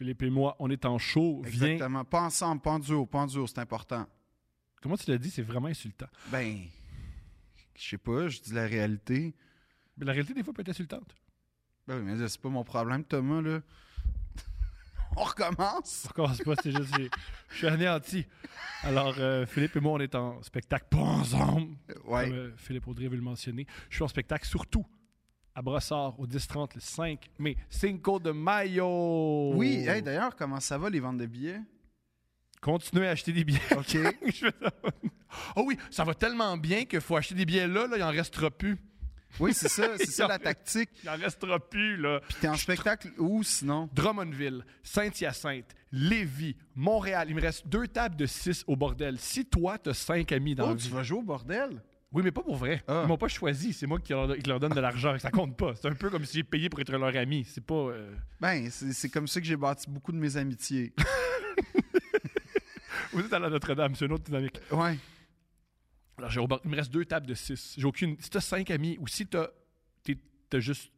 [0.00, 1.42] Philippe et moi, on est en show.
[1.44, 1.72] Viens.
[1.72, 2.06] Exactement.
[2.06, 4.06] Pas ensemble, pas en duo, pas en duo, c'est important.
[4.80, 5.30] Comment tu l'as dit?
[5.30, 6.06] C'est vraiment insultant.
[6.32, 6.58] Ben,
[7.76, 9.34] je sais pas, je dis la réalité.
[9.98, 11.14] Mais la réalité, des fois, peut être insultante.
[11.86, 13.60] Ben oui, mais c'est pas mon problème, Thomas, là.
[15.18, 16.06] On recommence?
[16.08, 16.94] On commence pas, c'est juste.
[17.50, 18.24] Je suis anéanti.
[18.82, 21.76] Alors, euh, Philippe et moi, on est en spectacle, pas ensemble.
[22.06, 22.24] Ouais.
[22.24, 23.66] Comme euh, Philippe Audrey veut le mentionner.
[23.90, 24.86] Je suis en spectacle surtout
[25.60, 27.54] à Brossard au 10-30 le 5 mai.
[27.68, 29.52] Cinco de Mayo.
[29.54, 31.60] Oui, hey, d'ailleurs, comment ça va, les ventes de billets?
[32.62, 33.60] Continuez à acheter des billets.
[33.76, 33.96] OK.
[35.54, 38.10] Oh oui, ça va tellement bien qu'il faut acheter des billets là, là, il en
[38.10, 38.76] restera plus.
[39.38, 40.90] Oui, c'est ça, c'est ça la tactique.
[41.04, 42.20] Il en restera plus, là.
[42.26, 43.88] Puis t'es en spectacle où, sinon?
[43.92, 47.28] Drummondville, Saint-Hyacinthe, Lévis, Montréal.
[47.28, 49.18] Il me reste deux tables de 6 au bordel.
[49.20, 51.80] Si toi, t'as cinq amis dans Oh, la tu vas jouer au bordel?
[52.12, 52.82] Oui, mais pas pour vrai.
[52.88, 53.02] Ah.
[53.04, 53.72] Ils m'ont pas choisi.
[53.72, 55.16] C'est moi qui leur, qui leur donne de l'argent.
[55.20, 55.76] Ça compte pas.
[55.76, 57.44] C'est un peu comme si j'ai payé pour être leur ami.
[57.44, 57.74] C'est pas.
[57.74, 60.92] euh, Ben, c'est comme ça que j'ai bâti beaucoup de mes amitiés.
[63.12, 64.58] Vous êtes à la Notre-Dame, c'est une autre dynamique.
[64.70, 64.96] Ouais.
[66.18, 67.74] Alors, j'ai il me reste deux tables de 6.
[67.78, 68.16] J'ai aucune.
[68.20, 69.48] Si t'as cinq amis ou si t'as.
[70.48, 70.90] T'as juste.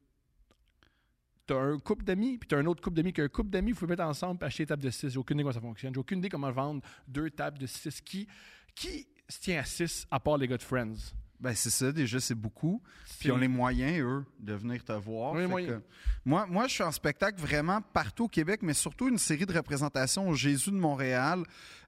[1.47, 3.73] T'as un couple d'amis, puis t'as un autre couple d'amis qui a un couple d'amis,
[3.73, 5.11] vous pouvez mettre ensemble et acheter des tables de 6.
[5.11, 5.93] J'ai aucune idée comment ça fonctionne.
[5.93, 8.01] J'ai aucune idée comment vendre deux tables de 6.
[8.01, 8.27] Qui,
[8.75, 10.95] qui se tient à 6 à part les gars de Friends?
[11.41, 12.81] Ben, c'est ça, déjà, c'est beaucoup.
[13.19, 15.35] Puis ils ont les moyens, eux, de venir te voir.
[15.35, 15.81] Fait que-
[16.25, 19.53] moi, moi, je suis en spectacle vraiment partout au Québec, mais surtout une série de
[19.53, 21.43] représentations au Jésus de Montréal.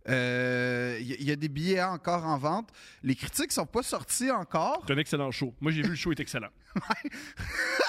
[0.08, 2.70] Euh, Il y, il y a des billets encore en vente.
[3.05, 5.55] Les critiques sont pas sorties encore, C'est un excellent show.
[5.60, 6.50] Moi, j'ai vu le show est excellent.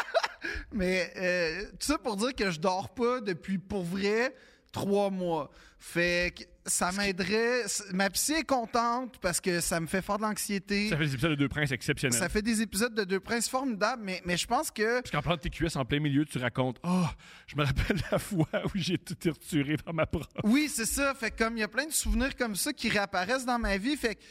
[0.72, 4.36] mais euh, tout ça pour dire que je dors pas depuis, pour vrai,
[4.72, 5.50] trois mois.
[5.80, 7.64] Fait que ça m'aiderait.
[7.94, 10.90] Ma psy est contente parce que ça me fait faire de l'anxiété.
[10.90, 12.18] Ça fait des épisodes de Deux Princes exceptionnels.
[12.18, 15.22] Ça fait des épisodes de Deux Princes formidables, mais, mais je pense que Parce qu'en
[15.22, 17.06] parlant de tes cuisses en plein milieu, tu racontes Oh,
[17.46, 20.26] je me rappelle la fois où j'ai tout été retiré par ma prof.
[20.44, 21.14] Oui, c'est ça.
[21.14, 23.78] Fait que comme il y a plein de souvenirs comme ça qui réapparaissent dans ma
[23.78, 24.22] vie, fait que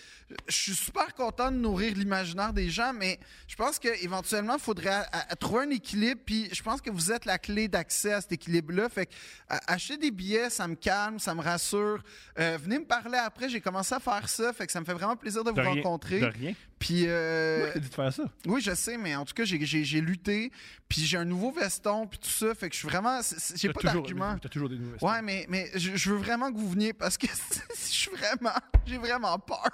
[0.48, 5.04] je suis super content de nourrir l'imaginaire des gens, mais je pense qu'éventuellement, il faudrait
[5.38, 6.20] trouver un équilibre.
[6.24, 8.88] Puis je pense que vous êtes la clé d'accès à cet équilibre-là.
[8.88, 9.12] Fait que
[9.48, 12.02] acheter des billets, ça me calme, ça me rassure.
[12.38, 13.48] Euh, venez me parler après.
[13.48, 15.70] J'ai commencé à faire ça, fait que ça me fait vraiment plaisir de vous rien.
[15.74, 16.20] rencontrer.
[16.20, 16.52] De rien.
[16.78, 18.24] Puis euh, t'as dit de faire ça.
[18.46, 20.50] oui, je sais, mais en tout cas, j'ai- lutté.
[20.88, 22.54] Puis j'ai un nouveau veston, puis tout ça.
[22.54, 23.20] Fait que je suis vraiment.
[23.54, 24.36] J'ai pas d'argument.
[24.40, 24.98] T'as toujours des nouvelles.
[25.02, 27.26] Ouais, mais, mais je, je veux vraiment que vous veniez parce que
[27.70, 28.54] je suis vraiment.
[28.86, 29.68] J'ai vraiment peur.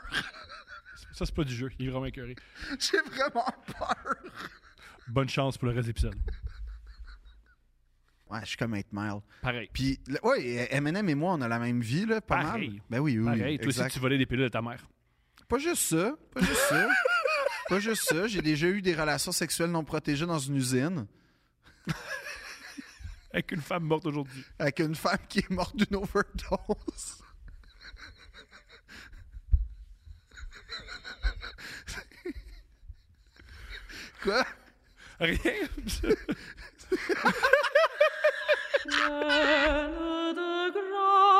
[1.12, 1.70] Ça, c'est pas du jeu.
[1.78, 2.36] Il est vraiment écœuré.
[2.78, 3.44] J'ai vraiment
[3.78, 4.14] peur.
[5.08, 6.14] Bonne chance pour le reste de l'épisode.
[8.30, 9.20] Ouais, je suis comme 8 Mile.
[9.42, 9.68] Pareil.
[9.72, 12.70] Puis, ouais, Eminem et moi, on a la même vie, là, pas Pareil.
[12.70, 12.80] mal.
[12.90, 13.24] Ben oui, oui.
[13.24, 13.42] Pareil.
[13.42, 14.86] oui, Toi aussi, tu volais des pilules de ta mère.
[15.48, 16.14] Pas juste ça.
[16.32, 16.88] Pas juste ça.
[17.68, 18.26] pas juste ça.
[18.28, 21.06] J'ai déjà eu des relations sexuelles non protégées dans une usine
[23.32, 24.44] Avec une femme morte aujourd'hui.
[24.58, 26.50] avec une femme qui est morte d'une overdose.
[34.22, 34.44] Quoi?
[35.20, 35.68] Rien.
[38.90, 41.39] Pleine de grâce.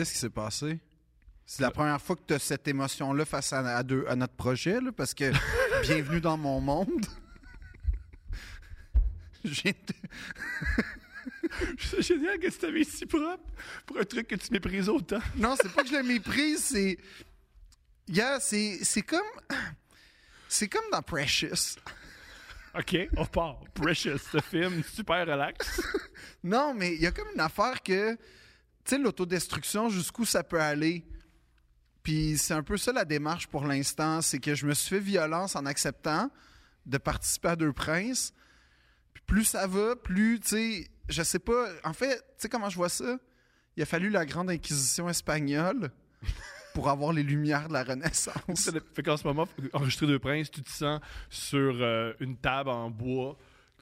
[0.00, 0.78] Qu'est-ce qui s'est passé?
[1.44, 4.32] C'est la première fois que tu as cette émotion-là face à, à deux- à notre
[4.32, 5.30] projet, là, parce que
[5.82, 7.04] bienvenue dans mon monde.
[9.44, 9.76] J'ai-
[11.78, 13.44] C'est génial que tu t'avais si propre
[13.84, 15.20] pour un truc que tu méprises autant?
[15.36, 16.96] Non, c'est pas que je le méprise, c'est.
[18.08, 19.20] Yeah, c'est c'est comme.
[20.48, 21.76] C'est comme dans Precious.
[22.74, 23.60] OK, on part.
[23.74, 25.78] Precious, ce film super relax.
[26.42, 28.16] Non, mais il y a comme une affaire que.
[28.90, 31.04] Tu sais, l'autodestruction, jusqu'où ça peut aller.
[32.02, 34.98] Puis c'est un peu ça la démarche pour l'instant, c'est que je me suis fait
[34.98, 36.28] violence en acceptant
[36.86, 38.34] de participer à Deux Princes.
[39.14, 42.68] Puis plus ça va, plus, tu sais, je sais pas, en fait, tu sais comment
[42.68, 43.16] je vois ça?
[43.76, 45.92] Il a fallu la grande inquisition espagnole
[46.74, 48.72] pour avoir les lumières de la Renaissance.
[48.92, 52.90] Fait qu'en ce moment, enregistrer deux princes, tu te sens sur euh, une table en
[52.90, 53.38] bois,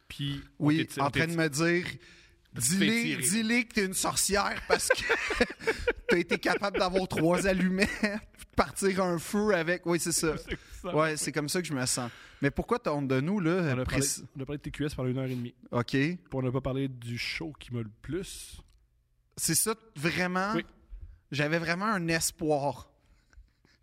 [0.07, 1.87] puis Oui, en train de me dire,
[2.55, 5.03] dis-les dis-les que t'es une sorcière parce que
[6.09, 8.21] t'as été capable d'avoir trois allumettes,
[8.57, 9.87] partir un feu avec.
[9.87, 10.35] Oui, c'est ça.
[10.85, 12.11] Ouais, c'est comme ça que je me sens.
[12.41, 13.75] Mais pourquoi t'as honte de nous, là?
[13.75, 14.07] On a, parlé,
[14.37, 15.55] on a parlé de TQS pendant une heure et demie.
[15.73, 15.97] OK.
[16.33, 18.61] On n'a pas parlé du show qui m'a le plus.
[19.37, 20.53] C'est ça, vraiment?
[20.55, 20.65] Oui.
[21.31, 22.91] J'avais vraiment un espoir.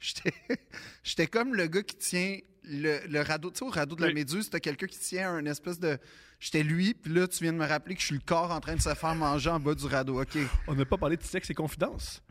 [0.06, 0.34] J'étais
[1.04, 3.52] j'étais comme le gars qui tient le, le radeau.
[3.52, 4.14] Tu sais, au radeau de la Oui.
[4.14, 5.98] Méduse, t'as quelqu'un qui tient un espèce de...
[6.40, 8.60] J'étais lui, puis là, tu viens de me rappeler que je suis le corps en
[8.60, 10.22] train de se faire manger en bas du radeau.
[10.22, 10.38] OK.
[10.68, 12.22] On n'a pas parlé de sexe et confidence.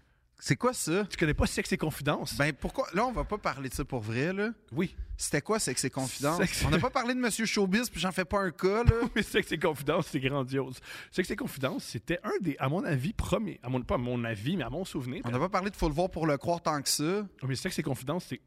[0.46, 1.06] C'est quoi ça?
[1.06, 2.36] Tu connais pas sexe et confidence?
[2.36, 2.86] Ben pourquoi?
[2.92, 4.50] Là, on va pas parler de ça pour vrai, là.
[4.72, 4.94] oui.
[5.16, 6.36] C'était quoi, que c'est confidence?
[6.36, 8.92] Sexe- On n'a pas parlé de Monsieur Showbiz, puis j'en fais pas un cas, là.
[9.16, 10.80] Mais sexe et confidence, c'est grandiose.
[11.10, 13.58] Sexe et confidence, c'était un des, à mon avis, premiers.
[13.62, 15.22] À mon, pas à mon avis, mais à mon souvenir.
[15.24, 17.26] On n'a pas parlé de Faut le voir pour le croire tant que ça.
[17.42, 18.36] Mais sexe et confidence, c'est.
[18.36, 18.42] Tu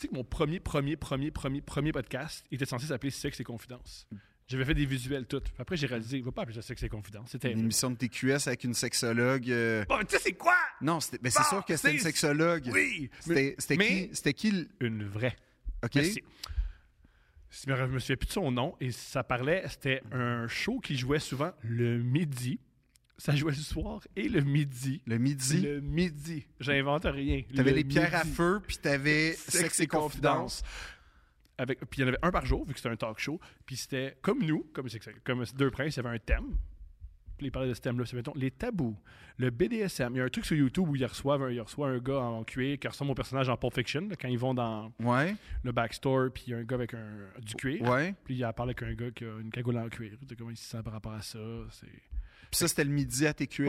[0.00, 4.06] sais que mon premier, premier, premier, premier, premier podcast était censé s'appeler Sexe et confidence.
[4.48, 5.42] J'avais fait des visuels tout.
[5.58, 7.28] Après, j'ai réalisé, il va pas appeler ça Sexe et confidence.
[7.30, 7.52] C'était.
[7.52, 9.50] Une émission de TQS avec une sexologue.
[9.50, 10.56] euh, Bon, tu sais, c'est quoi?
[10.80, 12.70] Non, ben, c'est sûr que c'était une sexologue.
[12.72, 13.10] Oui!
[13.20, 14.08] C'était Mais- qui?
[14.16, 14.68] C'était qui?
[14.80, 15.36] Une vraie.
[15.84, 15.94] OK.
[15.96, 16.22] Merci.
[17.50, 21.18] Je me, souviens plus de son nom et ça parlait, c'était un show qui jouait
[21.18, 22.58] souvent le midi.
[23.16, 25.02] Ça jouait le soir et le midi.
[25.06, 25.60] Le midi?
[25.62, 26.46] Le midi.
[26.60, 27.42] J'invente rien.
[27.54, 30.62] T'avais Le les pierres à feu, puis t'avais sexe et confidence.
[31.58, 33.40] Avec, puis il y en avait un par jour, vu que c'était un talk show.
[33.66, 34.86] Puis c'était comme nous, comme,
[35.24, 36.56] comme deux princes, il y avait un thème.
[37.36, 38.04] Puis ils parlaient de ce thème-là.
[38.04, 38.96] C'est, mettons, les tabous,
[39.36, 40.12] le BDSM.
[40.14, 42.18] Il y a un truc sur YouTube où ils reçoivent un, ils reçoivent un gars
[42.18, 45.36] en cuir qui ressemble au personnage en Pulp Fiction, là, quand ils vont dans Ouais,
[45.62, 47.06] le backstore, puis il y a un gars avec un,
[47.40, 47.82] du cuir.
[47.82, 48.14] ouais.
[48.24, 50.12] Puis il parle avec un gars qui a une cagoule en cuir.
[50.36, 51.38] Comment il se sent par rapport à ça?
[51.70, 51.86] C'est...
[51.86, 53.68] Puis ça, c'était le midi à TQS.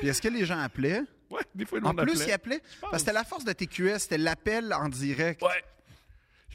[0.00, 1.00] puis est-ce que les gens appelaient?
[1.30, 2.26] Ouais, des fois, le En plus, appelait.
[2.26, 2.60] ils appelaient.
[2.82, 5.40] Parce que c'était la force de TQS, c'était l'appel en direct.
[5.42, 5.64] Ouais.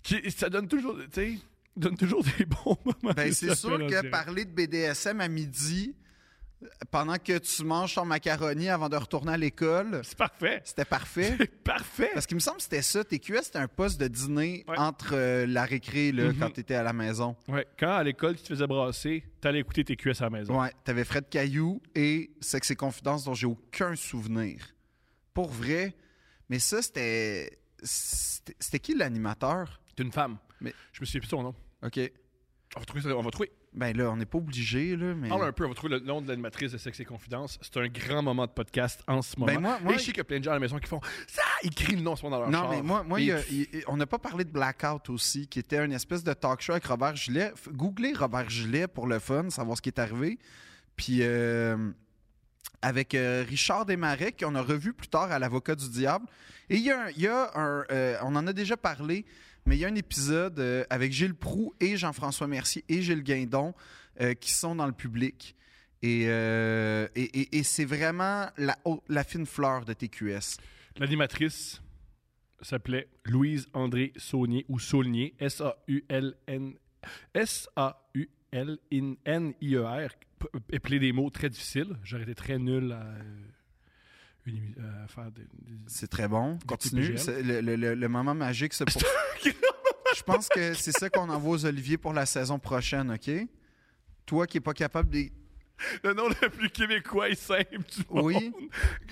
[0.06, 1.38] Qui- Ça donne toujours, tu sais,
[1.76, 3.14] donne toujours des bons moments.
[3.16, 5.96] Ben, c'est sûr que parler de BDSM à midi,
[6.90, 10.62] pendant que tu manges ton macaroni avant de retourner à l'école, C'est parfait.
[10.64, 11.36] c'était parfait.
[11.40, 12.10] C'est parfait.
[12.14, 13.04] Parce qu'il me semble que c'était ça.
[13.04, 14.78] TQS, c'était un poste de dîner Ouais.
[14.78, 16.38] entre euh, la récré, là, Mhm.
[16.40, 17.36] quand t'étais à la maison.
[17.48, 20.62] Ouais, quand à l'école, tu te faisais brasser, t'allais écouter tes QS à la maison.
[20.62, 24.66] Ouais, t'avais Fred Caillou et Sexe et Confidence dont j'ai aucun souvenir.
[25.34, 25.94] Pour vrai.
[26.50, 26.82] Mais ça.
[26.82, 29.82] C'était c'était qui l'animateur?
[29.96, 30.38] T'es une femme.
[30.62, 31.56] Mais- Je me souviens plus de son nom.
[31.84, 32.00] OK.
[32.76, 33.10] On va trouver ça.
[33.16, 33.52] On va trouver.
[33.74, 35.28] Ben là, on n'est pas obligé, là, mais.
[35.28, 37.60] Parle un peu, on va trouver le nom de l'animatrice de Sexe et Confidence.
[37.62, 39.52] C'est un grand moment de podcast en ce moment.
[39.54, 40.78] Ben, moi- moi- Et je sais qu'il y a plein de gens à la maison
[40.80, 42.70] qui font ça, ils crient le nom en ce moment dans leur Non, char.
[42.72, 45.48] mais moi, moi Et- il y a- il- on n'a pas parlé de Blackout aussi,
[45.48, 47.52] qui était une espèce de talk show avec Robert Gillet.
[47.70, 50.40] Googlez Robert Gillet pour le fun, savoir ce qui est arrivé.
[50.96, 51.92] Puis euh,
[52.82, 56.26] avec euh, Richard Desmarais, qu'on a revu plus tard à l'Avocat du Diable.
[56.70, 57.10] Et il y a un.
[57.10, 59.26] il y a un, euh, on en a déjà parlé,
[59.66, 63.24] mais il y a un épisode euh, avec Gilles Proux et Jean-François Mercier et Gilles
[63.24, 63.74] Guindon
[64.22, 65.56] euh, qui sont dans le public.
[66.02, 68.78] Et, euh, et, c'est vraiment la,
[69.08, 70.58] la fine fleur de TQS.
[70.98, 71.82] L'animatrice
[72.62, 76.76] s'appelait Louise André Saunier ou Saulnier, S-A-U-L-N
[77.34, 78.20] S-A-U-L-N-I-E-R.
[80.72, 81.98] Épeler des mots très difficiles.
[82.04, 83.04] J'aurais été très nul à,
[84.46, 86.58] une émi- à faire des, des- C'est très bon.
[86.68, 87.16] Continue.
[87.28, 89.02] Le, le- le- le moment magique, c'est pour.
[90.16, 93.30] Je pense que c'est ça qu'on envoie aux Olivier pour la saison prochaine, OK?
[94.26, 95.26] Toi qui n'es pas capable de.
[96.04, 98.24] Le nom le plus québécois et simple du monde.
[98.26, 98.52] Oui.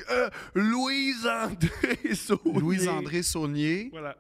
[0.10, 2.60] Euh, Louise André Saunier.
[2.60, 3.90] Louise-André Saunier.
[3.92, 4.16] Voilà.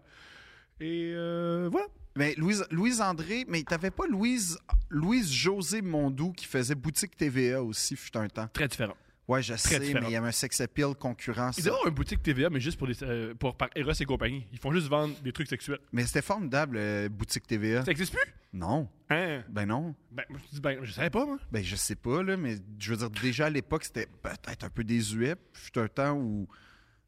[0.82, 1.88] Et euh, voilà.
[2.18, 8.16] Mais Louise, Louise-André, mais t'avais pas Louise, Louise-José Mondou qui faisait boutique TVA aussi, fut
[8.18, 8.48] un temps.
[8.52, 8.98] Très différent.
[9.28, 11.52] Ouais, je sais, mais il y avait un sex appeal concurrent.
[11.58, 11.74] Ils ça.
[11.74, 14.46] ont une boutique TVA, mais juste pour, les, euh, pour par Eros et compagnie.
[14.52, 15.80] Ils font juste vendre des trucs sexuels.
[15.94, 17.86] Mais c'était formidable, euh, boutique TVA.
[17.86, 18.34] Ça existe plus?
[18.52, 18.90] Non.
[19.10, 19.44] Hein?
[19.50, 19.96] Ben non.
[20.12, 21.40] Ben, je ben, je savais pas, moi.
[21.52, 24.70] Ben, je sais pas, là, mais je veux dire, déjà à l'époque, c'était peut-être un
[24.70, 25.36] peu désuet.
[25.54, 26.48] Fut un temps où.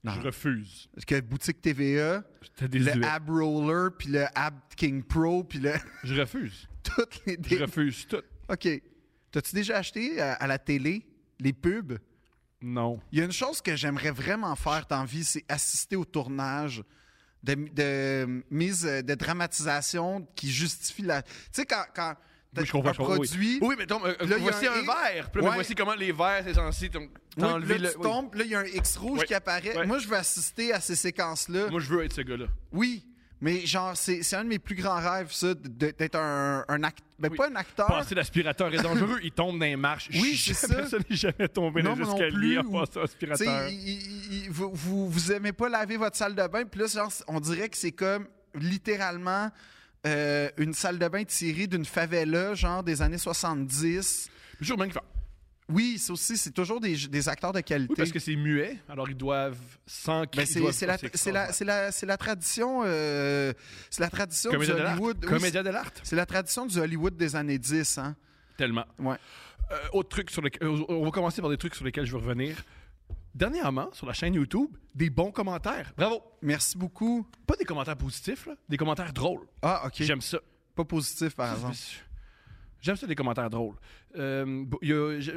[0.04, 0.14] Non.
[0.14, 0.88] Je refuse.
[0.94, 2.24] Parce que boutique TVA,
[2.62, 5.74] le Ab Roller, puis le Ab King Pro, puis le.
[6.04, 6.70] Je refuse.
[6.84, 7.38] toutes les.
[7.44, 8.22] Je refuse tout.
[8.48, 8.70] OK.
[9.32, 11.06] T'as-tu déjà acheté à, à la télé?
[11.40, 11.98] Les pubs?
[12.62, 13.00] Non.
[13.12, 16.84] Il y a une chose que j'aimerais vraiment faire dans vie, c'est assister au tournage
[17.44, 21.22] de, de mise de dramatisation qui justifie la.
[21.22, 22.16] Tu sais, quand, quand
[22.58, 23.60] Oui, je comprends, un je comprends, produit.
[23.62, 25.30] Oui, mais donc, euh, Là, il y a voici un verre.
[25.32, 27.96] Puis là, mais voici comment les verres, c'est censé t'en- Oui, t'enlever là, le.
[27.96, 29.86] tu tombes, là, il y a un X rouge qui apparaît.
[29.86, 31.70] Moi, je veux assister à ces séquences-là.
[31.70, 32.46] Moi, je veux être ce gars-là.
[32.72, 33.06] Oui,
[33.46, 37.06] mais genre, c'est c'est un de mes plus grands rêves, ça, d'être un, un acteur.
[37.20, 37.38] Ben, Oui.
[37.38, 37.86] pas un acteur.
[37.88, 40.10] Passer l'aspirateur est dangereux, il tombe dans les marches.
[40.14, 40.88] Oui, c'est ça.
[40.88, 43.70] Ça n'est jamais tombé Non, dans l'escalier plus, en passant l'aspirateur.
[44.50, 47.70] vous, vous, vous aimez pas laver votre salle de bain, puis là, genre, on dirait
[47.70, 49.50] que c'est comme littéralement
[50.08, 54.30] euh, une salle de bain tirée d'une favela, genre des années 70.
[54.58, 55.06] Toujours même qu'il fait-
[55.68, 57.92] Oui, ça aussi, c'est toujours des, des acteurs de qualité.
[57.92, 59.58] Oui, parce que c'est muet, alors ils doivent
[59.88, 63.52] sans Ben, qu'ils c'est c'est la, c'est c'est la, c'est la, c'est la tradition, euh,
[63.90, 64.72] c'est la tradition du de.
[64.74, 65.18] Hollywood.
[65.24, 65.90] oui, Comédien de l'art?
[66.04, 68.16] c'est la tradition du Hollywood des années 10, hein.
[68.58, 68.86] Tellement.
[69.00, 69.18] Ouais.
[69.72, 70.68] Euh, autre truc sur lesquels.
[70.68, 72.64] euh, on va commencer par des trucs sur lesquels je veux revenir.
[73.34, 75.92] Dernièrement, sur la chaîne YouTube, des bons commentaires.
[75.98, 76.22] Bravo.
[76.42, 77.28] Merci beaucoup.
[77.46, 79.46] Pas des commentaires positifs, là, des commentaires drôles.
[79.62, 79.96] Ah, OK.
[80.04, 80.38] J'aime ça.
[80.76, 81.76] Pas positif, par exemple.
[82.86, 83.76] J'aime ça, des commentaires drôles.
[84.16, 85.32] Euh, bon, il y a- je-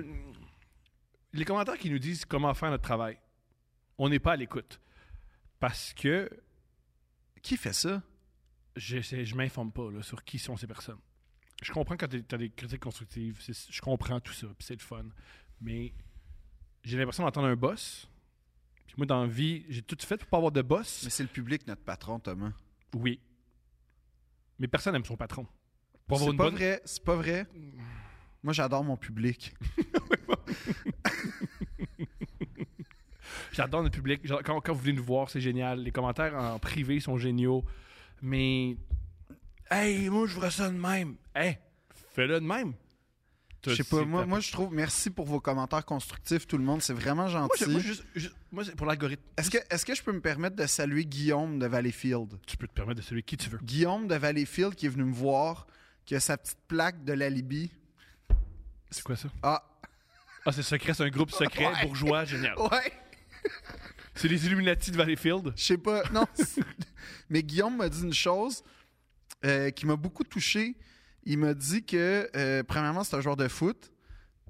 [1.32, 3.18] les commentaires qui nous disent comment faire notre travail,
[3.96, 4.78] on n'est pas à l'écoute.
[5.58, 6.28] Parce que
[7.40, 8.02] Qui fait ça?
[8.76, 10.98] je, je m'informe pas là, sur qui sont ces personnes.
[11.62, 14.80] Je comprends quand tu as des critiques constructives, je comprends tout ça, puis c'est le
[14.80, 15.06] fun.
[15.62, 15.94] Mais
[16.84, 18.08] j'ai l'impression d'entendre un boss.
[18.86, 21.02] Puis moi, dans la vie, j'ai tout fait pour pas avoir de boss.
[21.04, 22.52] Mais c'est le public, notre patron, Thomas.
[22.94, 23.18] Oui.
[24.58, 25.46] Mais personne n'aime son patron.
[26.08, 26.54] Pour C'est pas bonne...
[26.54, 27.46] vrai, c'est pas vrai.
[28.42, 29.54] Moi, j'adore mon public.
[33.52, 34.20] J'adore notre public.
[34.44, 35.80] Quand, quand vous venez nous voir, c'est génial.
[35.82, 37.64] Les commentaires en privé sont géniaux.
[38.22, 38.76] Mais.
[39.70, 41.16] Hey, moi, je ferais ça de même.
[41.34, 41.58] Hey,
[42.14, 42.74] fais-le de même.
[43.66, 46.80] Je sais pas, moi, moi, je trouve, merci pour vos commentaires constructifs, tout le monde,
[46.80, 47.68] c'est vraiment gentil.
[47.68, 49.22] moi, juste- juste- moi, c'est pour l'algorithme.
[49.36, 52.38] Est-ce que, est-ce que je peux me permettre de saluer Guillaume de Valleyfield?
[52.46, 53.58] Tu peux te permettre de saluer qui tu veux.
[53.62, 55.66] Guillaume de Valleyfield qui est venu me voir,
[56.08, 57.70] qui a sa petite plaque de la Libye.
[58.90, 59.28] C'est quoi ça?
[59.42, 59.62] Ah,
[60.46, 61.82] Ah, c'est secret, c'est un groupe secret, Ouais.
[61.82, 62.56] bourgeois, génial.
[62.58, 62.92] ouais,
[64.14, 65.52] C'est les Illuminati de Valleyfield.
[65.54, 66.24] je sais pas, non.
[67.28, 68.62] Mais Guillaume m'a dit une chose
[69.44, 70.76] euh, qui m'a beaucoup touché.
[71.24, 73.92] Il m'a dit que, euh, premièrement, c'est un joueur de foot.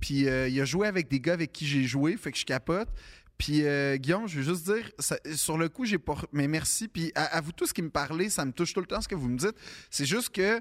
[0.01, 2.45] Puis euh, il a joué avec des gars avec qui j'ai joué, fait que je
[2.47, 2.89] capote.
[3.37, 6.15] Puis euh, Guillaume, je veux juste dire, ça- sur le coup, j'ai pas.
[6.31, 6.87] Mais merci.
[6.87, 9.09] Puis à, à vous tous qui me parlez, ça me touche tout le temps ce
[9.09, 9.57] que vous me dites.
[9.91, 10.61] C'est juste que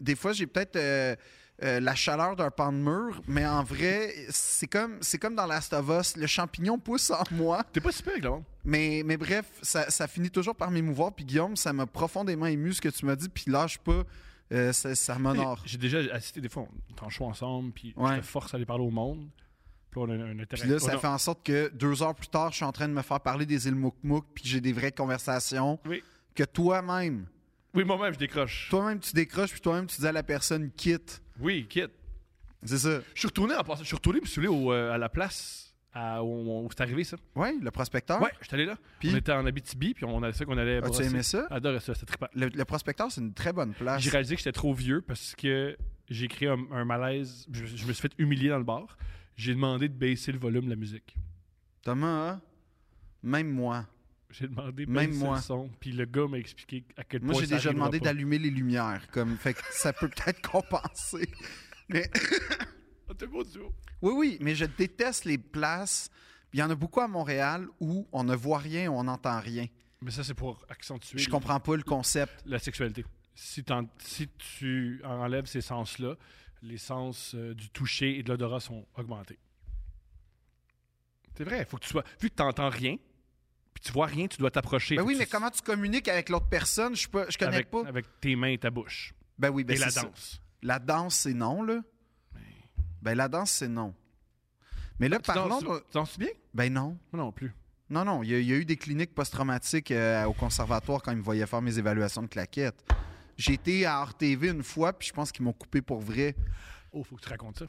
[0.00, 1.16] des fois, j'ai peut-être euh,
[1.62, 5.46] euh, la chaleur d'un pan de mur, mais en vrai, c'est comme, c'est comme dans
[5.46, 7.62] Last of Us, le champignon pousse en moi.
[7.72, 8.44] T'es pas super monde.
[8.64, 11.12] Mais, mais bref, ça, ça finit toujours par m'émouvoir.
[11.12, 13.28] Puis Guillaume, ça m'a profondément ému ce que tu m'as dit.
[13.28, 14.04] Puis lâche pas,
[14.52, 15.62] euh, ça, ça m'honore.
[15.66, 18.16] J'ai déjà assisté des fois, on est en show ensemble, puis Ouais.
[18.16, 19.28] je te force à aller parler au monde.
[19.90, 20.44] Puis là, on a un.
[20.46, 22.88] Puis là, ça fait en sorte que deux heures plus tard, je suis en train
[22.88, 25.78] de me faire parler des îles Moukmouk, puis j'ai des vraies conversations.
[25.84, 26.02] Oui.
[26.34, 27.26] Que toi-même,
[27.74, 28.68] Oui, moi-même, je décroche.
[28.70, 31.22] toi-même, tu décroches, puis toi-même, tu dis à la personne quitte.
[31.38, 31.92] Oui, quitte.
[32.64, 33.00] C'est ça.
[33.14, 33.82] Je suis retourné en passant.
[33.82, 37.16] Je suis retourné saouler au, euh, à la place à- où, où c'est arrivé, ça.
[37.34, 38.20] Oui, le prospecteur.
[38.20, 38.76] Ouais, j'étais allé là.
[38.98, 39.10] Puis?
[39.12, 40.76] On était en Abitibi, puis on a ça qu'on allait.
[40.78, 41.06] As-tu brosser.
[41.06, 41.46] aimé ça?
[41.50, 42.26] Adorais ça, c'était trippant.
[42.34, 44.02] Le, le prospecteur, c'est une très bonne place.
[44.02, 45.76] J'ai réalisé que j'étais trop vieux parce que
[46.08, 47.46] j'ai créé un, un malaise.
[47.50, 48.98] Je, je me suis fait humilier dans le bar.
[49.36, 51.14] J'ai demandé de baisser le volume de la musique.
[51.82, 52.40] Thomas, hein?
[53.22, 53.86] même moi.
[54.30, 55.36] J'ai demandé de Même moi.
[55.36, 55.68] le son.
[55.80, 58.50] Puis le gars m'a expliqué à quel Moi, point j'ai ça déjà demandé d'allumer les
[58.50, 59.08] lumières.
[59.10, 61.28] Comme, fait que ça peut peut-être compenser.
[61.88, 62.08] Mais
[63.08, 63.14] Ah.
[64.02, 66.10] Oui, oui, mais je déteste les places.
[66.52, 69.66] Il y en a beaucoup à Montréal où on ne voit rien, on n'entend rien.
[70.00, 72.32] Mais ça, c'est pour accentuer Je le- comprends pas le concept.
[72.46, 73.04] la sexualité.
[73.34, 73.62] Si
[74.38, 76.14] tu enlèves ces sens-là,
[76.62, 79.38] les sens euh, du toucher et de l'odorat sont augmentés.
[81.36, 82.04] C'est vrai, faut que tu sois.
[82.20, 82.96] Vu que tu n'entends rien,
[83.80, 84.96] puis tu vois rien, tu dois t'approcher.
[84.96, 86.94] Ben oui, mais tu- comment tu communiques avec l'autre personne?
[86.94, 87.86] Je, pas- je connais avec, pas.
[87.86, 89.14] avec tes mains et ta bouche.
[89.38, 90.02] Ben oui, ben et la ça.
[90.02, 90.40] danse.
[90.62, 91.80] La danse, c'est non, là.
[93.02, 93.94] Ben la danse, c'est non.
[94.98, 95.60] Mais là, Tu parlons.
[95.60, 96.28] danses- tu danses bien?
[96.52, 96.98] Ben non.
[97.12, 97.54] Moi non plus.
[97.88, 98.22] Non, non.
[98.22, 101.16] Il y, a- il y a eu des cliniques post-traumatiques euh, au conservatoire quand ils
[101.18, 102.84] me voyaient faire mes évaluations de claquettes.
[103.38, 106.36] J'ai été à RTV une fois, puis je pense qu'ils m'ont coupé pour vrai.
[106.92, 107.66] Oh, faut que tu racontes ça.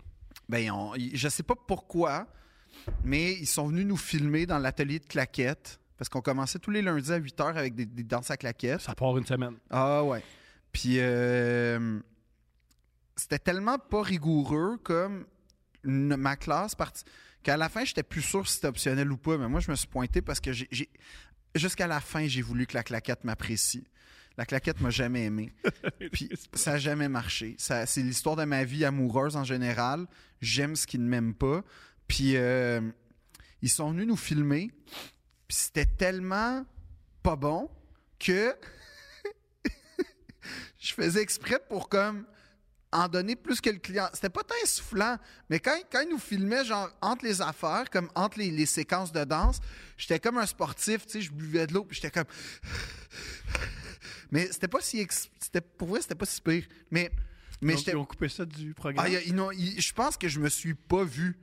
[0.50, 2.28] Ben, on- je sais pas pourquoi,
[3.06, 5.80] mais ils sont venus nous filmer dans l'atelier de claquettes.
[6.02, 8.82] Parce qu'on commençait tous les lundis à 8 h avec des, des danses à claquettes.
[8.82, 9.54] Ça part une semaine.
[9.70, 10.24] Ah ouais.
[10.72, 12.00] Puis euh,
[13.16, 15.28] c'était tellement pas rigoureux comme
[15.84, 17.04] une- ma classe partie
[17.44, 19.38] qu'à la fin, j'étais plus sûr si c'était optionnel ou pas.
[19.38, 20.90] Mais moi, je me suis pointé parce que j'ai.
[21.54, 23.84] Jusqu'à la fin, j'ai voulu que la claquette m'apprécie.
[24.38, 25.54] La claquette m'a jamais aimé.
[26.14, 27.54] Puis ça n'a jamais marché.
[27.60, 30.08] Ça, c'est l'histoire de ma vie amoureuse en général.
[30.42, 31.62] J'aime ce qui ne m'aime pas.
[32.08, 32.82] Puis euh,
[33.62, 34.72] ils sont venus nous filmer.
[35.52, 36.66] Puis c'était tellement
[37.22, 37.70] pas bon
[38.18, 38.56] que
[40.80, 42.26] je faisais exprès pour comme
[42.94, 44.08] en donner plus que le client.
[44.14, 45.18] C'était pas tant essoufflant,
[45.50, 49.12] mais quand, quand il nous filmait, genre, entre les affaires, comme entre les, les séquences
[49.12, 49.60] de danse,
[49.98, 52.32] j'étais comme un sportif, tu sais, je buvais de l'eau, puis j'étais comme...
[54.32, 55.02] Mais c'était pas si...
[55.02, 56.64] ex- C'était, pour vrai, c'était pas si pire.
[56.92, 57.12] Mais,
[57.60, 59.06] mais Donc, ils ont coupé ça du programme?
[59.06, 59.22] Ah, y a-
[59.82, 61.38] je pense que je me suis pas vu.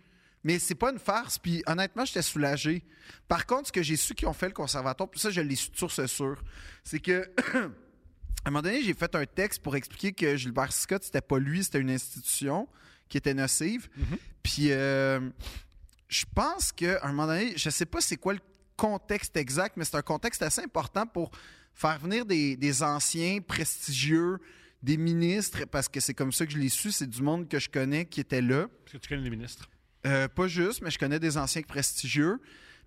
[0.49, 2.83] Mais c'est pas une farce, puis honnêtement, j'étais soulagé.
[3.29, 5.57] Par contre, ce que j'ai su qu'ils ont fait le conservatoire, puis ça, je l'ai
[5.57, 6.43] su de source sûre,
[6.83, 7.31] c'est que...
[8.45, 11.39] À un moment donné, j'ai fait un texte pour expliquer que Gilbert Scott, c'était pas
[11.39, 12.67] lui, c'était une institution
[13.09, 13.89] qui était nocive.
[14.43, 15.29] Puis euh,
[16.07, 18.41] je pense qu'à un moment donné, je sais pas c'est quoi le
[18.77, 21.31] contexte exact, mais c'est un contexte assez important pour
[21.75, 24.39] faire venir des, des anciens prestigieux,
[24.83, 27.59] des ministres, parce que c'est comme ça que je l'ai su, c'est du monde que
[27.59, 28.69] je connais qui était là.
[28.85, 29.69] Parce que tu connais les ministres.
[30.09, 32.41] Euh, pas juste, mais je connais des anciens prestigieux.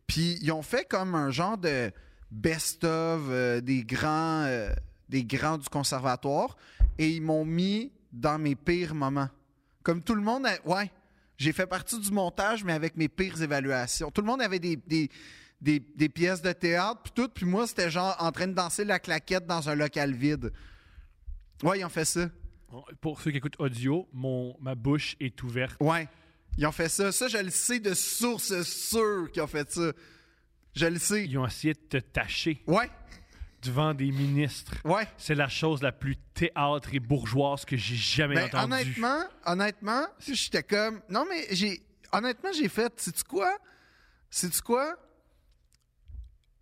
[0.07, 1.91] Puis ils ont fait comme un genre de
[2.31, 4.73] best-of euh, des grands euh,
[5.09, 6.55] des grands du conservatoire
[6.97, 9.29] et ils m'ont mis dans mes pires moments.
[9.83, 10.89] Comme tout le monde, a- ouais,
[11.37, 14.09] j'ai fait partie du montage, mais avec mes pires évaluations.
[14.11, 15.09] Tout le monde avait des, des,
[15.59, 18.85] des, des pièces de théâtre, puis tout, puis moi, c'était genre en train de danser
[18.85, 20.51] la claquette dans un local vide.
[21.63, 22.27] Ouais, ils ont fait ça.
[23.01, 25.75] Pour ceux qui écoutent audio, mon, ma bouche est ouverte.
[25.81, 26.07] Ouais.
[26.57, 27.11] Ils ont fait ça.
[27.11, 29.91] Ça, je le sais de sources sûres qu'ils ont fait ça.
[30.75, 31.25] Je le sais.
[31.25, 32.89] Ils ont essayé de te tâcher Ouais,
[33.61, 34.73] devant des ministres.
[34.85, 35.07] ouais.
[35.17, 38.73] C'est la chose la plus théâtre et bourgeoise que j'ai jamais Ben, entendue.
[38.73, 41.01] honnêtement, honnêtement, si j'étais comme.
[41.09, 41.81] Non, mais j'ai.
[42.13, 42.91] Honnêtement, j'ai fait.
[42.99, 43.57] Sais-tu quoi?
[44.29, 44.95] Sais-tu quoi?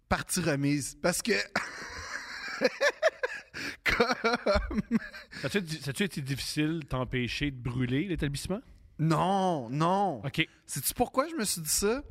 [0.07, 0.97] Partie remise.
[1.01, 1.33] Parce que.
[3.83, 4.81] comme.
[5.41, 8.61] Ça a-tu été- ça a-tu été difficile de t'empêcher de brûler l'établissement?
[8.99, 10.21] Non, non.
[10.25, 10.47] OK.
[10.67, 12.03] Sais-tu pourquoi je me suis dit ça?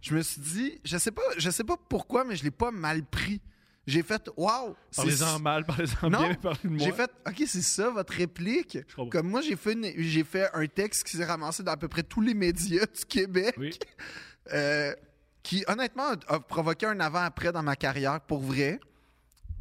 [0.00, 2.70] Je me suis dit, je sais pas, je sais pas pourquoi, mais je l'ai pas
[2.70, 3.40] mal pris.
[3.86, 4.74] J'ai fait, waouh!
[4.90, 6.78] c'est- Parlez-en mal, parlez-en bien, mais parlez de moi.
[6.84, 8.78] J'ai fait, OK, c'est ça votre réplique.
[9.10, 12.02] Comme moi, j'ai fait, j'ai fait un texte qui s'est ramassé dans à peu près
[12.02, 13.78] tous les médias du Québec, Oui.
[14.52, 14.94] euh,
[15.42, 18.80] qui honnêtement a, a provoqué un avant-après dans ma carrière pour vrai,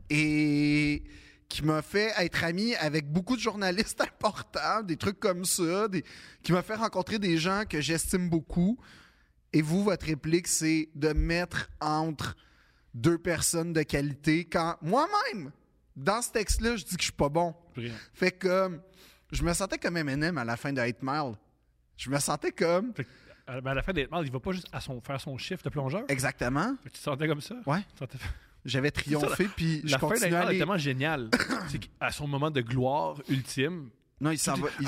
[0.10, 1.04] et
[1.54, 6.04] qui m'a fait être ami avec beaucoup de journalistes importants, des trucs comme ça, des-
[6.42, 8.80] qui m'a fait rencontrer des gens que j'estime beaucoup.
[9.54, 12.36] Et vous, votre réplique, c'est de mettre entre
[12.96, 15.52] deux personnes de qualité quand moi-même,
[15.96, 17.54] dans ce texte-là, je dis que je suis pas bon.
[18.16, 18.70] Fait que euh,
[19.32, 21.34] je me sentais comme Eminem à la fin de 8 Mile.
[21.98, 22.96] Je me sentais comme.
[22.96, 23.10] Fait que,
[23.46, 26.04] à la fin des il va pas juste à son, faire son chiffre de plongeur?
[26.08, 26.76] Exactement.
[26.82, 27.56] Fait que Tu te sentais comme ça?
[27.68, 27.82] Ouais.
[27.90, 28.18] Tu te sentais-
[28.66, 31.30] J'avais triomphé, puis je La fin continuais à d'Aïdal est tellement géniale.
[31.68, 33.90] c'est qu'à son moment de gloire ultime,
[34.22, 34.70] Non, il s'en va.
[34.80, 34.88] il-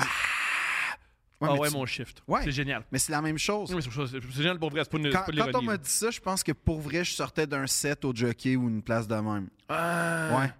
[1.38, 2.22] Ouais, ah ouais, tu- mon shift.
[2.26, 2.40] Ouais.
[2.44, 2.82] C'est génial.
[2.90, 3.70] Mais c'est la même chose.
[3.74, 6.10] Mais c'est génial pour vrai, pas, une, Quand, pas de quand on m'a dit ça,
[6.10, 9.16] je pense que pour vrai, je sortais d'un set au jockey ou une place de
[9.16, 9.48] même.
[9.68, 10.50] Ah, Ouais.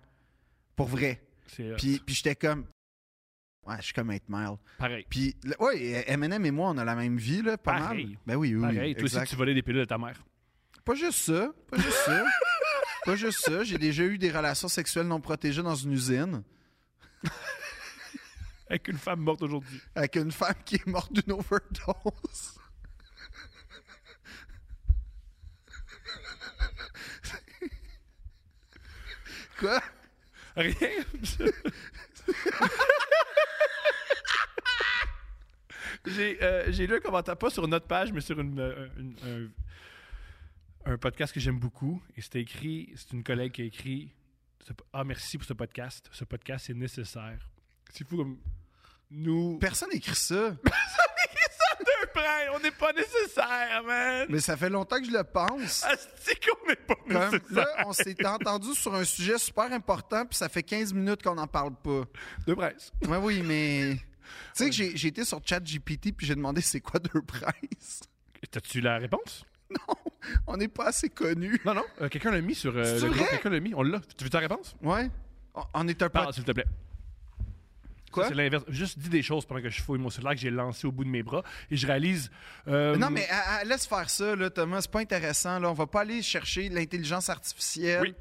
[0.75, 1.23] Pour vrai.
[1.79, 2.67] Puis, puis j'étais comme.
[3.67, 4.57] Ouais, je suis comme 8 Mile.
[4.79, 5.07] pareil.
[5.09, 8.05] Puis, ouais, Eminem et moi, on a la même vie, là, pas Pareil.
[8.09, 8.17] mal.
[8.27, 8.61] Ben oui, oui.
[8.63, 8.95] oui, Pareil.
[8.95, 10.23] Toi aussi, tu volais des pilules de ta mère.
[10.85, 11.51] Pas juste ça.
[11.71, 12.23] Pas juste ça.
[13.07, 13.65] pas juste ça.
[13.65, 16.43] J'ai déjà eu des relations sexuelles non protégées dans une usine
[18.69, 19.81] Avec une femme morte aujourd'hui.
[19.95, 22.59] avec une femme qui est morte d'une overdose.
[29.59, 29.81] Quoi?
[30.57, 30.75] Rien.
[36.07, 39.51] j'ai, euh, j'ai lu un commentaire, pas sur notre page, mais sur une, euh, une-
[40.87, 42.01] un podcast que j'aime beaucoup.
[42.17, 44.13] Et c'était écrit, c'est une collègue qui a écrit
[44.93, 46.09] Ah, merci pour ce podcast.
[46.13, 47.51] Ce podcast est nécessaire.
[47.93, 48.39] C'est fou comme.
[49.11, 49.59] Nous.
[49.59, 50.51] Personne n'écrit ça.
[51.79, 54.27] Deux près, on n'est pas nécessaire, man!
[54.29, 55.85] Mais ça fait longtemps que je le pense.
[56.19, 57.55] C'est qu'on n'est pas Comme, nécessaire.
[57.77, 61.35] là, on s'est entendu sur un sujet super important, puis ça fait 15 minutes qu'on
[61.37, 62.03] n'en parle pas.
[62.47, 62.93] Deux presse.
[63.07, 63.97] Ouais, oui, mais.
[64.57, 68.01] Tu sais que j'ai j'ai été sur ChatGPT puis j'ai demandé c'est quoi deux prices.
[68.51, 69.45] T'as-tu la réponse?
[69.71, 69.95] Non,
[70.47, 71.61] on n'est pas assez connus.
[71.65, 71.85] Non, non.
[72.01, 73.29] euh, quelqu'un l'a mis sur euh, le groupe.
[73.31, 73.75] Quelqu'un l'a mis.
[73.75, 74.01] On l'a.
[74.17, 74.75] Tu veux ta réponse?
[74.83, 75.11] Ouais.
[75.55, 76.13] On- On est un peu.
[76.13, 76.67] Parle, s'il te plaît.
[78.13, 78.25] Quoi?
[78.25, 78.65] Ça, C'est l'inverse.
[78.69, 81.05] Juste dis des choses pendant que je fouille mon cellulaire que j'ai lancé au bout
[81.05, 82.31] de mes bras et je réalise.
[82.69, 84.81] euh, Non, mais ah, ah, laisse faire ça, là, Thomas.
[84.83, 85.59] C'est pas intéressant.
[85.59, 85.71] Là.
[85.71, 88.01] On va pas aller chercher l'intelligence artificielle.
[88.03, 88.15] Oui.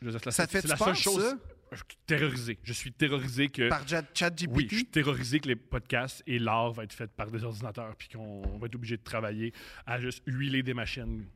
[0.00, 1.22] je veux dire, c'est la- Ça te fait c'est la peur, seule chose.
[1.30, 1.36] ça?
[1.74, 2.58] Je suis terrorisé.
[2.62, 3.68] Je suis terrorisé que.
[3.68, 4.56] Par Chat- ChatGPT.
[4.56, 7.94] Oui, je suis terrorisé que les podcasts et l'art va être fait par des ordinateurs
[7.96, 9.52] puis qu'on va être obligé de travailler
[9.86, 11.26] à juste huiler des machines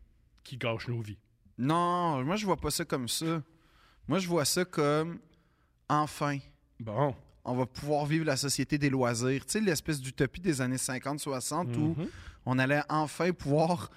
[0.45, 1.19] qui gâchent nos vies.
[1.59, 3.43] Non, moi, je vois pas ça comme ça.
[4.07, 5.19] Moi, je vois ça comme
[5.89, 6.39] enfin.
[6.81, 7.15] Bon.
[7.45, 9.45] On va pouvoir vivre la société des loisirs.
[9.47, 12.09] Tu sais, l'espèce d'utopie des années 50-60 où Mhm.
[12.45, 13.91] on allait enfin pouvoir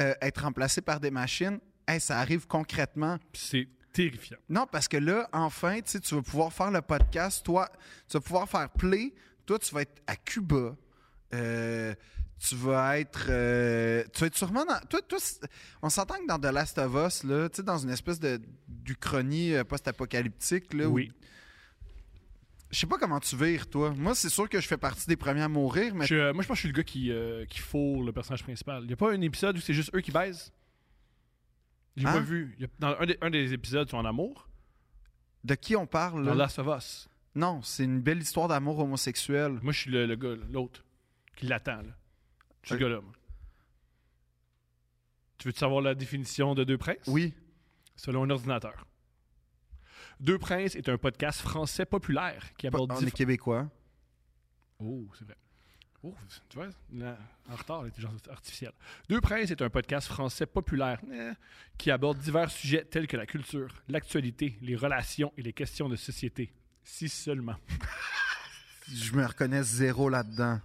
[0.00, 1.58] euh, être remplacé par des machines.
[1.86, 3.18] Hey, ça arrive concrètement.
[3.32, 3.66] C'est
[4.02, 4.38] terrifiant.
[4.48, 7.44] Non, parce que là, enfin, tu vas pouvoir faire le podcast.
[7.44, 7.68] Toi,
[8.08, 9.12] tu vas pouvoir faire play.
[9.46, 10.76] Toi, tu vas être à Cuba.
[11.34, 11.94] Euh,
[12.38, 13.26] tu vas être.
[13.28, 14.78] euh, tu vas être sûrement dans.
[14.88, 15.40] Toi, toi, c'est-
[15.82, 18.40] on s'entend que dans The Last of Us, là, tu sais, dans une espèce de
[18.68, 20.86] d'Uchronie euh, post-apocalyptique, là.
[20.88, 21.10] Oui.
[22.70, 23.92] Je sais pas comment tu vires, toi.
[23.96, 26.06] Moi, c'est sûr que je fais partie des premiers à mourir, mais.
[26.06, 27.60] Je- euh, moi, je pense que je suis le gars qui, euh, qui
[28.04, 28.82] le personnage principal.
[28.82, 30.52] Il n'y a pas un épisode où c'est juste eux qui baisent?
[31.98, 32.12] J'ai Hein?
[32.12, 32.56] pas vu.
[32.58, 34.48] Y a- dans un des, un des épisodes, sont en amour.
[35.44, 36.30] De qui on parle, là?
[36.32, 37.08] Dans Last of Us.
[37.34, 39.58] Non, c'est une belle histoire d'amour homosexuel.
[39.62, 40.84] Moi, je suis le, le gars, l'autre,
[41.36, 41.82] qui l'attend.
[41.82, 41.94] là.
[42.62, 43.12] Je suis le gars-là, moi.
[45.38, 47.06] Tu veux savoir la définition de Deux Princes?
[47.06, 47.32] Oui.
[47.94, 48.86] Selon un ordinateur.
[50.20, 52.90] Deux Princes est un podcast français populaire qui aborde...
[52.90, 53.70] On diff- est québécois.
[54.80, 55.36] Oh, c'est vrai.
[56.04, 56.14] Oh,
[56.48, 57.18] tu vois, là,
[57.50, 58.72] en retard, l'intelligence artificielle.
[59.08, 61.32] Deux Princes est un podcast français populaire eh,
[61.76, 65.96] qui aborde divers sujets tels que la culture, l'actualité, les relations et les questions de
[65.96, 66.52] société.
[66.84, 67.56] Si seulement.
[68.90, 70.60] Je me reconnais zéro là-dedans.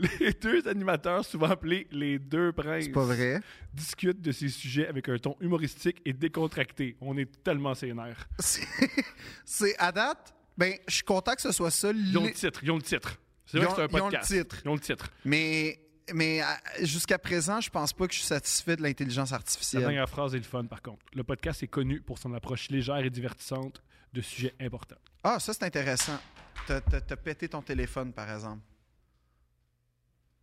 [0.00, 3.40] Les deux animateurs, souvent appelés les deux princes, C'est pas vrai?
[3.72, 6.96] discutent de ces sujets avec un ton humoristique et décontracté.
[7.00, 8.26] On est tellement sénère.
[8.40, 10.34] C'est- à date?
[10.56, 11.92] Ben, je suis content que ce soit ça.
[11.92, 12.64] Ils ont le titre.
[12.64, 13.16] Ils ont le titre.
[13.50, 14.30] C'est Ils vrai ont- que c'est un ils ont le podcast.
[14.32, 14.56] titre.
[14.64, 15.08] Ils ont le titre.
[15.24, 15.80] Mais,
[16.12, 19.82] mais à- jusqu'à présent, je pense pas que je suis satisfait de l'intelligence La artificielle.
[19.82, 21.04] dernière phrase est le fun, par contre.
[21.14, 23.82] Le podcast est connu pour son approche légère et divertissante
[24.12, 24.98] de sujets importants.
[25.24, 26.18] Ah, ça, c'est intéressant.
[26.66, 28.60] T'as t'as- t'as pété ton téléphone, par exemple.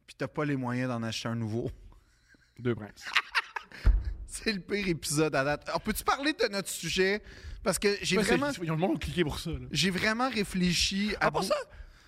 [0.08, 1.70] Puis t'as pas les moyens d'en acheter un nouveau.
[2.60, 3.06] Deux princes.
[4.28, 5.68] C'est le pire épisode à date.
[5.70, 7.22] Alors, peux-tu parler de notre sujet?
[7.64, 9.52] Parce que j'ai Ouais, vraiment, Ils ont le monde cliqué pour ça.
[9.52, 9.60] Là.
[9.72, 11.32] j'ai vraiment réfléchi à.
[11.32, 11.56] Part vous- ça,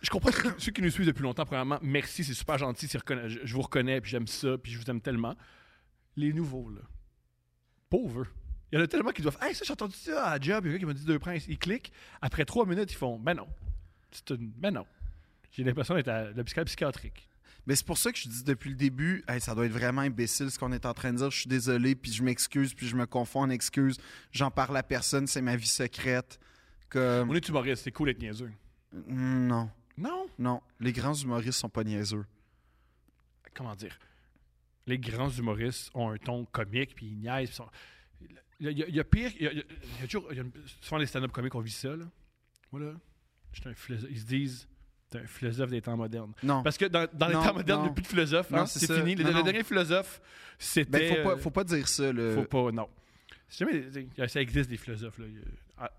[0.02, 1.46] je comprends ceux qui- ceux qui nous suivent depuis longtemps.
[1.46, 2.86] Premièrement, merci, c'est super gentil.
[2.88, 5.36] reconna- Je, je vous reconnais, puis j'aime ça, puis je vous aime tellement.
[6.16, 6.82] Les nouveaux, là.
[7.90, 8.26] Pauvres.
[8.72, 9.38] Il y en a tellement qui doivent.
[9.42, 10.66] Hey, ça, j'ai entendu ça à job.
[10.66, 11.46] Il y a un qui m'a dit deux princes.
[11.48, 11.92] Ils cliquent.
[12.22, 13.48] Après trois minutes, ils font Ben non.
[14.12, 14.50] C'est une...
[14.50, 14.86] Ben non.
[15.52, 17.30] J'ai l'impression d'être à l'hôpital psychiatrique.
[17.66, 20.02] Mais c'est pour ça que je dis depuis le début, Hey, ça doit être vraiment
[20.02, 21.32] imbécile ce qu'on est en train de dire.
[21.32, 23.98] Je suis désolé, puis je m'excuse, puis je me confonds en excuses.
[24.32, 26.40] J'en parle à personne, c'est ma vie secrète.
[26.90, 27.30] Comme...
[27.30, 28.52] On est humoriste, c'est cool d'être niaiseux.
[29.08, 30.28] Non, Non.
[30.38, 30.62] non.
[30.80, 32.26] Les grands humoristes sont pas niaiseux.
[33.54, 33.98] Comment dire?
[34.86, 37.50] Les grands humoristes ont un ton comique, puis ils niaisent.
[37.50, 37.70] puis sont-
[38.60, 39.32] Il y, a, il y pire.
[39.38, 39.66] Il y a, il y a-
[39.98, 40.28] il y a toujours.
[40.32, 41.96] il y a une- souvent, les stand-up comiques, on vit ça.
[41.96, 42.06] Là.
[42.72, 42.94] Moi, là,
[43.66, 44.10] un philosophe.
[44.12, 44.68] Ils se disent
[45.10, 46.34] T'es un philosophe des temps modernes.
[46.44, 46.64] Non.
[46.64, 48.50] Parce que dans, dans les Non, temps modernes, il n'y a plus de philosophe.
[48.52, 49.16] Non, hein, c'est fini.
[49.16, 49.42] Le, Non, le non.
[49.44, 50.22] dernier philosophe,
[50.60, 51.00] c'était.
[51.00, 52.12] Ben, faut pas, faut pas dire ça.
[52.12, 52.36] Le...
[52.36, 52.90] faut pas, non.
[53.50, 53.84] Jamais,
[54.28, 55.18] ça existe des philosophes.
[55.20, 55.26] Là.
[55.78, 55.92] Ah,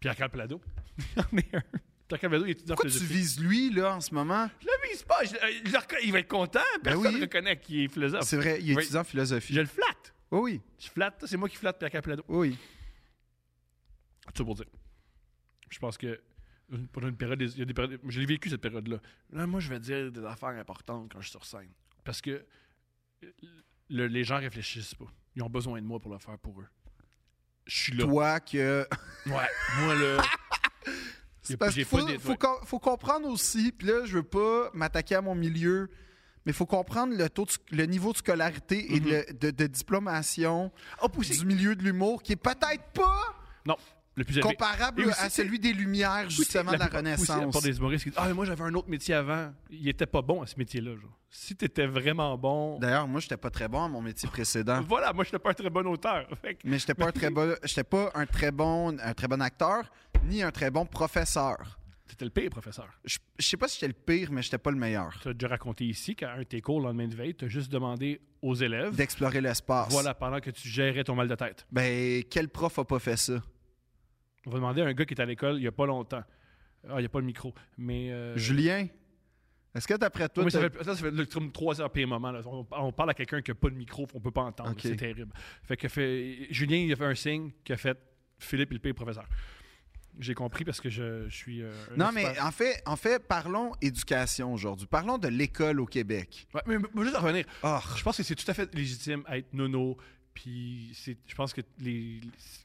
[0.00, 0.60] Pierre Calpelado.
[0.98, 1.62] il y en a un.
[2.08, 4.48] Pierre il est étudiant en Pourquoi tu vises lui, là, en ce moment?
[4.60, 5.24] Je le vise pas.
[5.24, 5.30] je-
[5.68, 6.60] je il va être content.
[6.82, 7.16] Personne Ben oui.
[7.16, 8.22] ne reconnaît qu'il est philosophe.
[8.22, 8.82] C'est vrai, il est Oui.
[8.82, 9.54] étudiant en philosophie.
[9.54, 10.14] Je le flatte.
[10.30, 11.24] Oh oui, Je flatte.
[11.26, 12.24] C'est moi qui flatte Pierre Capelado.
[12.28, 12.56] oui.
[14.26, 14.66] Tout ça pour dire.
[15.70, 16.20] Je pense que
[16.92, 18.98] pendant une période, il y a des périodes, je l'ai vécu cette période-là.
[19.32, 21.70] Là, moi, je vais dire des affaires importantes quand je suis sur scène.
[22.04, 22.44] Parce que
[23.88, 25.06] le- les gens réfléchissent pas.
[25.36, 26.66] Ils ont besoin de moi pour le faire pour eux.
[27.66, 28.04] Je suis là.
[28.04, 28.86] Toi que...
[29.26, 29.48] Ouais.
[29.80, 30.22] Moi, là.
[31.46, 32.36] C'est parce qu'il faut, faut, ouais.
[32.36, 35.88] com- faut comprendre aussi, puis là, je veux pas m'attaquer à mon milieu,
[36.44, 39.08] mais il faut comprendre le, taux de le niveau de scolarité et Mhm.
[39.08, 40.70] le- de, de diplomation
[41.02, 43.34] Oh, aussi- du milieu de l'humour qui est peut-être pas
[43.66, 43.76] Non.
[44.18, 44.48] Le plus élevé.
[44.54, 47.52] comparable aussi, à celui des Lumières, justement, de la aussi, Renaissance.
[47.52, 49.52] Pour des humoristes qui disent Ah, mais moi, j'avais un autre métier avant.
[49.70, 50.92] Il était pas bon à ce métier-là.
[51.28, 52.78] Si t'étais vraiment bon.
[52.78, 54.80] D'ailleurs, moi, j'étais pas très bon à mon métier précédent.
[54.88, 56.26] Voilà, moi, je n'étais pas un très bon auteur.
[56.40, 59.42] Fait Mais j'étais pas un très bon, j'étais pas un très bon, un très bon
[59.42, 59.92] acteur,
[60.26, 61.78] ni un très bon professeur.
[62.08, 62.88] C'était le pire, professeur.
[63.04, 65.18] Je, je sais pas si j'étais le pire, mais j'étais pas le meilleur.
[65.20, 67.44] Tu as déjà raconté ici qu'à un de tes cours le lendemain de veille, tu
[67.46, 69.90] as juste demandé aux élèves, D'explorer l'espace.
[69.92, 71.66] voilà, pendant que tu gérais ton mal de tête.
[71.72, 73.42] Ben, quel prof a pas fait ça?
[74.46, 76.22] On va demander à un gars qui est à l'école il n'y a pas longtemps.
[76.88, 77.52] Ah, il n'y a pas le micro.
[77.76, 78.12] Mais.
[78.12, 78.86] euh, Julien,
[79.74, 82.30] est-ce que d'après toi, oui, ça, fait, ça, fait le- comme trois heures pire moment.
[82.30, 82.40] Là.
[82.46, 84.74] On, on parle à quelqu'un qui n'a pas de micro, on peut pas entendre.
[84.80, 85.32] C'est terrible.
[85.64, 87.98] Fait que fait, Julien, il a fait un signe qui a fait
[88.38, 89.26] Philippe le pire professeur.
[90.18, 91.62] J'ai compris parce que je, je suis.
[91.62, 94.86] euh, Non, mais en fait, en fait, parlons éducation aujourd'hui.
[94.86, 96.46] Parlons de l'école au Québec.
[96.54, 99.36] Ouais, mais, mais juste revenir, Ah, Je pense que c'est tout à fait légitime à
[99.38, 99.96] être nono.
[100.32, 102.20] Puis c'est- je pense que les,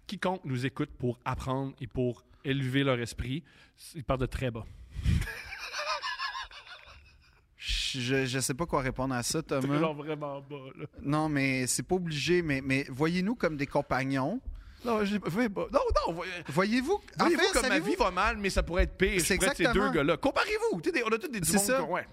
[0.07, 3.43] quiconque nous écoute pour apprendre et pour élever leur esprit,
[3.95, 4.65] ils partent de très bas.
[7.57, 9.79] je, je sais pas quoi répondre à ça, Thomas.
[9.79, 10.55] genre vraiment bas.
[10.77, 10.85] Là.
[11.01, 14.41] Non, mais c'est pas obligé, mais, mais voyez-nous comme des compagnons.
[14.83, 15.67] Non, je, voyez pas.
[15.71, 18.97] non, non, voyez, Voyez-vous, voyez-vous fait, comme ma vie va mal, mais ça pourrait être
[18.97, 19.11] pire.
[19.21, 20.17] C'est Je être ces exactement- deux gars-là.
[20.17, 20.81] Comparez-vous.
[21.05, 21.83] On a tous des du C'est monde ça.
[21.83, 22.07] ouais.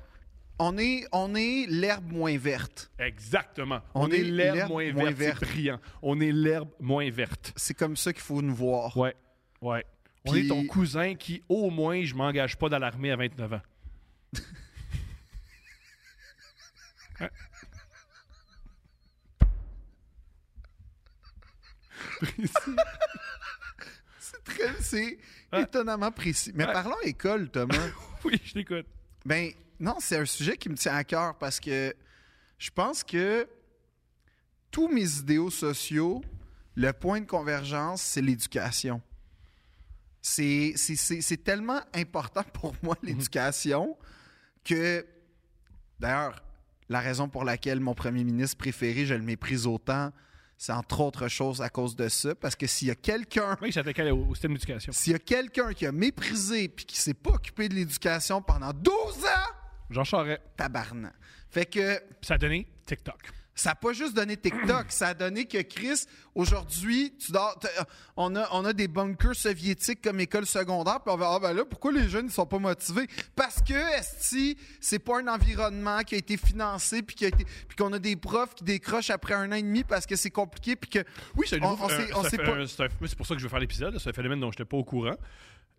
[0.60, 2.90] On est, on est l'herbe moins verte.
[2.98, 3.80] Exactement.
[3.94, 5.16] On On, est est l'herbe l'herbe moins, moins verte.
[5.18, 5.38] verte.
[5.40, 5.80] C'est brillant.
[6.02, 7.52] On est l'herbe moins verte.
[7.56, 8.96] C'est comme ça qu'il faut nous voir.
[8.96, 9.14] Ouais.
[9.62, 9.84] Ouais.
[10.24, 13.60] On est ton cousin qui, au moins, je m'engage pas dans l'armée à 29 ans.
[17.20, 17.30] Ouais.
[22.20, 22.52] Précis.
[24.18, 25.18] C'est très- C'est
[25.52, 25.62] Ouais.
[25.62, 26.52] étonnamment précis.
[26.54, 26.72] Mais Ouais.
[26.72, 27.74] parlons école, Thomas.
[28.24, 28.86] oui, je t'écoute.
[29.24, 31.94] Ben non, c'est un sujet qui me tient à cœur parce que
[32.58, 33.48] je pense que
[34.70, 36.22] tous mes idéaux sociaux,
[36.74, 39.00] le point de convergence, c'est l'éducation.
[40.20, 43.96] C'est c'est- c'est- c'est tellement important pour moi, l'éducation,
[44.64, 45.06] que
[45.98, 46.42] d'ailleurs,
[46.90, 50.12] la raison pour laquelle mon premier ministre préféré, je le méprise autant,
[50.58, 52.34] c'est entre autres choses à cause de ça.
[52.34, 53.72] Parce que s'il y a quelqu'un Oui,
[54.10, 54.92] au, au système d'éducation.
[54.92, 58.72] s'il y a quelqu'un qui a méprisé puis qui s'est pas occupé de l'éducation pendant
[58.72, 58.92] 12
[59.24, 59.52] ans,
[59.88, 60.42] Jean Charest.
[60.56, 61.14] tabarnak.
[61.48, 63.30] Fait que ça a donné TikTok.
[63.60, 67.68] Ça n'a pas juste donné TikTok, ça a donné que Chris, aujourd'hui, tu dors- t'as-
[68.16, 71.52] on, a, on a des bunkers soviétiques comme école secondaire, puis on va ah ben
[71.52, 73.06] là, pourquoi les jeunes ne sont pas motivés?
[73.34, 77.44] Parce que, esti, c'est pas un environnement qui a été financé, puis qui a été-
[77.44, 80.30] puis qu'on a des profs qui décrochent après un an et demi parce que c'est
[80.30, 81.00] compliqué, puis que.
[81.36, 82.36] Oui, c'est un On- on sait- on pas- c'est
[83.08, 83.98] c'est pour ça que je veux faire l'épisode.
[83.98, 85.16] C'est un phénomène dont je n'étais pas au courant.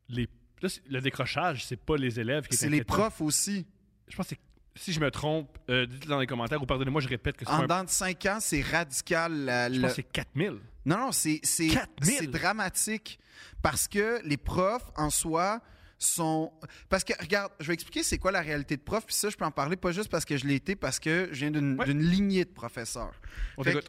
[0.10, 0.28] Les,
[0.62, 3.65] là, c'est- le décrochage, c'est pas les élèves qui C'est est les profs aussi.
[4.08, 4.42] Je pense que c'est-
[4.80, 7.52] si je me trompe, euh, dites-le dans les commentaires ou pardonnez-moi, je répète que c'est
[7.52, 9.34] En un- de 5 ans, c'est radical.
[9.46, 10.60] la- Je le- pense que c'est 4000.
[10.86, 12.18] Non, non, c'est c'est 4000?
[12.20, 13.20] c'est dramatique
[13.62, 15.60] parce que les profs en soi
[15.98, 16.52] sont
[16.88, 19.36] parce que regarde, je vais expliquer c'est quoi la réalité de prof puis ça je
[19.36, 21.78] peux en parler pas juste parce que je l'ai été parce que je viens d'une
[21.78, 21.86] Ouais.
[21.88, 23.12] lignée de professeurs.
[23.58, 23.84] On Fait.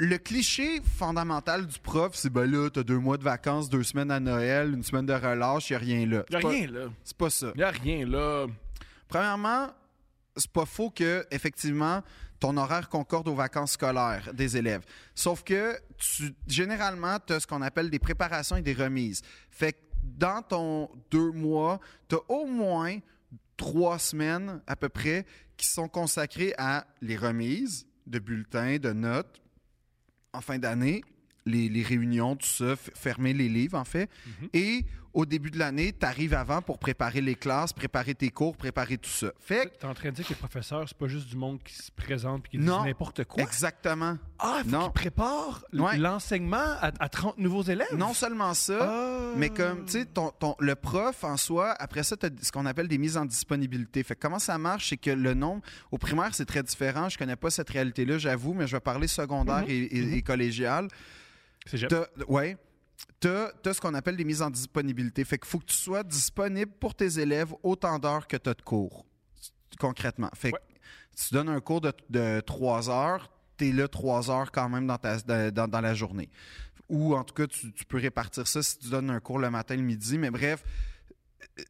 [0.00, 4.12] Le cliché fondamental du prof, c'est ben là, t'as deux mois de vacances, deux semaines
[4.12, 6.24] à Noël, une semaine de relâche, y a rien là.
[6.28, 6.84] Il n'y a pas- rien là.
[7.02, 7.50] C'est pas ça.
[7.56, 8.46] Il n'y a rien là.
[9.08, 9.68] Premièrement,
[10.36, 12.02] c'est pas faux que effectivement
[12.38, 14.82] ton horaire concorde aux vacances scolaires des élèves.
[15.14, 19.22] Sauf que tu généralement tu as ce qu'on appelle des préparations et des remises.
[19.50, 22.98] Fait que dans ton deux mois, tu as au moins
[23.56, 29.42] trois semaines à peu près qui sont consacrées à les remises de bulletins, de notes
[30.32, 31.02] en fin d'année,
[31.46, 34.08] les, les réunions, tout ça, fermer les livres en fait.
[34.26, 34.48] Mhm.
[34.52, 34.84] Et
[35.18, 38.98] au début de l'année, tu arrives avant pour préparer les classes, préparer tes cours, préparer
[38.98, 39.32] tout ça.
[39.40, 41.60] Fait que T'es en train de dire que les professeurs, c'est pas juste du monde
[41.64, 43.42] qui se présente et qui dit n'importe quoi?
[43.42, 44.16] Exactement.
[44.38, 44.92] Ah, faut Non.
[45.72, 45.96] l- Ouais.
[45.98, 47.88] l'enseignement à, à 30 nouveaux élèves?
[47.96, 49.32] Non seulement ça, Ah.
[49.36, 52.52] mais comme, tu sais, ton, ton- le prof en soi, après ça, tu as ce
[52.52, 54.04] qu'on appelle des mises en disponibilité.
[54.04, 57.08] Fait que comment ça marche, c'est que le nombre, au primaire, c'est très différent.
[57.08, 59.70] Je connais pas cette réalité-là, j'avoue, mais je vais parler secondaire Mhm.
[59.70, 60.86] et, et- et collégial.
[61.66, 61.76] C'est
[62.28, 62.56] ouais.
[63.20, 65.24] Tu as, ce qu'on appelle des mises en disponibilité.
[65.24, 68.54] Fait qu'il faut que tu sois disponible pour tes élèves autant d'heures que tu as
[68.54, 69.04] de cours,
[69.80, 70.30] concrètement.
[70.34, 70.62] Fait que Ouais.
[71.16, 74.86] tu donnes un cours de, de 3 heures, tu es là 3 heures quand même
[74.86, 75.18] dans, ta,
[75.50, 76.30] dans, dans la journée.
[76.88, 79.50] Ou en tout cas, tu, tu peux répartir ça si tu donnes un cours le
[79.50, 80.16] matin, le midi.
[80.16, 80.62] Mais bref,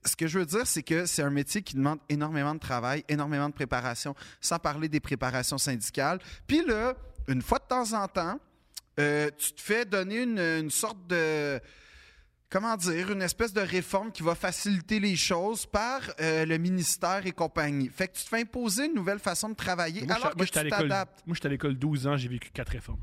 [0.05, 3.05] ce que je veux dire, c'est que c'est un métier qui demande énormément de travail,
[3.09, 6.19] énormément de préparation, sans parler des préparations syndicales.
[6.47, 6.95] Puis là,
[7.27, 8.39] une fois de temps en temps,
[8.99, 11.61] euh, tu te fais donner une, une sorte de
[12.51, 17.27] comment dire, une espèce de réforme qui va faciliter les choses par euh, le ministère
[17.27, 17.89] et compagnie.
[17.89, 20.51] Fait que tu te fais imposer une nouvelle façon de travailler Moi, alors que tu
[20.51, 21.23] t'adaptes.
[21.27, 23.01] Moi, j'étais à l'école 12 ans, j'ai vécu quatre réformes.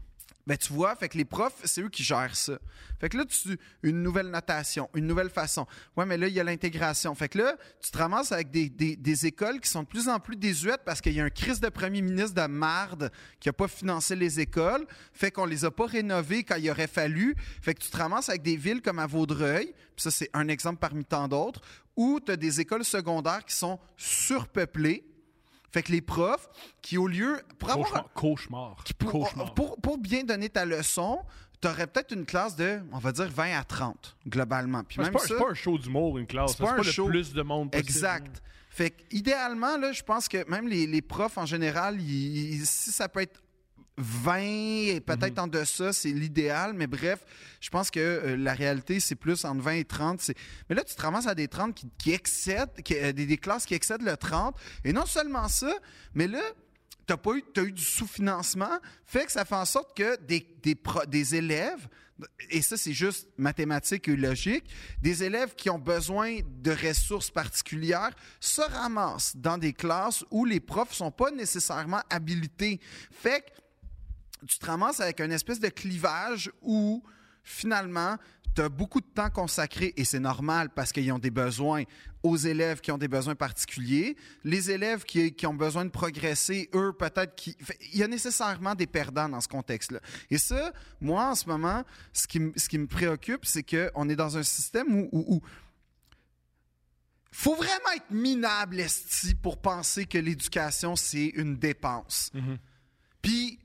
[0.47, 2.59] Ben, tu vois, fait que les profs, c'est eux qui gèrent ça.
[2.99, 5.65] Fait que là, tu une nouvelle notation, une nouvelle façon.
[5.97, 7.15] Ouais, mais là, il y a l'intégration.
[7.15, 10.19] Fait que là, tu te ramasses avec des, des- écoles qui sont de plus en
[10.19, 13.53] plus désuètes parce qu'il y a un crise de premier ministre de marde qui n'a
[13.53, 14.85] pas financé les écoles.
[15.13, 17.35] Fait qu'on les a pas rénovées quand il aurait fallu.
[17.63, 20.77] Fait que tu te ramasses avec des villes comme à Vaudreuil, ça, c'est un exemple
[20.79, 21.61] parmi tant d'autres,
[21.95, 25.03] où tu as des écoles secondaires qui sont surpeuplées.
[25.75, 26.47] Fait que les profs,
[26.81, 27.41] qui au lieu...
[27.59, 28.77] Pour avoir Cauchemar.
[28.97, 29.53] Pour, Cauchemar.
[29.53, 31.19] pour- pour bien donner ta leçon,
[31.61, 34.85] tu aurais peut-être une classe de, on va dire, 20 à 30, globalement.
[34.85, 36.51] Puis C'est même pas, ça, c'est pas un show d'humour, une classe.
[36.53, 37.07] C'est pas pas, un le show.
[37.07, 37.89] plus de monde possible.
[37.89, 38.41] exact.
[38.69, 42.65] Fait que, idéalement, là, je pense que même les, les profs, en général, ils- ils-
[42.65, 43.41] si ça peut être
[43.97, 46.73] 20 et peut-être en deçà, c'est l'idéal.
[46.73, 47.19] Mais bref,
[47.61, 50.21] je pense que euh, la réalité, c'est plus entre 20 et 30.
[50.21, 50.35] c'est-
[50.69, 53.37] Mais là, tu te ramasses à des 30 qui, qui excèdent, qui- euh, des, des
[53.37, 54.55] classes qui excèdent le 30.
[54.83, 55.73] Et non seulement ça,
[56.13, 56.41] mais là,
[57.07, 60.45] tu as, eu, t'as eu du sous-financement, fait que ça fait en sorte que des,
[60.63, 61.87] des, pro- des élèves,
[62.49, 64.63] et ça c'est juste mathématique et logique,
[65.01, 70.59] des élèves qui ont besoin de ressources particulières se ramassent dans des classes où les
[70.59, 72.79] profs sont pas nécessairement habilités.
[73.11, 73.51] Fait que
[74.45, 77.03] tu te ramasses avec une espèce de clivage où
[77.43, 78.17] finalement,
[78.55, 81.83] tu as beaucoup de temps consacré, et c'est normal parce qu'ils ont des besoins
[82.23, 84.15] aux élèves qui ont des besoins particuliers.
[84.43, 87.55] Les élèves qui, qui ont besoin de progresser, eux, peut-être qui...
[87.91, 89.99] Il y a nécessairement des perdants dans ce contexte-là.
[90.31, 94.07] Et ça, moi, en ce moment, ce qui, m- ce qui me préoccupe, c'est qu'on
[94.09, 95.09] est dans un système où...
[95.11, 95.41] où- où
[97.31, 102.31] faut vraiment être minable, esti, pour penser que l'éducation, c'est une dépense.
[103.21, 103.59] Puis,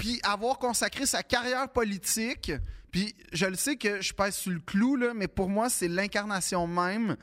[0.00, 2.52] puis avoir consacré sa carrière politique,
[2.90, 5.88] puis je le sais que je pèse sur le clou, là, mais pour moi, c'est
[5.88, 7.16] l'incarnation même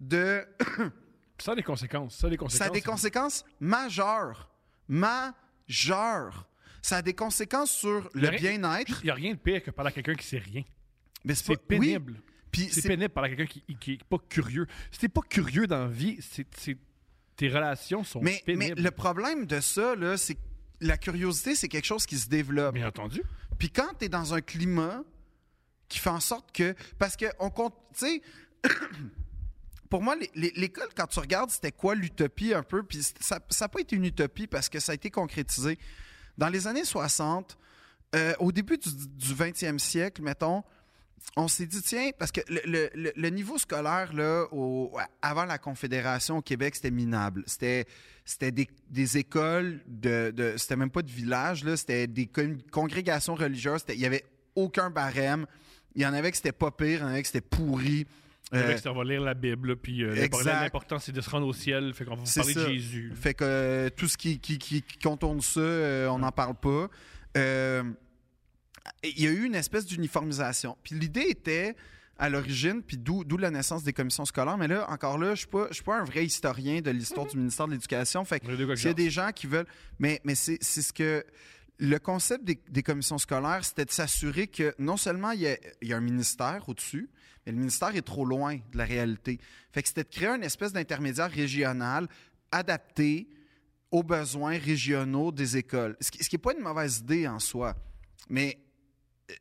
[0.00, 0.44] de...
[1.40, 2.16] Ça a des conséquences.
[2.18, 2.58] Ça a des conséquences.
[2.58, 4.50] Ça a des conséquences majeures.
[5.68, 6.48] Majeures.
[6.82, 9.00] Ça a des conséquences sur le bien-être.
[9.02, 10.62] Il n'y a rien de pire que parler à quelqu'un qui sait rien.
[11.24, 12.20] Mais C'est pas- oui, pénible.
[12.50, 14.66] puis C'est pénible parler à quelqu'un qui, qui est pas curieux.
[14.90, 16.46] Si t'es pas curieux dans la vie, c'est,
[17.36, 18.82] tes relations sont Mais, mais pénibles.
[18.82, 20.40] le problème de ça, là, c'est que
[20.80, 22.74] la curiosité, c'est quelque chose qui se développe.
[22.74, 23.22] Bien entendu.
[23.58, 25.02] Puis quand tu es dans un climat
[25.88, 26.74] qui fait en sorte que.
[26.98, 27.74] Parce que, on compte.
[27.96, 28.22] Tu sais.
[29.90, 32.82] Pour moi, l'école, quand tu regardes, c'était quoi l'utopie un peu?
[32.82, 35.78] Puis ça n'a pas été une utopie parce que ça a été concrétisé.
[36.36, 37.56] Dans les années 60,
[38.14, 40.62] euh, au début du, du 20e siècle, mettons,
[41.36, 45.44] on s'est dit, tiens, parce que le, le- le- le niveau scolaire, là, au- avant
[45.44, 47.42] la Confédération au Québec, c'était minable.
[47.46, 47.86] C'était,
[48.24, 50.30] c'était des, des écoles de.
[50.30, 53.82] de- c'était même pas de villages, là, c'était des con- congrégations religieuses.
[53.88, 55.46] Il y avait aucun barème.
[55.94, 58.06] Il y en avait que c'était pas pire, il y en avait que c'était pourri.
[58.52, 61.28] Le Euh, mec, ça va lire la Bible, là, puis euh, l'important, c'est de se
[61.28, 61.92] rendre au ciel.
[61.92, 62.64] Fait qu'on va vous parler ça.
[62.64, 63.12] de Jésus.
[63.14, 66.54] Fait que euh, tout ce qui, qui, qui- qui contourne ça, euh, on n'en parle
[66.54, 66.88] pas.
[67.36, 67.82] Euh,
[69.02, 70.76] Il y a eu une espèce d'uniformisation.
[70.82, 71.76] Puis l'idée était,
[72.16, 75.30] à l'origine, puis d'où d'où la naissance des commissions scolaires, mais là, encore là, je
[75.30, 78.24] ne suis, pas- je suis pas un vrai historien de l'histoire du ministère de l'Éducation.
[78.24, 79.68] Fait s'il y a des gens qui veulent...
[80.00, 81.24] Mais, mais c'est c'est ce que...
[81.80, 85.56] Le concept des, des commissions scolaires, c'était de s'assurer que non seulement il y, a,
[85.80, 87.08] il y a un ministère au-dessus,
[87.46, 89.38] mais le ministère est trop loin de la réalité.
[89.70, 92.08] Fait que c'était de créer une espèce d'intermédiaire régional
[92.50, 93.28] adapté
[93.92, 95.96] aux besoins régionaux des écoles.
[96.00, 97.76] Ce qui n'est pas une mauvaise idée en soi,
[98.28, 98.58] mais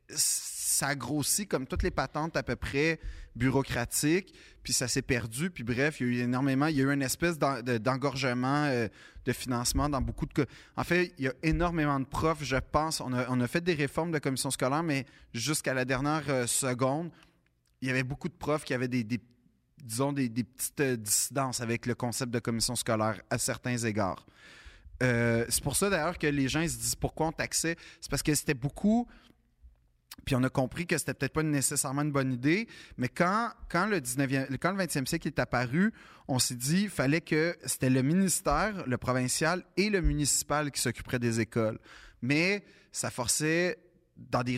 [0.10, 3.00] ça a grossi comme toutes les patentes à peu près
[3.36, 6.86] bureaucratiques, puis ça s'est perdu, puis bref, il y a eu énormément, il y a
[6.86, 8.88] eu une espèce d'en- de- d'engorgement euh,
[9.26, 10.46] de financement dans beaucoup de cas.
[10.76, 14.12] En fait, il y a énormément de profs, je pense, on a, fait des réformes
[14.12, 17.12] de commission scolaire, mais jusqu'à la dernière euh, seconde,
[17.82, 19.04] il y avait beaucoup de profs qui avaient des,
[19.84, 24.26] disons, des, petites euh, dissidences avec le concept de commission scolaire à certains égards.
[25.00, 27.76] C'est pour ça d'ailleurs que les gens se disent pourquoi on taxait.
[28.02, 29.08] C'est parce que c'était beaucoup.
[30.26, 32.68] Puis on a compris que c'était peut-être pas nécessairement une bonne idée,
[32.98, 35.94] mais quand, quand, le, 19e, quand le 20e siècle est apparu,
[36.28, 41.20] on s'est dit fallait que c'était le ministère, le provincial et le municipal qui s'occuperaient
[41.20, 41.80] des écoles.
[42.22, 43.78] Mais ça forçait,
[44.18, 44.58] dans des,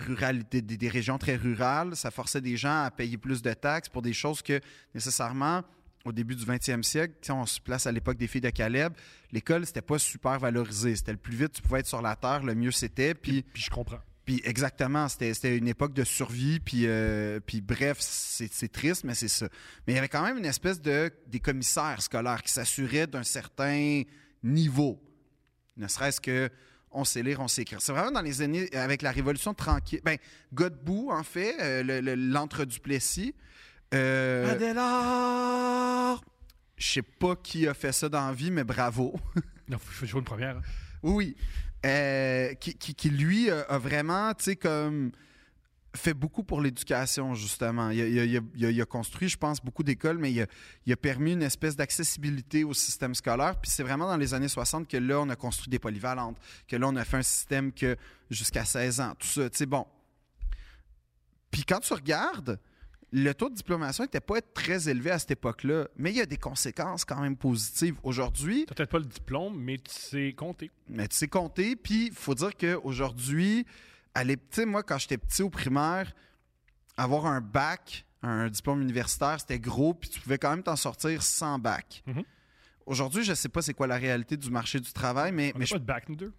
[0.90, 4.42] régions très rurales, ça forçait des gens à payer plus de taxes pour des choses
[4.42, 4.60] que
[4.96, 5.62] nécessairement
[6.06, 8.94] au début du 20e siècle, si on se place à l'époque des filles de Caleb,
[9.32, 10.96] l'école, c'était pas super valorisé.
[10.96, 13.14] C'était le plus vite tu pouvais être sur la terre, le mieux c'était.
[13.14, 14.00] Puis je comprends.
[14.30, 16.60] Puis exactement, c'était c'était une époque de survie.
[16.60, 19.48] Puis, euh, puis bref, c'est triste, mais c'est ça.
[19.88, 23.24] Mais il y avait quand même une espèce de des commissaires scolaires qui s'assuraient d'un
[23.24, 24.04] certain
[24.44, 25.02] niveau.
[25.78, 26.48] Ne serait-ce que
[26.92, 27.82] on sait lire, on sait écrire.
[27.82, 30.02] C'est vraiment dans les années, avec la Révolution tranquille.
[30.04, 30.18] Ben,
[30.54, 33.34] Godbout, en fait, euh, le- le- l'entre-Duplessis.
[33.96, 36.24] Euh, Adélard!
[36.78, 39.20] je sais pas qui a fait ça dans la vie, mais bravo.
[39.68, 40.58] Non, faut, faut jouer une première.
[40.58, 40.62] hein.
[41.02, 41.36] Oui, oui.
[41.86, 45.12] Euh, qui, lui, a, a vraiment, tu sais, comme
[45.96, 47.90] fait beaucoup pour l'éducation, justement.
[47.90, 50.46] Il a, il a- construit, je pense, beaucoup d'écoles, mais il a,
[50.86, 53.60] il a permis une espèce d'accessibilité au système scolaire.
[53.60, 56.38] Puis c'est vraiment dans les années 60 que là, on a construit des polyvalentes,
[56.68, 57.96] que là, on a fait un système que
[58.30, 59.86] jusqu'à 16 ans, tout ça, tu sais, bon.
[61.50, 62.60] Puis quand tu regardes,
[63.12, 66.26] le taux de diplomation n'était pas très élevé à cette époque-là, mais il y a
[66.26, 67.96] des conséquences quand même positives.
[68.04, 70.70] Aujourd'hui, T'as peut-être pas le diplôme, mais tu sais compter.
[70.88, 73.66] mais tu sais compter, puis il faut dire qu'aujourd'hui,
[74.16, 76.14] tu sais, moi, quand j'étais petit au primaire,
[76.98, 81.24] avoir un bac, un diplôme universitaire, c'était gros, puis tu pouvais quand même t'en sortir
[81.24, 82.04] sans bac.
[82.06, 82.24] Mhm.
[82.86, 85.66] Aujourd'hui, je sais pas c'est quoi la réalité du marché du travail, mais, On mais
[85.66, 86.34] je, pas de bac, nous deux.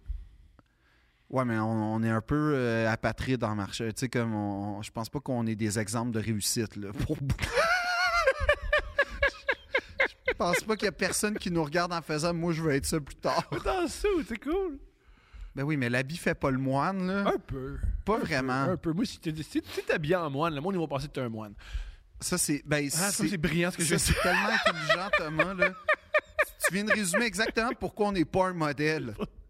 [1.31, 3.91] Ouais, mais on, on est un peu euh, apatride dans le marché.
[3.93, 7.17] Tu sais, comme on- je pense pas qu'on ait des exemples de réussite, là, pour.
[10.27, 12.71] Je pense pas qu'il y a personne qui nous regarde en faisant «moi, je veux
[12.73, 14.79] être ça plus tard Dans sou, c'est cool.».
[15.55, 17.29] Ben oui, mais l'habit fait pas le moine, là.
[17.29, 17.77] Un peu.
[18.05, 18.53] Pas Un peu, vraiment.
[18.53, 18.93] Un peu.
[18.93, 19.61] Moi, si t'es si,
[19.93, 21.53] habillé en moine, le monde, ils vont penser que t'es un moine.
[22.19, 22.63] Ça, c'est.
[22.65, 25.53] Ben, Ah, ça, c'est- brillant ce que je ça, c'est tellement intelligent, Thomas.
[25.53, 25.69] Là.
[26.67, 29.13] Tu viens de résumer exactement pourquoi on n'est pas un modèle.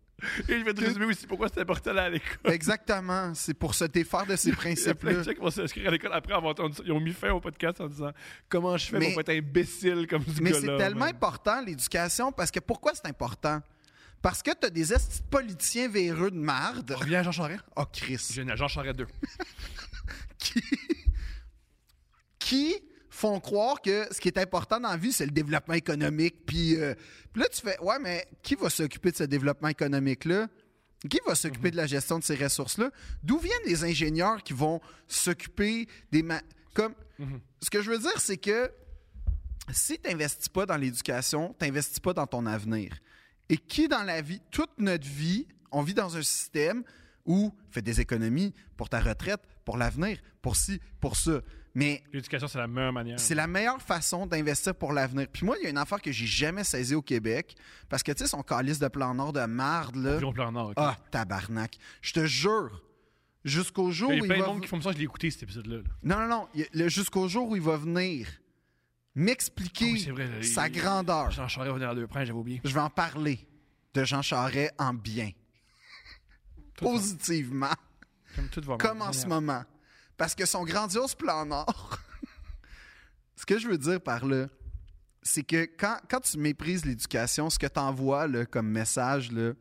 [0.47, 2.51] Et je vais te résumer aussi pourquoi c'est important d'aller à l'école.
[2.53, 3.33] Exactement.
[3.33, 5.23] C'est pour se défaire de ces Il y a plein de principes-là.
[5.23, 6.77] gens qui vont s'inscrire à l'école après avoir entendu.
[6.85, 8.11] Ils ont mis fin au podcast en disant
[8.49, 12.31] Comment je fais Mais- pour pas être imbécile comme ce Mais c'est tellement important, l'éducation,
[12.31, 13.61] parce que pourquoi c'est important?
[14.21, 16.93] Parce que t'as des estis politiciens véreux de marde.
[16.95, 17.63] On revient à Jean Charest.
[17.75, 18.23] Oh, Chris.
[18.31, 19.07] Génial, Jean Charest 2.
[20.37, 20.61] qui,
[22.39, 22.75] qui
[23.21, 26.45] font croire que ce qui est important dans la vie, c'est le développement économique.
[26.45, 26.95] Puis, euh,
[27.31, 30.47] puis là, tu fais, ouais, mais qui va s'occuper de ce développement économique-là?
[31.09, 31.71] Qui va s'occuper Mhm.
[31.71, 32.89] de la gestion de ces ressources-là?
[33.23, 36.23] D'où viennent les ingénieurs qui vont s'occuper des...
[36.23, 36.41] ma-
[36.73, 37.39] Comme, Mhm.
[37.61, 38.71] Ce que je veux dire, c'est que
[39.71, 42.91] si tu n'investis pas dans l'éducation, tu n'investis pas dans ton avenir.
[43.49, 46.83] Et qui, dans la vie, toute notre vie, on vit dans un système
[47.25, 51.41] où fais des économies pour ta retraite, pour l'avenir, pour ci, pour ça.
[51.73, 53.19] Mais L'éducation, c'est la meilleure manière.
[53.19, 55.27] c'est la meilleure façon d'investir pour l'avenir.
[55.31, 57.55] Puis moi, il y a une affaire que j'ai jamais saisie au Québec,
[57.87, 60.17] parce que, tu sais, son calice de plan Nord de marde, là.
[60.17, 60.73] Puis on plan Nord.
[60.75, 61.77] Ah, tabarnak.
[62.01, 62.83] Je te jure,
[63.45, 64.47] jusqu'au jour Il y où a il plein de va...
[64.49, 65.77] monde qui font ça, je l'ai écouté cet épisode-là.
[65.77, 65.83] là.
[66.03, 66.47] Non, non, non.
[66.53, 68.27] y le- Jusqu'au jour où il va venir
[69.15, 71.31] m'expliquer Ah oui, sa il- grandeur.
[71.31, 72.61] Jean Charest va venir à deux j'avais oublié.
[72.63, 73.47] Je vais en parler
[73.93, 75.31] de Jean Charest en bien,
[76.75, 77.67] Tout va- positivement,
[78.35, 79.63] Comme tout va comme en ce moment.
[80.21, 81.97] Parce que son grandiose plan Nord,
[83.35, 84.49] ce que je veux dire par là,
[85.23, 89.53] c'est que quand, quand tu méprises l'éducation, ce que tu envoies comme message, là,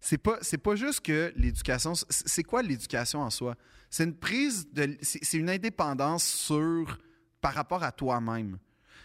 [0.00, 1.92] c'est pas, c'est pas juste que l'éducation.
[1.94, 3.54] c'est- quoi l'éducation en soi?
[3.90, 4.98] C'est une prise de.
[5.02, 6.98] C'est une indépendance sur.
[7.40, 8.58] par rapport à toi-même.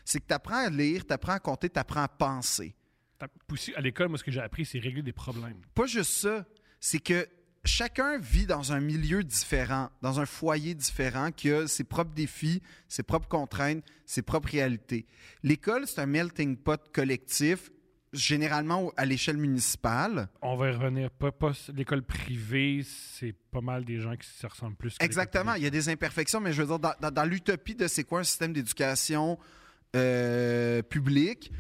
[0.04, 2.76] C'est que tu apprends à lire, tu apprends à compter, tu apprends à penser.
[3.20, 5.62] À l'école, moi, ce que j'ai appris, c'est régler des problèmes.
[5.76, 6.44] Pas juste ça,
[6.80, 7.28] c'est que
[7.68, 12.62] chacun vit dans un milieu différent, dans un foyer différent, qui a ses propres défis,
[12.88, 15.06] ses propres contraintes, ses propres réalités.
[15.44, 17.70] L'école, c'est un melting pot collectif,
[18.14, 20.30] généralement à l'échelle municipale.
[20.42, 21.12] On va y revenir.
[21.12, 24.98] Pas, pas l'école privée, c'est pas mal des gens qui se ressemblent plus.
[24.98, 27.76] que Exactement, il y a des imperfections, mais je veux dire, dans, dans- dans l'utopie
[27.76, 29.38] de c'est quoi un système d'éducation
[29.96, 31.52] euh, publique,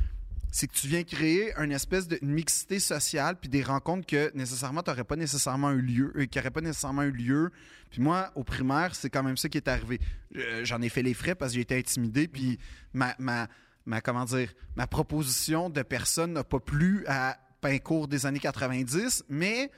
[0.52, 4.82] c'est que tu viens créer une espèce de mixité sociale puis des rencontres que nécessairement
[4.82, 7.52] tu n'aurais pas nécessairement eu lieu, euh, qui n'auraient pas nécessairement eu lieu.
[7.90, 10.00] Puis moi, au primaire, c'est quand même ça qui est arrivé.
[10.36, 12.58] Euh, J'en ai fait les frais parce que j'ai été intimidé, puis
[12.94, 13.48] ma, ma,
[13.86, 19.26] ma, comment dire, ma proposition de personne n'a pas plu à Pincourt des années 90,
[19.30, 19.72] mais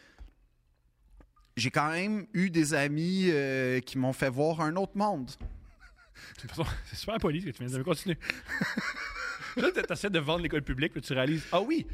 [1.57, 5.28] j'ai quand même eu des amis euh, qui m'ont fait voir un autre monde.
[6.36, 7.84] De toute façon, c'est super poli ce que tu viens de dire.
[7.84, 8.17] Continue.
[9.58, 11.88] Là, tu essaies de vendre l'école publique, puis tu réalises Ah oui,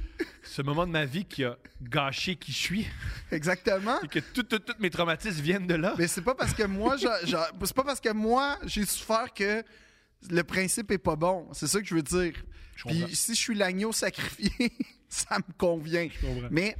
[0.44, 2.88] ce moment de ma vie qui a gâché qui je suis,
[3.32, 4.00] Exactement.
[4.02, 5.96] et que tout- tout- tous mes traumatismes viennent de là.
[5.98, 9.64] Mais c'est pas parce que moi, c'est pas parce que moi j'ai souffert que
[10.30, 11.48] le principe est pas bon.
[11.54, 12.34] C'est ça que je veux dire.
[12.76, 12.84] Je.
[12.88, 14.50] Puis si je suis l'agneau sacrifié,
[15.10, 16.08] ça me convient.
[16.22, 16.28] Je.
[16.52, 16.76] Mais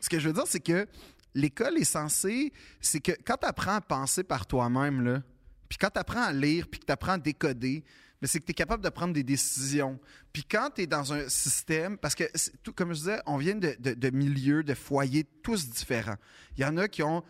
[0.00, 0.86] ce que je veux dire, c'est que
[1.34, 2.52] l'école est censée.
[2.80, 5.22] C'est que quand tu apprends à penser par toi-même, là,
[5.68, 7.84] puis quand tu apprends à lire, puis que tu apprends à décoder,
[8.20, 9.98] mais c'est que tu es capable de prendre des décisions.
[10.32, 12.24] Puis quand tu es dans un système, parce que,
[12.62, 16.16] tout, comme je disais, on vient de, de- de milieux, de foyers tous différents.
[16.56, 17.22] Il y en a qui ont.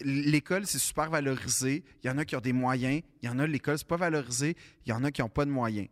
[0.00, 1.84] L'école, c'est super valorisé.
[2.02, 3.02] Il y en a qui ont des moyens.
[3.22, 4.56] Il y en a, l'école, c'est pas valorisé.
[4.84, 5.88] Il y en a qui n'ont pas de moyens.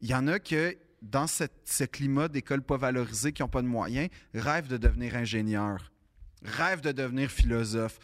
[0.00, 3.62] Il y en a que, dans cette- ce climat d'école pas valorisée, qui n'ont pas
[3.62, 5.92] de moyens, rêvent de devenir ingénieur,
[6.42, 7.98] rêvent de devenir philosophe.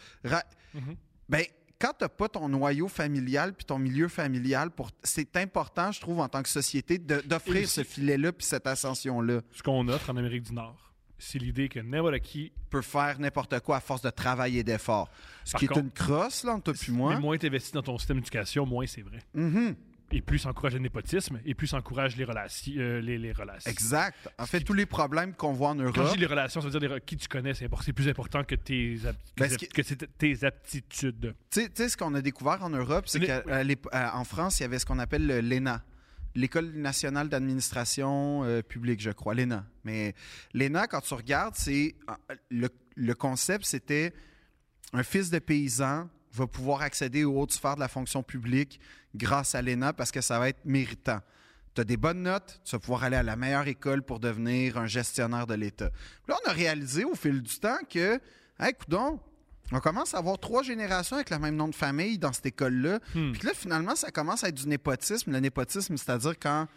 [0.73, 0.95] Mhm.
[1.29, 1.43] Ben,
[1.83, 4.89] quand tu n'as pas ton noyau familial puis ton milieu familial, pour...
[5.03, 9.41] c'est important, je trouve, en tant que société, Et d'offrir ce filet-là puis cette ascension-là.
[9.51, 13.59] Ce qu'on offre en Amérique du Nord, c'est l'idée que n'importe qui, peut faire n'importe
[13.59, 15.09] quoi à force de travail et d'effort.
[15.43, 17.15] Ce Par qui contre, est une crosse, là, entre toi moi.
[17.15, 19.19] mais moins tu investis dans ton système d'éducation, moins c'est vrai.
[19.33, 19.75] Mhm.
[20.15, 22.71] Et plus ça encourage le népotisme, et plus ça encourage les relations.
[22.77, 23.69] euh, les, les relations.
[23.71, 24.15] Exact.
[24.37, 26.67] En fait, tous les problèmes qu'on voit en Quand je Europe, dis les relations, ça
[26.69, 30.45] veut dire les- qui tu connais, c'est plus important que tes, que Ben, tes- que
[30.45, 31.33] aptitudes.
[31.49, 34.79] tu sais- ce qu'on a découvert en Europe, c'est Les- qu'en France, il y avait
[34.79, 35.83] ce qu'on appelle le- l'ENA,
[36.35, 39.65] l'École nationale d'administration euh, publique, je crois, l'ENA.
[39.83, 40.13] Mais
[40.53, 41.95] l'ENA, quand tu regardes, c'est
[42.51, 44.13] le, le concept, c'était
[44.93, 48.79] un fils de paysan va pouvoir accéder aux hautes sphères de la fonction publique
[49.15, 51.19] grâce à l'ENA parce que ça va être méritant.
[51.75, 54.77] Tu as des bonnes notes, tu vas pouvoir aller à la meilleure école pour devenir
[54.77, 55.89] un gestionnaire de l'État.
[56.27, 58.19] Là, on a réalisé au fil du temps que,
[58.59, 59.19] hey, coudonc,
[59.71, 62.99] on commence à avoir trois générations avec le même nom de famille dans cette école-là.
[63.15, 63.31] Hmm.
[63.31, 65.31] Puis là, finalement, ça commence à être du népotisme.
[65.31, 66.67] Le népotisme, c'est-à-dire quand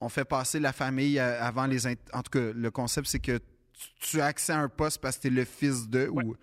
[0.00, 1.86] on fait passer la famille avant les...
[1.86, 5.16] En tout cas, le concept, c'est que tu, tu as accès à un poste parce
[5.16, 6.08] que tu es le fils de...
[6.08, 6.24] Ouais.
[6.24, 6.36] Ou...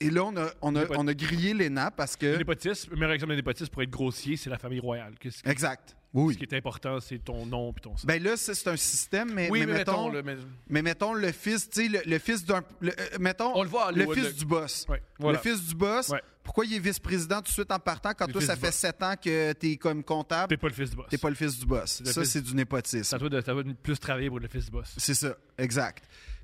[0.00, 2.38] Et là, on a, on a, on a grillé l'ENA parce Le que...
[2.38, 5.12] népotisme, le meilleur exemple de népotisme pour être grossier, c'est la famille royale.
[5.44, 5.94] Exact.
[6.14, 6.34] Oui.
[6.34, 8.04] Ce qui est important, c'est ton nom puis ton sang.
[8.06, 10.36] Ben là, ça, c'est un système, mais, oui, mais mais mettons, mettons, là, mais-
[10.68, 12.64] mais mettons le fils, tu sais, le, le fils d'un.
[12.80, 14.86] le- euh, mettons, On le voit le fils le- du boss.
[14.88, 15.38] Ouais, voilà.
[15.38, 16.20] Le fils du boss, Ouais.
[16.42, 19.00] pourquoi il est vice-président tout de suite en partant quand Le toi, ça fait sept
[19.04, 20.48] ans que t'es comme comptable?
[20.48, 21.06] T'es pas le fils du boss.
[21.10, 22.00] T'es pas le fils du boss.
[22.04, 23.14] le Ça, fils- c'est du népotisme.
[23.14, 24.92] à toi de, t'as de plus travailler pour le fils du boss.
[24.96, 26.02] C'est ça, exact.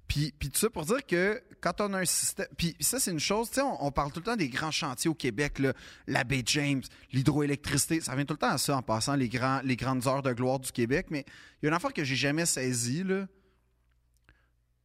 [0.09, 2.47] Puis, puis tout ça pour dire que quand on a un système.
[2.57, 4.71] Puis ça, c'est une chose, tu sais, on, on parle tout le temps des grands
[4.71, 5.73] chantiers au Québec, là,
[6.07, 6.83] la baie James,
[7.13, 8.01] l'hydroélectricité.
[8.01, 10.33] Ça revient tout le temps à ça en passant les, grands, les grandes heures de
[10.33, 11.07] gloire du Québec.
[11.11, 11.25] Mais
[11.61, 13.27] il y a une affaire que j'ai jamais saisie, là.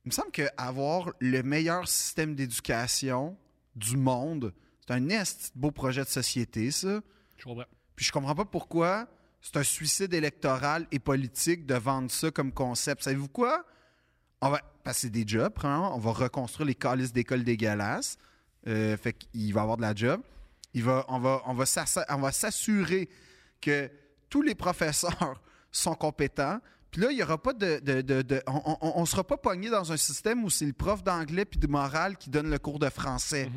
[0.03, 3.37] Il me semble qu'avoir le meilleur système d'éducation
[3.75, 7.01] du monde, c'est un esti de beau projet de société, ça.
[7.37, 7.65] Je comprends.
[7.95, 9.07] Puis je comprends pas pourquoi
[9.41, 13.03] c'est un suicide électoral et politique de vendre ça comme concept.
[13.03, 13.63] Savez-vous quoi?
[14.41, 15.53] On va passer des jobs.
[15.63, 18.17] On va reconstruire les calices d'écoles dégueulasses.
[18.67, 20.21] Euh, fait qu'il va avoir de la job.
[20.73, 21.65] Il va, on va, on va
[22.09, 23.09] on s'assurer
[23.59, 23.89] que
[24.29, 26.59] tous les professeurs sont compétents.
[26.91, 27.79] Puis là, il y aura pas de.
[27.79, 31.59] de- on ne sera pas pogné dans un système où c'est le prof d'anglais puis
[31.59, 33.49] de morale qui donne le cours de français.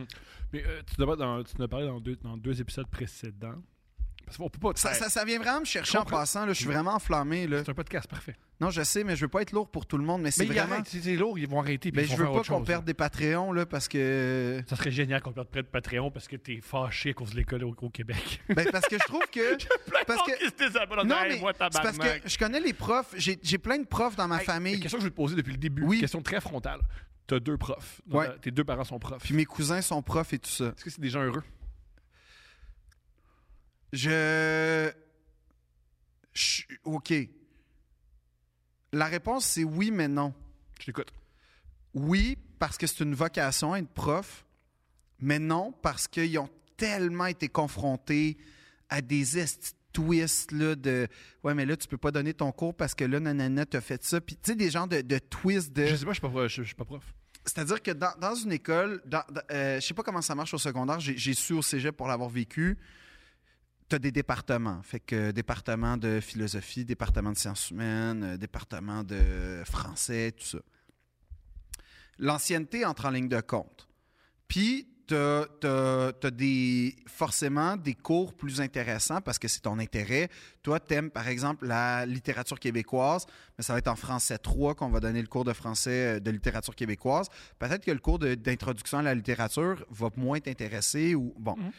[0.53, 1.87] Mais euh, tu, dans, nous as parlé
[2.23, 3.61] dans deux épisodes précédents.
[4.25, 4.73] Parce qu'on peut pas.
[4.77, 6.19] Ça, Hey, ça- ça vient vraiment me chercher en comprends.
[6.19, 6.47] passant.
[6.47, 6.53] là.
[6.53, 7.47] Je suis vraiment enflammé.
[7.47, 7.63] Là.
[7.65, 8.37] C'est un podcast parfait.
[8.61, 10.23] Non, je sais, mais je veux pas être lourd pour tout le monde.
[10.23, 10.69] Mais c'est Mais vraiment.
[10.69, 10.85] vraiment...
[10.87, 11.91] c'est lourd, ils vont arrêter.
[11.91, 13.67] puis Mais ils je vont veux faire pas autre qu'on chose, perde des Patreons là,
[13.67, 14.63] parce que.
[14.69, 17.37] Ça serait génial qu'on perde près de Patreon parce que t'es fâché à cause de
[17.37, 18.41] l'école au, au Québec.
[18.49, 19.57] Ben, parce que je trouve que.
[20.07, 21.05] parce que.
[21.05, 22.23] Non, mais moi, c'est parce tabarnak.
[22.23, 23.13] que je connais les profs.
[23.17, 24.75] J'ai j'ai plein de profs dans ma Hey, famille.
[24.75, 25.83] Une question que je veux te poser depuis le début.
[25.85, 26.01] Oui.
[26.01, 26.81] Question très frontale.
[27.27, 28.03] T'as deux profs.
[28.07, 28.29] Donc, Ouais.
[28.29, 29.23] euh, Tes deux parents sont profs.
[29.23, 30.67] Puis mes cousins sont profs et tout ça.
[30.67, 31.43] Est-ce que c'est des gens heureux?
[33.95, 34.91] Je.
[36.33, 37.13] je- OK.
[38.93, 40.35] La réponse, c'est oui, mais non.
[40.81, 41.13] Je t'écoute.
[41.95, 44.45] Oui, parce que c'est une vocation être prof,
[45.21, 48.37] mais non, parce qu'ils ont tellement été confrontés
[48.89, 49.25] à des
[49.93, 51.07] twists là, de
[51.45, 54.03] Ouais, mais là, tu peux pas donner ton cours parce que là, nanana, t'as fait
[54.03, 54.21] ça.
[54.21, 55.87] Puis, tu sais, des genres de, de twists de.
[55.87, 57.05] Je sais pas, je suis pas, prof- je, je suis pas prof.
[57.47, 60.55] C'est-à-dire que dans, dans une école, dans, dans- euh, je sais pas comment ça marche
[60.55, 62.77] au secondaire, j'ai j'ai su au cégep pour l'avoir vécu.
[63.95, 64.83] Tu as des départements.
[64.83, 70.59] Fait que département de philosophie, département de sciences humaines, euh, département de français, tout ça.
[72.19, 73.87] L'ancienneté entre en ligne de compte.
[74.49, 80.29] Puis, tu as, des, forcément des cours plus intéressants parce que c'est ton intérêt.
[80.65, 83.27] Toi, tu aimes, par exemple, la littérature québécoise,
[83.57, 86.21] mais ça va être en français 3 qu'on va donner le cours de français euh,
[86.21, 87.29] de littérature québécoise.
[87.61, 91.55] Peut-être que le cours d'introduction à la littérature va moins t'intéresser ou bon.
[91.57, 91.71] Mhm.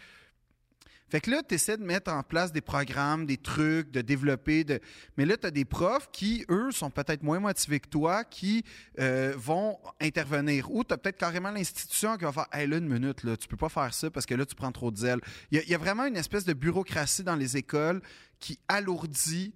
[1.15, 4.65] Fait que là, tu essaies de mettre en place des programmes, des trucs, de développer.
[4.65, 4.81] De...
[5.15, 8.65] Mais là, tu as des profs qui, eux, sont peut-être moins motivés que toi, qui
[8.99, 10.69] euh, vont intervenir.
[10.69, 13.47] Ou tu as peut-être carrément l'institution qui va faire Hey, là, une minute, là, tu
[13.47, 15.21] peux pas faire ça parce que là, tu prends trop de zèle.
[15.51, 18.01] Il y, a- il y a vraiment une espèce de bureaucratie dans les écoles
[18.41, 19.53] qui alourdit,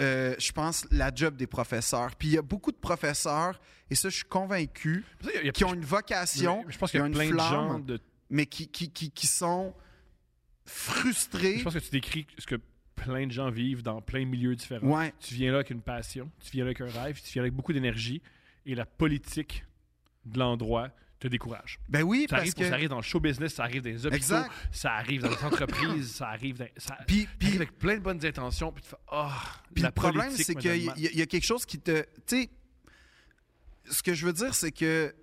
[0.00, 2.14] euh, je pense, la job des professeurs.
[2.14, 5.40] Puis il y a beaucoup de professeurs, et ça, je suis convaincu, Il y a-
[5.40, 7.28] il y a- qui ont une vocation, je pense qui qu'il y a une plein
[7.28, 7.98] de gens flamme, de
[8.30, 9.74] mais qui, qui, qui, qui sont
[10.64, 11.58] frustrés.
[11.58, 12.56] Je pense que tu décris ce que
[12.94, 14.86] plein de gens vivent dans plein de milieux différents.
[14.86, 15.12] Ouais.
[15.20, 17.46] Tu viens là avec une passion, tu viens là avec un rêve, tu viens là
[17.46, 18.22] avec beaucoup d'énergie,
[18.66, 19.64] et la politique
[20.24, 21.78] de l'endroit te décourage.
[21.88, 22.68] Ben oui, Ça parce arrive, que.
[22.68, 24.50] ça arrive dans le show business, ça arrive dans les hôpitaux, Exact.
[24.72, 28.72] ça arrive dans les entreprises, ça arrive dans, ça, Puis, avec plein de bonnes intentions,
[28.72, 29.28] puis tu fais oh,
[29.74, 32.02] puis le problème, c'est qu'il y, y a quelque chose qui te.
[32.26, 32.50] Tu sais,
[33.90, 35.14] ce que je veux dire, c'est que.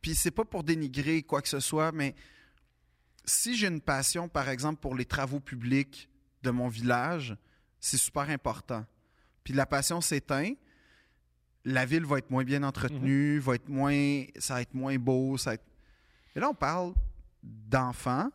[0.00, 2.14] Puis c'est pas pour dénigrer quoi que ce soit, mais
[3.24, 6.08] si j'ai une passion, par exemple, pour les travaux publics
[6.42, 7.36] de mon village,
[7.80, 8.84] c'est super important.
[9.42, 10.52] Puis la passion s'éteint,
[11.64, 15.38] la ville va être moins bien entretenue, va être moins, ça va être moins beau.
[15.38, 15.64] Ça va être...
[16.36, 16.94] Et là, on parle
[17.42, 18.30] d'enfants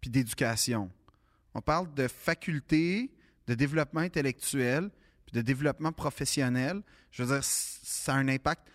[0.00, 0.90] puis d'éducation.
[1.54, 3.10] On parle de faculté,
[3.46, 4.90] de développement intellectuel,
[5.26, 6.82] puis de développement professionnel.
[7.10, 8.68] Je veux dire, ça a un impact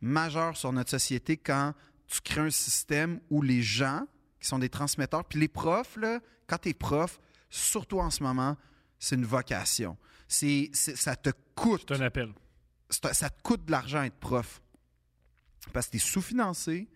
[0.00, 1.74] majeur sur notre société quand
[2.06, 4.06] tu crées un système où les gens,
[4.42, 8.22] qui sont des transmetteurs, puis les profs, là, quand tu es prof, surtout en ce
[8.22, 8.56] moment,
[8.98, 9.96] c'est une vocation.
[10.28, 12.32] C'est, c'est- ça te coûte C'est un appel.
[12.90, 14.60] ça te coûte de l'argent être prof.
[15.72, 16.88] Parce que tu es sous-financé,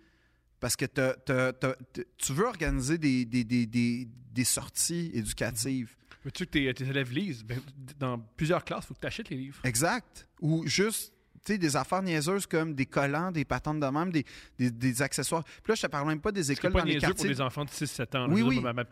[0.61, 5.95] parce que t- tu veux organiser des, des, des, des, des sorties éducatives.
[6.25, 7.45] Veux-tu que tes, tes élèves lisent?
[7.45, 7.61] Ben,
[7.99, 9.61] dans plusieurs classes, il faut que tu achètes les livres.
[9.63, 10.27] Exact.
[10.41, 11.13] Ou juste
[11.53, 14.25] sais, des affaires niaiseuses comme des collants, des patentes de même, des,
[14.59, 15.45] des, des accessoires.
[15.45, 17.29] Puis là, je te parle même pas des écoles pas dans les niaiseux pour quartiers.
[17.35, 18.27] des enfants de 6-7 ans.
[18.27, 18.33] là.
[18.35, 18.61] Oui, oui.
[18.61, 18.85] dire, ma-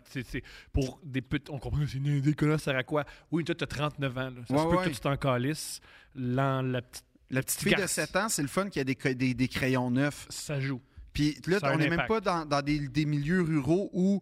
[0.72, 1.50] pour des petits...
[1.50, 3.05] On comprend que des collants, ça sert à quoi?
[3.30, 4.20] Oui, toi, tu as 39 ans.
[4.22, 4.30] là.
[4.48, 4.84] Ça Ouais, se peut ouais.
[4.84, 5.80] que tu t'en calisses.
[6.14, 7.05] La petite...
[7.30, 7.92] La petite fille de garce.
[7.92, 10.26] 7 ans, c'est le fun qu'il y a des, des, des crayons neufs.
[10.28, 10.80] Ça joue.
[11.12, 14.20] Puis là, on n'est même pas dans, dans des, des milieux ruraux où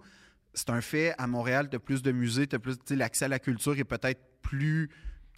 [0.55, 3.24] c'est un fait, à Montréal, tu as plus de musées, tu plus, tu sais, l'accès
[3.24, 4.89] à la culture est peut-être plus.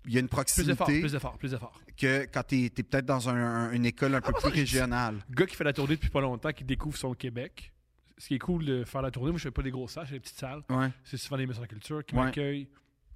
[0.07, 1.80] Il y a une proximité plus d'efforts, plus d'efforts.
[1.96, 5.16] que quand tu es, peut-être dans un- un- une école un peu bah, plus régionale.
[5.30, 7.72] gars qui fait la tournée depuis pas longtemps, qui découvre son Québec.
[8.18, 10.05] Ce qui est cool de faire la tournée, moi je fais pas des grosses salles,
[10.05, 10.62] je fais des petites salles.
[10.70, 10.88] Ouais.
[11.05, 12.24] C'est souvent des maisons de culture qui Ouais.
[12.24, 12.68] m'accueillent.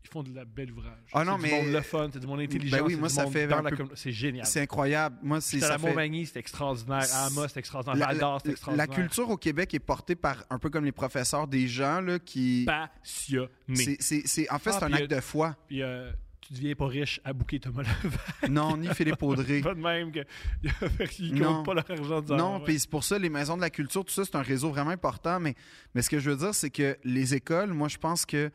[0.04, 0.94] Ils font de la belle ouvrage.
[1.12, 2.76] Ah non, c'est mais- du monde le fun, c'est du monde intelligent.
[2.78, 4.46] Ben oui, c'est moi, ça fait peu- C'est génial.
[4.46, 5.18] C'est incroyable.
[5.22, 5.86] Moi, c'est à la fait.
[5.88, 7.04] Montmagny, c'était extraordinaire.
[7.12, 7.98] À Amos, c'était extraordinaire.
[7.98, 8.88] La, Val la- extraordinaire.
[8.88, 12.18] la culture au Québec est portée par un peu comme les professeurs, des gens là,
[12.18, 12.64] qui.
[12.66, 13.48] Passionné.
[13.74, 15.56] c'est, c'est- c'est- en fait, Ah, c'est un acte de foi.
[15.68, 16.10] Puis euh,
[16.48, 18.48] tu deviens pas riche à bouquer Thomas Levac.
[18.50, 19.60] Non, ni Philippe Audrey.
[19.62, 20.20] pas de même que
[21.18, 23.68] ils comptent pas leur argent de Non, puis c'est pour ça, les maisons de la
[23.68, 25.40] culture, tout ça, c'est un réseau vraiment important.
[25.40, 25.54] Mais,
[25.94, 28.50] mais ce que je veux dire, c'est que les écoles, moi, je pense que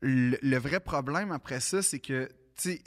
[0.00, 2.82] le, le vrai problème après ça, c'est que, tu sais,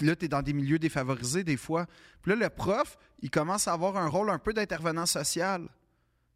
[0.00, 1.86] là, tu es dans des milieux défavorisés des fois.
[2.20, 5.68] Puis là, le prof, il commence à avoir un rôle un peu d'intervenant social.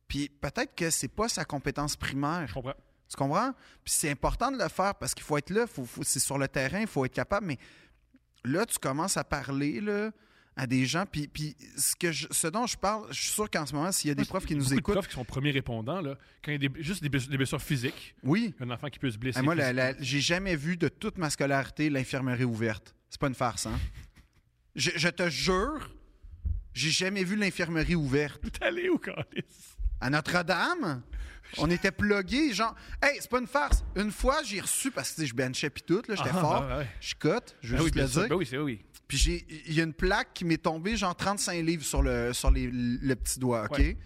[0.08, 2.46] Puis peut-être que c'est pas sa compétence primaire.
[2.46, 2.74] Je comprends.
[3.08, 3.52] Tu comprends?
[3.84, 6.38] Puis c'est important de le faire parce qu'il faut être là, faut, faut- c'est sur
[6.38, 7.46] le terrain, il faut être capable.
[7.46, 7.58] Mais
[8.44, 10.10] là, tu commences à parler là,
[10.56, 11.04] à des gens.
[11.06, 13.92] Puis, puis ce, que je- ce dont je parle, je suis sûr qu'en ce moment,
[13.92, 14.94] s'il y a des profs qui nous écoutent.
[14.94, 17.36] profs qui sont premiers répondants, là, quand il y a des- juste des, bless- des
[17.36, 18.54] blessures physiques, Oui.
[18.58, 19.38] un enfant qui peut se blesser.
[19.38, 22.94] Ah, moi, la- la- j'ai jamais vu de toute ma scolarité l'infirmerie ouverte.
[23.10, 23.78] C'est pas une farce, hein?
[24.74, 25.90] Je, je te jure,
[26.74, 28.40] j'ai jamais vu l'infirmerie ouverte.
[28.52, 29.44] T'es allé où, Calis?
[30.00, 31.02] À Notre-Dame,
[31.58, 33.82] on était plugués, genre, hey, c'est pas une farce.
[33.94, 36.66] Une fois, j'ai reçu, parce que je benchais puis tout, j'étais Ah, fort.
[36.78, 36.86] ouais.
[37.00, 38.28] Je cote, je veux Ben juste le dire.
[38.28, 38.84] Ben oui, c'est oui.
[39.08, 42.32] Puis j'ai, il y a une plaque qui m'est tombée, genre 35 livres sur le,
[42.32, 43.78] sur les- le petit doigt, OK?
[43.78, 43.96] Ouais.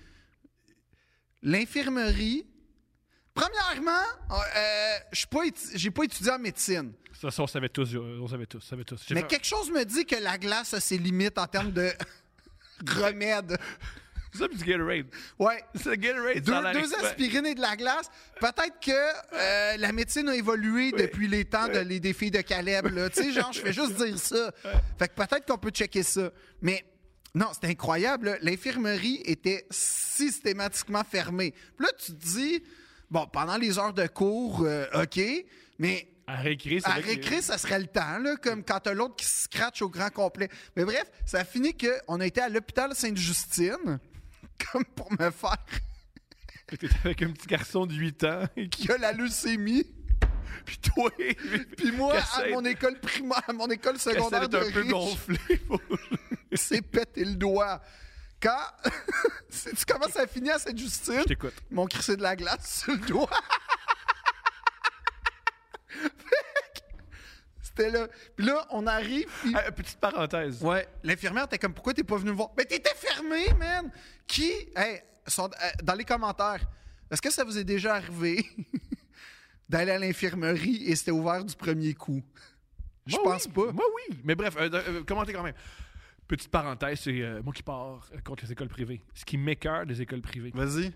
[1.43, 2.47] L'infirmerie,
[3.35, 6.93] premièrement, euh, je suis pas étu- j'ai pas étudié en médecine.
[7.19, 7.97] Ça, ça, on savait tous.
[7.97, 8.59] On savait tous.
[8.59, 9.03] on savait tous.
[9.09, 11.73] J'ai Mais fait- quelque chose me dit que la glace a ses limites en termes
[11.73, 11.91] de
[12.87, 13.59] remède.
[14.33, 15.07] C'est ça, puis du Gatorade.
[15.39, 15.63] Ouais.
[15.75, 16.41] C'est Gatorade.
[16.41, 18.11] Deux, ça deux aspirines et de la glace.
[18.41, 18.91] Peut-être que
[19.35, 22.87] euh, la médecine a évolué depuis les temps de, les défis de Caleb.
[22.87, 23.11] là.
[23.11, 24.53] Tu sais, genre, je fais juste dire ça.
[24.99, 26.31] Fait que peut-être qu'on peut checker ça.
[26.63, 26.85] Mais
[27.35, 28.39] non, c'est incroyable.
[28.43, 31.53] L'infirmerie était systématiquement fermée.
[31.77, 32.63] Puis là, tu te dis,
[33.11, 35.21] bon, pendant les heures de cours, euh, OK,
[35.79, 39.27] mais À c'est à réécrire, ça serait le temps, là, comme quand t'as l'autre qui
[39.27, 40.49] se scratch au grand complet.
[40.77, 43.99] Mais bref, ça a fini qu'on a été à l'hôpital Sainte-Justine,
[44.73, 45.57] comme pour me faire
[46.67, 49.85] T'étais avec un petit garçon de 8 ans qui a la leucémie.
[50.65, 51.11] puis toi,
[51.77, 55.39] Puis moi, à mon école primaire, à mon école secondaire de un peu gonflé.
[55.67, 55.81] pour-
[56.53, 57.81] c'est pété le doigt.
[58.41, 58.57] Quand
[59.51, 60.59] tu commences à finir à
[61.25, 61.55] t'écoute.
[61.71, 63.31] ils m'ont crissé de la glace sur le doigt.
[67.77, 68.09] C'était là.
[68.37, 69.53] Puis là, on arrive, puis...
[69.55, 70.63] Ah, petite parenthèse.
[70.63, 72.51] Ouais, l'infirmière était comme pourquoi t'es pas venu me voir?
[72.57, 73.91] Mais t'étais fermé, man!
[74.27, 74.51] Qui?
[74.77, 75.01] Hey,
[75.39, 75.49] euh,
[75.83, 76.61] dans les commentaires,
[77.11, 78.45] est-ce que ça vous est déjà arrivé
[79.69, 82.23] d'aller à l'infirmerie et c'était ouvert du premier coup?
[83.07, 83.53] Je Moi, pense oui.
[83.53, 83.73] pas.
[83.73, 84.19] Moi, oui.
[84.25, 85.55] Mais bref, euh, euh, commentez quand même.
[86.29, 89.01] Petite parenthèse, c'est euh, moi qui pars euh, contre les écoles privées.
[89.15, 90.53] Ce qui m'écœure des écoles privées.
[90.55, 90.93] Vas-y.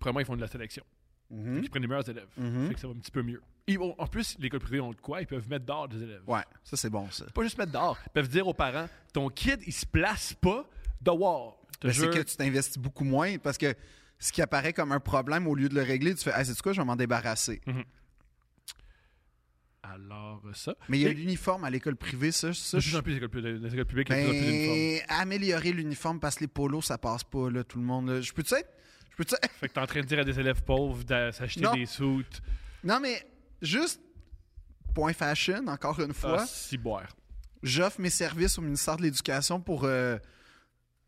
[0.00, 0.84] Premièrement, ils font de la sélection.
[1.30, 1.60] Mhm.
[1.62, 2.28] Ils prennent les meilleurs élèves.
[2.36, 2.68] Mhm.
[2.68, 3.42] Fait que ça va un petit peu mieux.
[3.66, 5.20] Ils vont- en plus, l'école privée ont de quoi?
[5.22, 6.22] Ils peuvent mettre dehors des élèves.
[6.26, 7.24] Ouais, ça c'est bon, ça.
[7.32, 7.98] Pas juste mettre dehors.
[8.06, 10.68] Ils peuvent dire aux parents, ton kid, il se place pas
[11.00, 11.60] dehors.
[11.82, 13.74] Mais c'est que tu t'investis beaucoup moins parce que
[14.18, 16.60] ce qui apparaît comme un problème, au lieu de le régler, tu fais Ah, c'est
[16.60, 17.60] quoi, je vais m'en débarrasser?
[19.82, 20.74] Alors, euh, ça.
[20.88, 22.54] Mais il y a l'uniforme à l'école privée, ça.
[22.54, 24.08] ça je- plus en plus, les écoles, les écoles publiques.
[24.08, 28.08] Ben, améliorer l'uniforme parce que les polos, ça passe pas, là, tout le monde.
[28.08, 28.20] là.
[28.22, 28.68] Je peux-tu être?
[29.10, 31.66] Je peux-tu Fait que t'es en train de dire à des élèves pauvres de s'acheter
[31.74, 32.40] des soutes.
[32.82, 33.22] Non, mais
[33.64, 34.00] juste.
[34.94, 36.38] Point fashion, encore une fois.
[36.42, 37.08] Ah, si boire.
[37.62, 39.84] J'offre mes services au ministère de l'Éducation pour.
[39.84, 40.18] euh,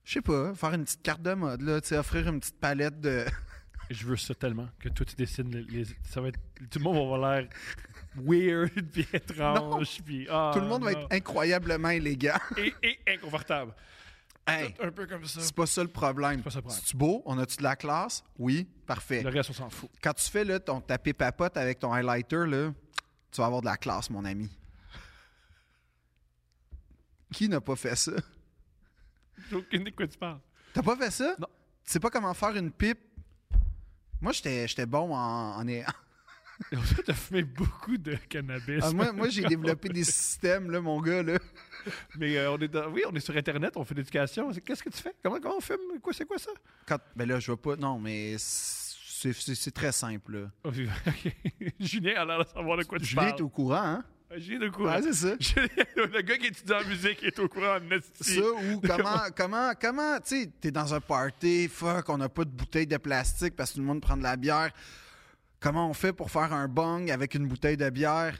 [0.05, 3.25] je sais pas, faire une petite carte de mode, là, offrir une petite palette de.
[3.91, 6.41] Je veux ça tellement que toi tu dessines les, les- ça va être
[6.71, 7.49] tout le monde va avoir l'air
[8.17, 12.39] weird puis étrange puis ah, Tout le monde va être incroyablement élégant.
[12.57, 13.73] et, et inconfortable.
[14.47, 15.41] Hey, un peu comme ça.
[15.41, 16.43] c'est pas ça le problème.
[16.43, 16.81] pas ça le problème.
[16.81, 17.23] C'est-tu beau?
[17.27, 18.23] On a-tu de la classe?
[18.39, 19.23] Oui, parfait.
[19.23, 19.91] Le reste on s'en fout.
[20.01, 22.73] Quand tu fais là, ton tapé papote avec ton highlighter, là,
[23.33, 24.49] tu vas avoir de la classe, mon ami.
[27.33, 28.13] Qui n'a pas fait ça?
[29.51, 30.41] J'ai aucune idée de quoi tu parles.
[30.73, 31.35] T'as pas fait ça?
[31.39, 31.49] Non.
[31.85, 33.01] Tu sais pas comment faire une pipe?
[34.21, 35.67] Moi, j'étais bon en, en,
[36.73, 38.83] Et toi, t'as fumé beaucoup de cannabis.
[38.83, 41.23] Ah, moi, moi j'ai développé des systèmes, là, mon gars.
[41.23, 41.39] Là.
[42.19, 44.51] Mais euh, on est dans- oui, on est sur internet, on fait de l'éducation.
[44.65, 45.15] Qu'est-ce que tu fais?
[45.23, 46.51] Comment, comment on fume Quoi c'est quoi ça?
[46.87, 47.77] Quand, ben là, je vois pas.
[47.77, 50.33] Non, mais c'est très simple.
[50.39, 50.51] Là.
[50.65, 50.75] Ok.
[51.81, 53.39] Julien a l'air de savoir de quoi tu Julien parles.
[53.39, 54.05] est au courant, hein?
[54.31, 54.91] Ah, Julien est au courant.
[54.97, 55.35] Ouais, c'est ça.
[55.41, 58.01] Julien, le gars qui étudie en musique est au courant en.
[58.21, 62.45] Ça ou comment, comment, comment, tu sais, t'es dans un party, fuck, on n'a pas
[62.45, 64.71] de bouteille de plastique parce que tout le monde prend de la bière.
[65.61, 68.39] comment on fait pour faire un bong avec une bouteille de bière?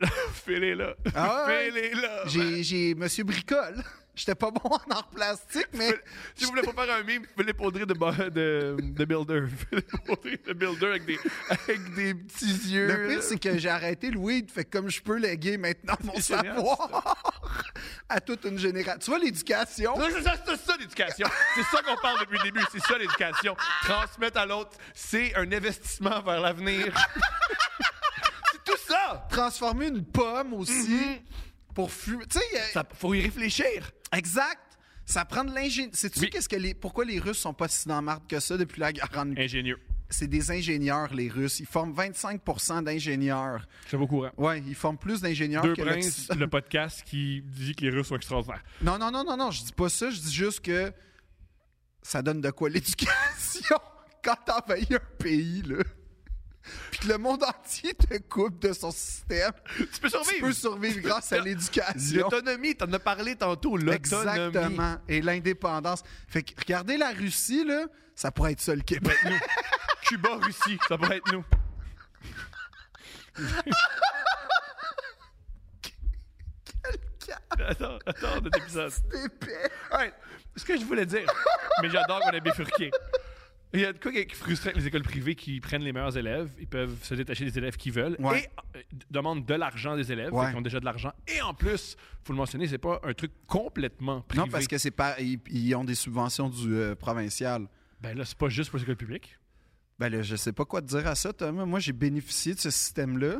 [0.44, 0.94] Fais-les là.
[1.14, 1.70] Ah ouais?
[1.70, 2.22] Fais-les là.
[2.26, 3.82] J'ai, j'ai Monsieur Bricole.
[4.16, 5.90] J'étais pas bon en art plastique, mais
[6.34, 7.92] Si vous voulez pas faire un meme, Philippe Audrey de,
[8.30, 9.42] de, de Builder.
[9.68, 11.18] Philippe Audrey de Builder avec des,
[11.50, 12.86] avec des petits yeux.
[12.86, 14.50] le pire, c'est que j'ai arrêté le weed.
[14.50, 17.14] Fait que comme je peux léguer maintenant mon savoir
[18.08, 18.98] à toute une génération.
[19.00, 21.28] Tu vois, l'éducation, C'est ça, c'est ça l'éducation.
[21.54, 22.64] C'est ça qu'on parle depuis le début.
[22.72, 23.54] C'est ça l'éducation.
[23.82, 26.86] Transmettre à l'autre, c'est un investissement vers l'avenir.
[28.88, 29.26] Ça.
[29.30, 30.98] transformer une pomme aussi
[31.74, 32.24] pour fumer.
[32.26, 33.90] Tu sais, faut y réfléchir.
[34.12, 34.60] exact.
[35.08, 35.92] Ça prend de l'ingénieur.
[35.94, 36.30] Sais-tu Oui.
[36.30, 38.80] qu'est-ce que les, pourquoi les Russes sont pas si dans la marde que ça depuis
[38.80, 39.38] la guerre en Ukraine?
[39.38, 39.78] Ingénieux.
[40.10, 41.60] C'est des ingénieurs, les Russes.
[41.60, 43.66] Ils forment 25% d'ingénieurs.
[43.84, 44.30] Je suis au courant.
[44.36, 48.16] Ouais, ils forment plus d'ingénieurs que princes, le podcast qui dit que les Russes sont
[48.16, 48.64] extraordinaires.
[48.82, 50.10] Non, non, non, non, non, je dis pas ça.
[50.10, 50.92] Je dis juste que
[52.02, 53.76] ça donne de quoi l'éducation
[54.24, 55.84] quand t'envahis un pays, là.
[56.90, 59.52] Puis que le monde entier te coupe de son système.
[59.76, 60.46] Tu peux Tu survivre.
[60.46, 62.22] peux survivre grâce à l'éducation.
[62.22, 63.96] L'autonomie, t'en as parlé tantôt, l'autonomie.
[63.96, 64.96] Exactement.
[65.08, 66.02] Et l'indépendance.
[66.28, 69.16] Fait que regardez la Russie, là, ça pourrait être ça le Québec.
[69.24, 69.38] Nous.
[70.02, 71.44] Cuba, Russie, ça pourrait être nous.
[77.58, 78.92] Attends, attends, notre épisode.
[79.24, 79.70] Épais.
[79.90, 80.14] Alright,
[80.56, 81.26] ce que je voulais dire,
[81.82, 82.90] mais j'adore qu'on ait bifurqué.
[83.76, 85.92] Il y a de quoi qui est frustrant avec les écoles privées qui prennent les
[85.92, 88.40] meilleurs élèves, ils peuvent se détacher des élèves qu'ils veulent Ouais.
[88.74, 90.46] et euh, demandent de l'argent des élèves, Ouais.
[90.48, 91.12] qu'ils ont déjà de l'argent.
[91.28, 94.44] Et en plus, faut le mentionner, c'est pas un truc complètement privé.
[94.44, 95.20] Non, parce que c'est pas.
[95.20, 97.66] Ils, ils ont des subventions du euh, provincial.
[98.00, 99.38] Ben là, c'est pas juste pour les écoles publiques.
[99.98, 101.64] Ben là, je sais pas quoi te dire à ça, Thomas.
[101.66, 103.36] Moi, j'ai bénéficié de ce système-là.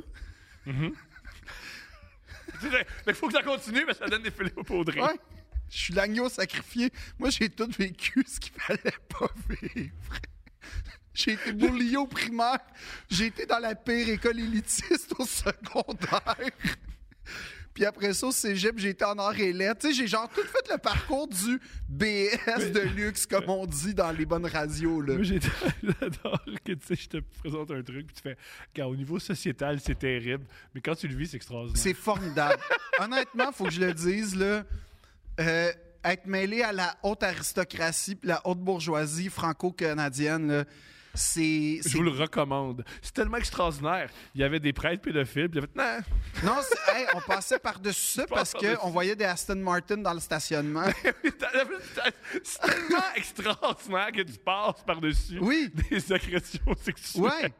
[2.62, 5.00] Mais il faut que ça continue que ça donne des filets au poudré.
[5.00, 5.18] Ouais.
[5.70, 6.90] Je suis l'agneau sacrifié.
[7.18, 9.92] Moi, j'ai tout vécu ce qu'il fallait pas vivre.
[11.14, 12.58] J'ai été bourlier au primaire.
[13.10, 16.36] J'ai été dans la pire école élitiste au secondaire.
[17.72, 19.80] Puis après ça, au cégep, j'ai été en art et lettres.
[19.82, 23.92] Tu sais, j'ai genre tout fait le parcours du BS de luxe, comme on dit
[23.92, 25.02] dans les bonnes radios.
[25.02, 25.14] Là.
[25.14, 25.40] Moi, j'ai-
[25.82, 28.36] j'adore que tu sais, je te présente un truc, puis tu fais,
[28.74, 31.76] Regarde, au niveau sociétal, c'est terrible, mais quand tu le vis, c'est extraordinaire.
[31.82, 32.62] C'est formidable.
[32.98, 34.64] Honnêtement, faut que je le dise, là.
[35.40, 35.72] Euh,
[36.04, 40.64] être mêlé à la haute aristocratie puis la haute bourgeoisie franco-canadienne, là,
[41.14, 41.80] c'est.
[41.86, 42.84] Je vous le recommande.
[43.00, 44.10] C'est tellement extraordinaire.
[44.34, 46.04] Il y avait des prêtres pédophiles, puis il y avait,
[46.44, 50.12] non, Non, c'est- hey, on passait par-dessus ça parce qu'on voyait des Aston Martin dans
[50.12, 50.84] le stationnement.
[51.22, 51.38] c'est
[52.60, 55.72] tellement extraordinaire que tu passes par-dessus Oui.
[55.90, 57.22] des agressions sexuelles.
[57.24, 57.52] Ouais.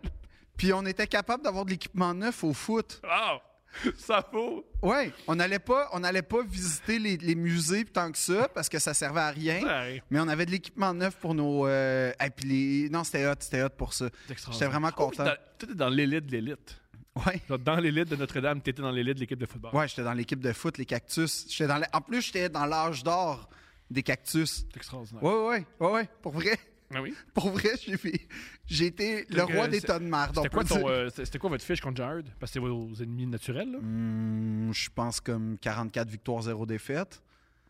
[0.57, 3.01] Puis on était capable d'avoir de l'équipement neuf au foot.
[3.05, 3.41] Wow!
[3.97, 4.65] Ça vaut.
[4.83, 5.13] Ouais.
[5.27, 8.95] On n'allait pas, on pas visiter les, les musées tant que ça parce que ça
[8.95, 9.63] servait à rien.
[9.63, 10.03] Ouais.
[10.11, 11.67] Mais on avait de l'équipement neuf pour nos.
[11.67, 14.09] euh, et puis les- Non, c'était hot, c'était hot pour ça.
[14.29, 15.25] J'étais vraiment Oh, content.
[15.25, 16.81] dans- Toi, t'es dans l'élite de l'élite.
[17.27, 17.41] Ouais.
[17.49, 19.75] Genre, Dans l'élite de Notre-Dame, t'étais dans l'élite de l'équipe de football.
[19.75, 21.47] Ouais, j'étais dans l'équipe de foot, les cactus.
[21.49, 23.49] J'étais dans la- En plus, j'étais dans l'âge d'or
[23.91, 24.67] des cactus.
[24.71, 25.23] C'est extraordinaire.
[25.23, 26.59] Ouais, ouais, ouais, ouais, pour vrai.
[26.95, 27.15] Ah oui?
[27.35, 28.29] Pour vrai, j'ai fait-
[28.67, 30.35] j'ai été le roi des c'est- tas de marde.
[30.37, 32.27] C'était quoi, ton, euh, c'était quoi votre fiche contre Jared?
[32.39, 33.79] Parce que c'est vos ennemis naturels, là.
[33.81, 37.21] Hmm, je pense comme 44 victoires, 0 défaites.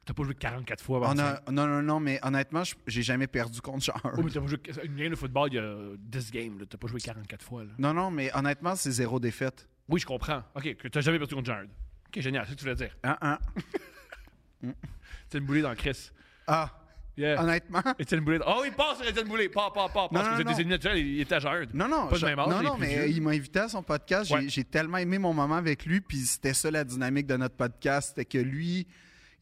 [0.04, 1.42] T'as pas joué 44 fois avant On ça?
[1.46, 4.00] a, non, non, non, mais honnêtement, j'ai jamais perdu contre Charles.
[4.16, 6.64] Oh, mais t'as pas joué une game de football, il y a 10 games, là.
[6.68, 7.70] T'as pas joué 44 fois, là.
[7.78, 9.66] Non, non, mais honnêtement, c'est zéro défaite.
[9.88, 10.42] Oui, je comprends.
[10.54, 11.70] OK, que t'as jamais perdu contre Jared.
[12.08, 12.96] OK, génial, c'est ce que tu voulais dire.
[13.02, 13.38] Hein, hein.
[15.26, 16.10] Étienne Boulay dans Chris.
[16.46, 16.70] Ah,
[17.16, 17.42] Yeah.
[17.42, 17.82] honnêtement.
[17.98, 18.40] Étienne Boulay.
[18.46, 19.48] Oh, il passe sur Étienne Boulay.
[19.48, 20.02] Pas, pas, pas.
[20.02, 21.70] Non, Parce que vous êtes des ennemis naturels, il était à Jared.
[21.74, 23.08] Non, non, Pas de je- même âge, non, non, mais vieux.
[23.08, 24.26] il m'a invité à son podcast.
[24.28, 24.48] J'ai- Ouais.
[24.48, 28.08] J'ai tellement aimé mon moment avec lui, puis c'était ça la dynamique de notre podcast.
[28.08, 28.86] C'était que lui,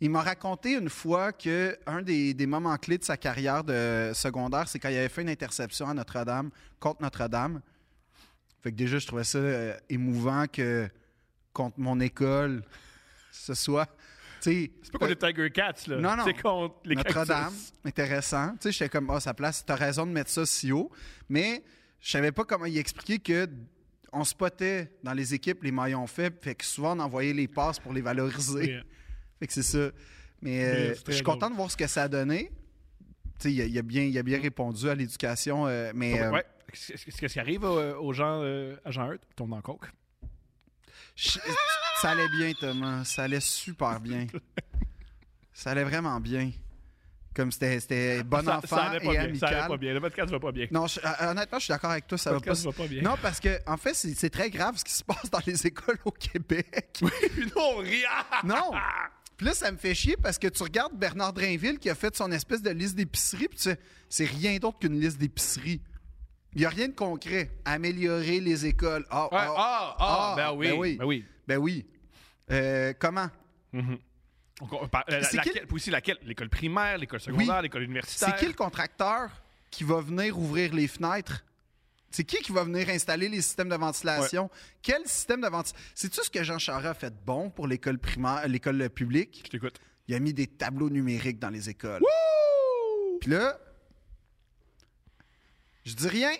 [0.01, 4.13] il m'a raconté une fois que un des, des moments clés de sa carrière de
[4.15, 7.61] secondaire, c'est quand il avait fait une interception à Notre-Dame, contre Notre-Dame.
[8.63, 10.89] Fait que déjà, je trouvais ça euh, émouvant que
[11.53, 12.63] contre mon école,
[13.33, 13.89] ce soit.
[14.83, 15.97] C'est pas contre les Tiger Cats, là.
[15.97, 16.25] Non, non.
[16.25, 18.53] C'est contre les notre-Dame, intéressant.
[18.53, 20.91] Tu sais, j'étais comme, ah, sa place, t'as raison de mettre ça si haut.
[21.29, 21.63] Mais
[22.01, 23.49] je savais pas comment y expliquer que
[24.13, 27.81] on spottait dans les équipes les maillons faibles, fait que souvent on envoyait les passes
[27.81, 28.67] pour les valoriser.
[28.67, 28.83] Yeah.
[29.41, 29.91] Fait que c'est ça.
[30.41, 32.53] Mais euh, je suis content de voir ce que ça a donné.
[33.41, 36.21] Tu sais, il a, il a bien, il a bien répondu à l'éducation, euh, mais
[36.23, 36.45] euh, Ouais.
[36.71, 39.23] Qu'est-ce qui arrive euh, aux gens euh, à Jean Hurt?
[39.31, 39.87] Ils tombent dans le coke.
[41.17, 41.39] je-
[42.05, 43.05] ça allait bien, Thomas.
[43.05, 44.27] Ça allait super bien.
[45.53, 46.51] Ça allait vraiment bien.
[47.35, 49.21] Comme c'était bon ça, enfant ça allait pas et bien.
[49.25, 49.49] amical.
[49.51, 49.95] Ça allait pas bien.
[49.95, 50.67] Le podcast va pas bien.
[50.71, 52.53] Non, je- euh, honnêtement, je suis d'accord avec toi, ça Le va pas.
[52.53, 53.03] va pas bien.
[53.03, 55.99] Non, parce que en fait, c'est très grave ce qui se passe dans les écoles
[56.05, 57.01] au Québec.
[57.57, 58.09] non, rien!
[58.45, 58.71] Non.
[59.37, 62.15] Puis là, ça me fait chier parce que tu regardes Bernard Drainville qui a fait
[62.15, 65.81] son espèce de liste d'épicerie, puis tu sais, c'est rien d'autre qu'une liste d'épicerie.
[66.55, 67.51] Il n'y a rien de concret.
[67.65, 69.05] Améliorer les écoles.
[69.11, 70.97] Ah, ah, ah, ah, ah, ben oui.
[70.97, 71.25] ben oui.
[71.49, 71.85] Ben oui.
[72.51, 73.29] Euh, comment?
[75.09, 76.19] La- laquelle- quel- puis aussi laquelle?
[76.23, 78.29] L'école primaire, l'école secondaire, l'école universitaire.
[78.31, 79.31] C'est qui le contracteur
[79.71, 81.45] qui va venir ouvrir les fenêtres?
[82.11, 84.49] C'est qui qui va venir installer les systèmes de ventilation?
[84.83, 85.91] Quel système de ventilation?
[85.97, 89.43] C'est-tu ce que Jean Charest a fait de bon pour l'école primaire, l'école publique?
[89.47, 89.81] Je t'écoute.
[90.07, 92.03] Il a mis des tableaux numériques dans les écoles.
[93.21, 93.59] Puis là,
[95.85, 96.31] je dis rien.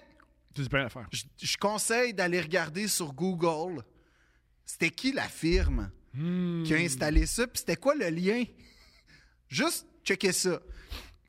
[0.55, 1.09] Tu dis pas rien à faire.
[1.11, 3.83] Je, je conseille d'aller regarder sur Google.
[4.65, 6.63] C'était qui la firme Hmm.
[6.63, 7.45] qui a installé ça?
[7.49, 8.45] Puis c'était quoi le lien?
[9.49, 10.61] Juste checker ça.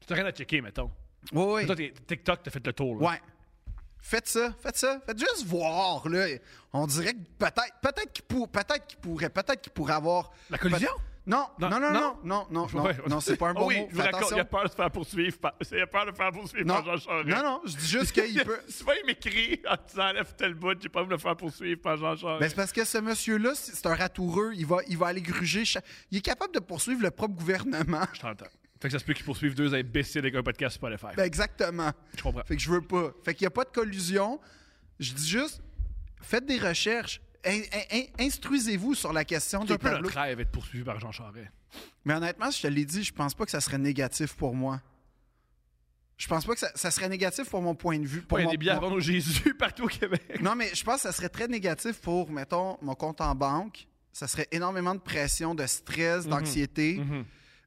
[0.01, 0.91] Tu n'as rien à checker, mettons.
[1.33, 1.65] Oui, oui.
[1.65, 1.75] Toi,
[2.07, 2.99] TikTok, t'as fait le tour.
[3.01, 3.09] Là.
[3.11, 3.21] Ouais.
[3.99, 5.01] Faites ça, faites ça.
[5.03, 6.27] Faites juste voir, là.
[6.71, 10.31] On dirait que peut-être peut-être qu'il pour- peut-être qu'il pourrait, peut-être qu'il pourrait avoir...
[10.51, 10.91] La collision?
[11.27, 12.95] Non, non, non, non, non, non, non, non, Ouais.
[13.09, 13.87] non, c'est pas un bon Ah oui, mot.
[13.89, 15.37] je vous raconte, il a peur de se faire poursuivre.
[15.39, 17.27] par- Il a peur de faire poursuivre Non, par Jean Charest.
[17.29, 18.59] non, non, je dis juste qu'il peut...
[18.69, 21.97] Souvent, il m'écrit en disant enlève tel bout, j'ai pas de me faire poursuivre par
[21.97, 22.39] Jean Charest.
[22.41, 24.51] Ben, c'est parce que ce monsieur-là, c'est un ratoureux.
[24.55, 25.63] Il va, il va aller gruger.
[26.11, 28.05] Il est capable de poursuivre le propre gouvernement.
[28.13, 28.45] Je t'entends.
[28.79, 31.15] Fait que ça se peut qu'ils poursuivent deux imbéciles avec un podcast sur Spotify.
[31.17, 31.91] Ben, exactement.
[32.15, 32.43] je comprends.
[32.43, 33.11] Fait que je veux pas.
[33.23, 34.39] Fait qu'il n'y a pas de collusion.
[34.99, 35.61] Je dis juste,
[36.21, 37.19] faites des recherches.
[37.45, 40.03] In- in- in- Instruisez-vous sur la question C'est des un peu tableaux.
[40.03, 41.49] notre rêve d'être poursuivi par Jean Charest.
[42.05, 44.55] Mais honnêtement, si je te l'ai dit, je pense pas que ça serait négatif pour
[44.55, 44.81] moi.
[46.17, 48.21] Je pense pas que ça, ça serait négatif pour mon point de vue.
[48.21, 50.39] Pour Ouais, il y a mon- des billets mon- Jésus partout au Québec.
[50.41, 53.85] Non, mais je pense que ça serait très négatif pour, mettons, mon compte en banque.
[54.13, 57.25] Ça serait énormément de pression, de stress, d'anxiété, Mhm.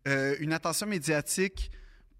[0.09, 1.71] euh, une attention médiatique.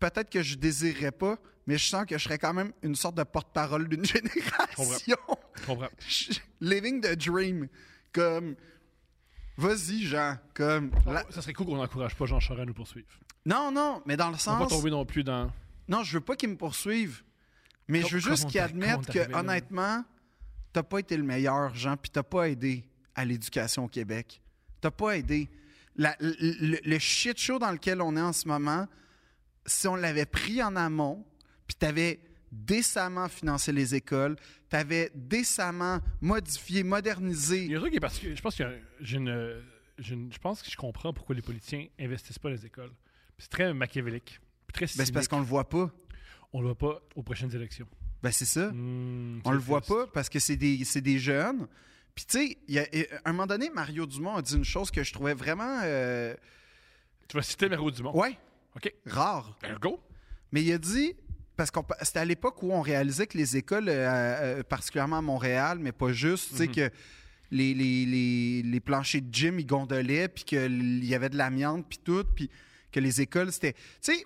[0.01, 3.17] Peut-être que je désirerais pas, mais je sens que je serais quand même une sorte
[3.17, 5.17] de porte-parole d'une génération.
[5.67, 5.89] Comprends.
[6.61, 7.69] Living the dream.
[8.13, 8.55] Comme,
[9.57, 10.39] vas-y, Jean.
[10.55, 13.09] Comme, la- Ça serait cool qu'on n'encourage pas Jean Charest à nous poursuivre.
[13.45, 14.69] non, non, mais dans le On va sens.
[14.69, 15.51] tomber non plus dans.
[15.89, 17.23] Non, je veux pas qu'ils me poursuivent.
[17.91, 20.05] Mais je veux juste admettent t'es que, honnêtement,
[20.75, 22.85] t'as pas été le meilleur, Jean, puis t'as pas aidé
[23.15, 24.43] à l'éducation au Québec.
[24.83, 25.49] T'as pas aidé.
[25.97, 28.87] La- le- le shit show dans lequel on est en ce moment,
[29.69, 31.25] si on l'avait pris en amont,
[31.67, 32.19] puis t'avais
[32.51, 34.37] décemment financé les écoles,
[34.69, 37.73] t'avais décemment modifié, Il y modernisé.
[37.75, 38.35] a un truc qui est particulier.
[38.37, 38.63] Je pense que
[39.15, 39.63] une,
[40.11, 42.91] une- je pense que je comprends pourquoi les politiciens investissent pas dans les écoles.
[43.39, 44.41] C'est très machiavélique.
[44.73, 45.91] Très Ben, c'est parce qu'on le voit pas.
[46.53, 47.87] On le voit pas aux prochaines élections.
[48.23, 48.71] Ben, c'est ça.
[48.73, 51.69] Hmm, On le voit pas parce que c'est des, des jeunes.
[52.15, 55.13] Puis, tu sais, à un moment donné, Mario Dumont a dit une chose que je
[55.13, 55.81] trouvais vraiment.
[55.85, 56.35] euh,
[57.29, 58.17] Tu vas citer Méro Dumont.
[58.19, 58.37] ouais,
[58.77, 58.93] OK.
[59.07, 59.57] rare.
[59.63, 60.01] Ben, go.
[60.53, 61.15] Mais il a dit.
[61.57, 65.23] Parce que c'était à l'époque où on réalisait que les écoles, euh, euh, particulièrement à
[65.23, 66.73] Montréal, mais pas juste, tu sais, Mhm.
[66.73, 66.91] que
[67.51, 71.85] les, les, les, les planchers de gym, ils gondolaient, puis qu'il y avait de l'amiante,
[71.89, 72.49] puis tout, puis
[72.93, 73.73] que les écoles, c'était.
[73.73, 74.25] Tu sais,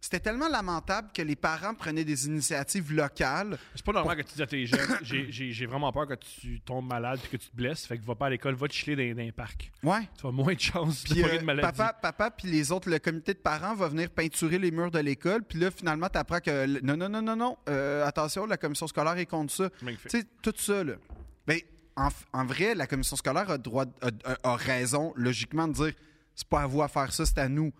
[0.00, 3.58] c'était tellement lamentable que les parents prenaient des initiatives locales.
[3.74, 6.86] C'est pas normal que tu dis à tes jeunes j'ai- vraiment peur que tu tombes
[6.86, 7.84] malade puis que tu te blesses.
[7.84, 9.72] Fait que va pas à l'école, va te chiller dans, dans les parcs.
[9.82, 10.08] Ouais.
[10.16, 11.76] Tu vas moins de chances de euh, de maladie.
[11.76, 15.00] papa, papa, puis les autres, le comité de parents va venir peinturer les murs de
[15.00, 15.42] l'école.
[15.42, 18.86] Puis là, finalement, tu apprends que non, non, non, non, non, euh, attention, la commission
[18.86, 19.68] scolaire est contre ça.
[20.08, 20.94] Tu sais, tout ça, là.
[21.46, 21.58] Ben,
[22.32, 25.92] en, vrai, la commission scolaire a, droit, a, a- a raison, logiquement, de dire
[26.36, 27.72] c'est pas à vous à faire ça, c'est à nous.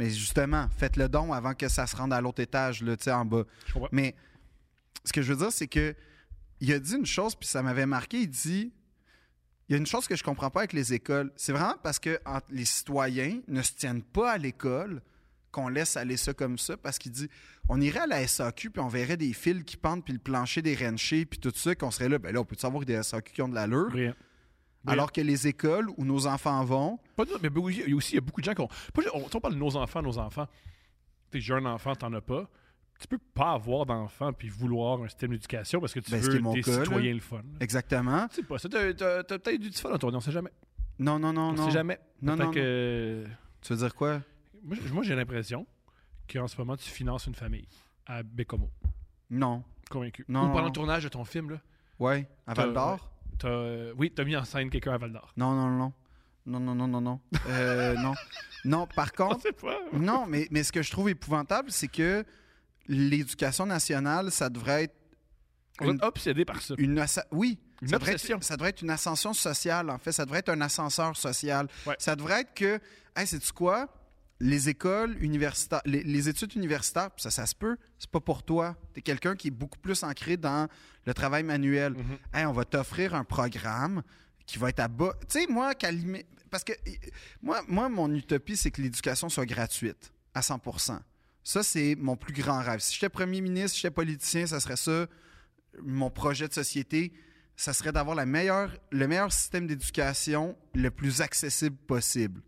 [0.00, 3.04] Mais justement, faites le don avant que ça se rende à l'autre étage, là, tu
[3.04, 3.44] sais, en bas.
[3.92, 4.14] Mais
[5.04, 5.94] ce que je veux dire, c'est que
[6.62, 8.22] il a dit une chose, puis ça m'avait marqué.
[8.22, 8.72] Il dit
[9.68, 11.30] il y a une chose que je comprends pas avec les écoles.
[11.36, 15.02] C'est vraiment parce que les citoyens ne se tiennent pas à l'école
[15.52, 16.78] qu'on laisse aller ça comme ça.
[16.78, 17.28] Parce qu'il dit
[17.68, 20.62] on irait à la SAQ, puis on verrait des fils qui pendent, puis le plancher
[20.62, 22.18] des renchers, puis tout ça, qu'on serait là.
[22.18, 23.90] Ben là, on peut savoir des SAQ qui ont de l'allure?
[24.86, 28.20] Alors que les écoles où nos enfants vont, Pas de- mais aussi il y a
[28.20, 28.68] beaucoup de gens qui ont.
[29.14, 30.46] on, parle de nos enfants, nos enfants.
[31.30, 32.48] T'es jeune enfant, t'en as pas.
[32.98, 36.38] Tu peux pas avoir d'enfant puis vouloir un système d'éducation parce que tu Ben, veux
[36.52, 36.84] des cas, là.
[36.84, 37.36] citoyens le fun.
[37.38, 37.42] là.
[37.60, 38.28] exactement.
[38.28, 40.50] Tu sais pas, ça, t'as, t'as- t'as peut-être du fun dans ton on sait jamais.
[40.98, 41.64] Non, non, non, On non.
[41.66, 41.98] sait jamais.
[42.20, 43.24] Non, non, que.
[43.62, 44.20] Tu veux dire quoi?
[44.62, 45.66] Moi, j'ai l'impression
[46.30, 47.66] qu'en ce moment, tu finances une famille
[48.06, 48.70] à Bécomo.
[49.30, 49.62] Non.
[49.90, 50.24] Convaincu.
[50.28, 51.60] Non, Ou pendant le tournage de ton film, là.
[51.98, 52.28] Ouais.
[52.46, 53.10] À Val d'Or?
[53.48, 55.32] Euh, oui, t'as mis en scène quelqu'un à Val d'Or.
[55.36, 55.92] Non, non, non.
[56.46, 57.20] Non, non, non, non, non.
[57.48, 58.14] Euh, non.
[58.64, 59.46] Non, par On contre,
[59.92, 62.24] non, mais, mais ce que je trouve épouvantable, c'est que
[62.88, 64.96] l'éducation nationale, ça devrait être
[65.80, 66.74] On une, obsédé par ça.
[66.78, 70.12] une oui, Une ça devrait, être, ça devrait être une ascension sociale, en fait.
[70.12, 71.68] Ça devrait être un ascenseur social.
[71.86, 71.96] Ouais.
[71.98, 72.80] Ça devrait être que,
[73.16, 73.88] hey, sais-tu quoi?
[74.40, 78.76] Les écoles universitaires, les, les études universitaires, ça, ça se peut, c'est pas pour toi.
[78.94, 80.66] Tu es quelqu'un qui est beaucoup plus ancré dans
[81.04, 81.92] le travail manuel.
[81.92, 82.18] Mhm.
[82.32, 84.02] Hey, on va t'offrir un programme
[84.46, 85.14] qui va être à bas.
[85.28, 85.72] Tu sais, moi,
[86.50, 86.72] parce que
[87.42, 90.98] moi, moi, mon utopie, c'est que l'éducation soit gratuite à 100%
[91.44, 92.80] Ça, c'est mon plus grand rêve.
[92.80, 95.06] Si j'étais premier ministre, si j'étais politicien, ça serait ça.
[95.82, 97.12] mon projet de société,
[97.56, 102.40] ça serait d'avoir la meilleure, le meilleur système d'éducation le plus accessible possible.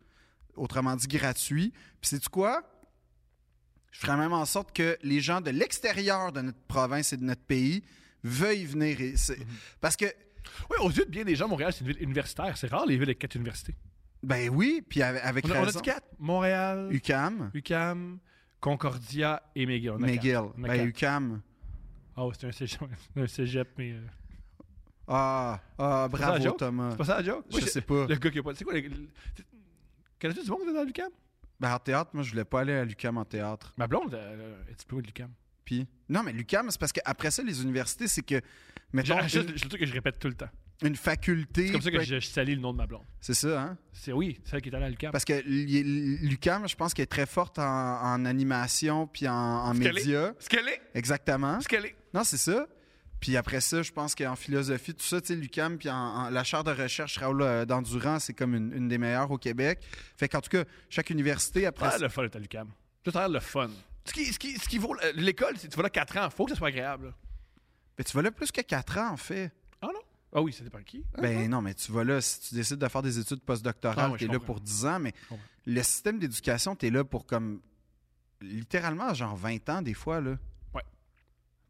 [0.56, 1.72] Autrement dit, gratuit.
[2.00, 2.62] Puis c'est quoi?
[3.90, 7.24] Je ferais même en sorte que les gens de l'extérieur de notre province et de
[7.24, 7.82] notre pays
[8.24, 9.00] veuillent venir.
[9.00, 9.38] et c'est-
[9.80, 10.06] Parce que,
[10.70, 12.56] Oui, aux yeux de bien des gens, Montréal, c'est une ville universitaire.
[12.56, 13.74] C'est rare les villes avec quatre universités.
[14.24, 15.80] ben oui, puis avec, On a, on a raison.
[15.80, 16.06] dit quatre.
[16.18, 18.18] Montréal, UCAM, UCAM,
[18.60, 19.94] Concordia et McGill.
[19.98, 20.40] McGill.
[20.58, 20.86] Ben.
[20.88, 21.42] UCAM.
[22.16, 22.80] Ah, ouais, c'est un cégep,
[23.16, 23.92] un cégep, mais.
[23.92, 24.00] euh,
[25.08, 26.50] Ah, ah, bravo?
[26.52, 26.90] Thomas.
[26.92, 27.44] C'est pas ça la joke?
[27.50, 28.06] Moi, Je sais pas.
[28.06, 28.54] Le gars qui a pas.
[28.54, 28.80] C'est quoi le.
[30.22, 31.10] C'est- Connais-tu du monde qui est dans l'UCAM?
[31.60, 33.72] Ben en théâtre, moi je voulais pas aller à l'UCAM en théâtre.
[33.76, 35.30] Ma blonde euh, est diplômée de l'UCAM.
[35.64, 38.40] Puis non, mais l'UCAM c'est parce qu'après ça les universités c'est que
[38.92, 40.48] mettons C'est une, le truc que je répète tout le temps.
[40.82, 41.66] une faculté.
[41.66, 43.04] C'est comme ça que peut- je, je salis le nom de ma blonde.
[43.20, 43.78] C'est ça, hein?
[43.92, 45.12] C'est oui, c'est elle qui est allée à l'UCAM.
[45.12, 47.62] Parce que l'UCAM, je pense qu'elle est très forte en,
[48.02, 50.32] en animation puis en, en Ce qu'elle médias.
[50.40, 50.80] Ce qu'elle est.
[50.94, 51.60] Exactement.
[51.60, 51.96] Ce qu'elle est.
[52.12, 52.66] Non, c'est ça.
[53.22, 56.28] Puis après ça, je pense qu'en philosophie, tout ça, tu sais, l'UCAM, puis en, en-
[56.30, 59.80] la chaire de recherche Raoul euh, d'Endurant, c'est comme une, une des meilleures au Québec.
[60.16, 62.68] Fait qu'en tout cas, chaque université, après Ah, ça- le fun à l'UCAM.
[63.04, 63.70] Tout à le fun.
[64.04, 64.94] Ce qui, ce qui, ce qui vaut.
[65.04, 67.14] euh, L'école, c'est tu vas là 4 ans, faut que ça soit agréable.
[67.96, 69.52] Ben, tu vas là plus que 4 ans, en fait.
[69.80, 70.00] Ah non?
[70.34, 71.04] Ah oui, ça dépend qui.
[71.20, 74.10] Ben non, mais tu vas là, si tu décides de faire des études postdoctorales, Ah
[74.10, 75.12] ouais, tu es je là pour 10 ans, mais
[75.66, 77.60] le système d'éducation, tu es là pour comme
[78.40, 80.20] littéralement genre 20 ans des fois.
[80.20, 80.36] Là.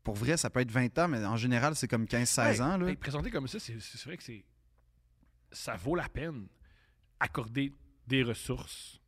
[0.04, 2.76] Pour vrai, ça peut être 20 ans, mais en général, c'est comme 15-16 Ouais, ans.
[2.78, 2.88] Là.
[2.88, 3.74] hey, présenté comme ça, c'est
[4.04, 4.44] vrai que c'est.
[5.52, 6.46] Ça vaut la peine
[7.20, 7.72] accorder
[8.06, 9.00] des ressources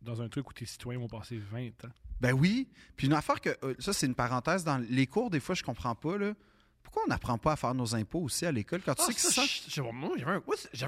[0.00, 1.92] dans un truc où tes citoyens vont passer 20 ans.
[2.20, 2.68] Ben oui.
[2.96, 5.62] Puis une affaire que, euh, ça c'est une parenthèse, dans les cours, des fois, je
[5.62, 6.16] comprends pas.
[6.18, 6.34] Là.
[6.82, 8.80] Pourquoi on n'apprend pas à faire nos impôts aussi à l'école?
[8.84, 9.88] Quand tu Ah, sais que ça, j'avais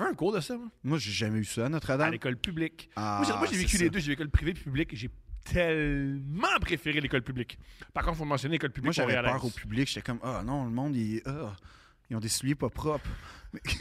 [0.05, 2.11] un, cours de ça, moi, Moi, j'ai jamais eu ça à à Notre-Dame.
[2.13, 2.89] l'école publique.
[2.97, 3.99] Ah, moi, j'ai- vécu les deux.
[3.99, 5.11] J'ai vécu l'école privée et publique et j'ai
[5.45, 7.59] tellement préféré l'école publique.
[7.93, 9.89] Par contre, il faut mentionner l'école publique Moi, j'avais peur au public.
[9.89, 11.55] J'étais comme, ah non, le monde, il, ah,
[12.11, 13.09] ils ont des souliers pas propres.
[13.53, 13.61] Mais-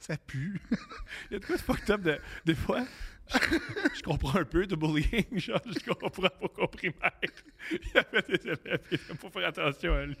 [0.00, 0.60] ça pue.
[1.30, 2.84] Il y a de quoi de fucked up de, des fois.
[3.94, 7.12] Je, comprends un peu de bullying, genre, je comprends pourquoi au primaire,
[7.70, 10.16] il y avait des élèves, il faut faire attention à lui.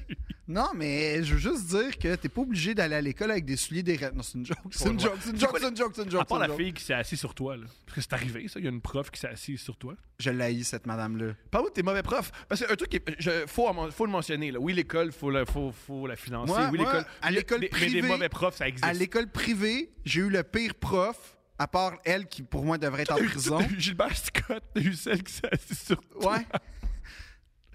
[0.46, 3.56] Non, mais je veux juste dire que t'es pas obligé d'aller à l'école avec des
[3.56, 4.58] souliers des Non, c'est une joke.
[4.70, 6.20] C'est une joke, c'est une C'est joke, c'est une joke, c'est une joke.
[6.22, 6.60] À part c'est la une joke.
[6.60, 7.64] fille qui s'est assise sur toi, là.
[7.86, 9.94] Parce que c'est arrivé, ça, il y a une prof qui s'est assise sur toi.
[10.20, 11.32] Je l'haïs, cette madame-là.
[11.50, 12.30] Parle-moi de tes mauvais profs.
[12.48, 14.58] Parce que un truc, qui est- je- faut, en- faut le mentionner, là.
[14.60, 16.52] Oui, l'école, faut, la- faut, faut la financer.
[16.52, 17.06] Moi- oui, moi, l'école.
[17.22, 18.84] à l'école des- Mais des privée- mauvais profs, ça existe.
[18.84, 23.02] À l'école privée, j'ai eu le pire prof, à part elle qui, pour moi, devrait
[23.02, 23.58] être en prison.
[23.58, 26.34] t'as eu Gilbert Scott, t'as eu celle qui s'est assise sur toi.
[26.34, 26.46] Ouais.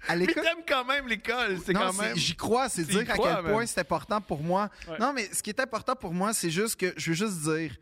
[0.06, 2.16] À Mais t'aimes quand même l'école, c'est quand même.
[2.16, 4.70] J'y crois, c'est dire à crois, quel point c'est important pour moi.
[4.86, 4.98] Ouais.
[4.98, 7.76] Non, mais ce qui est important pour moi, c'est juste que je veux juste dire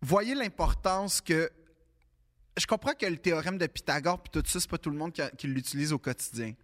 [0.00, 1.50] voyez l'importance que.
[2.56, 5.12] Je comprends que le théorème de Pythagore puis tout ça, c'est pas tout le monde
[5.12, 6.54] qui, qui l'utilise au quotidien.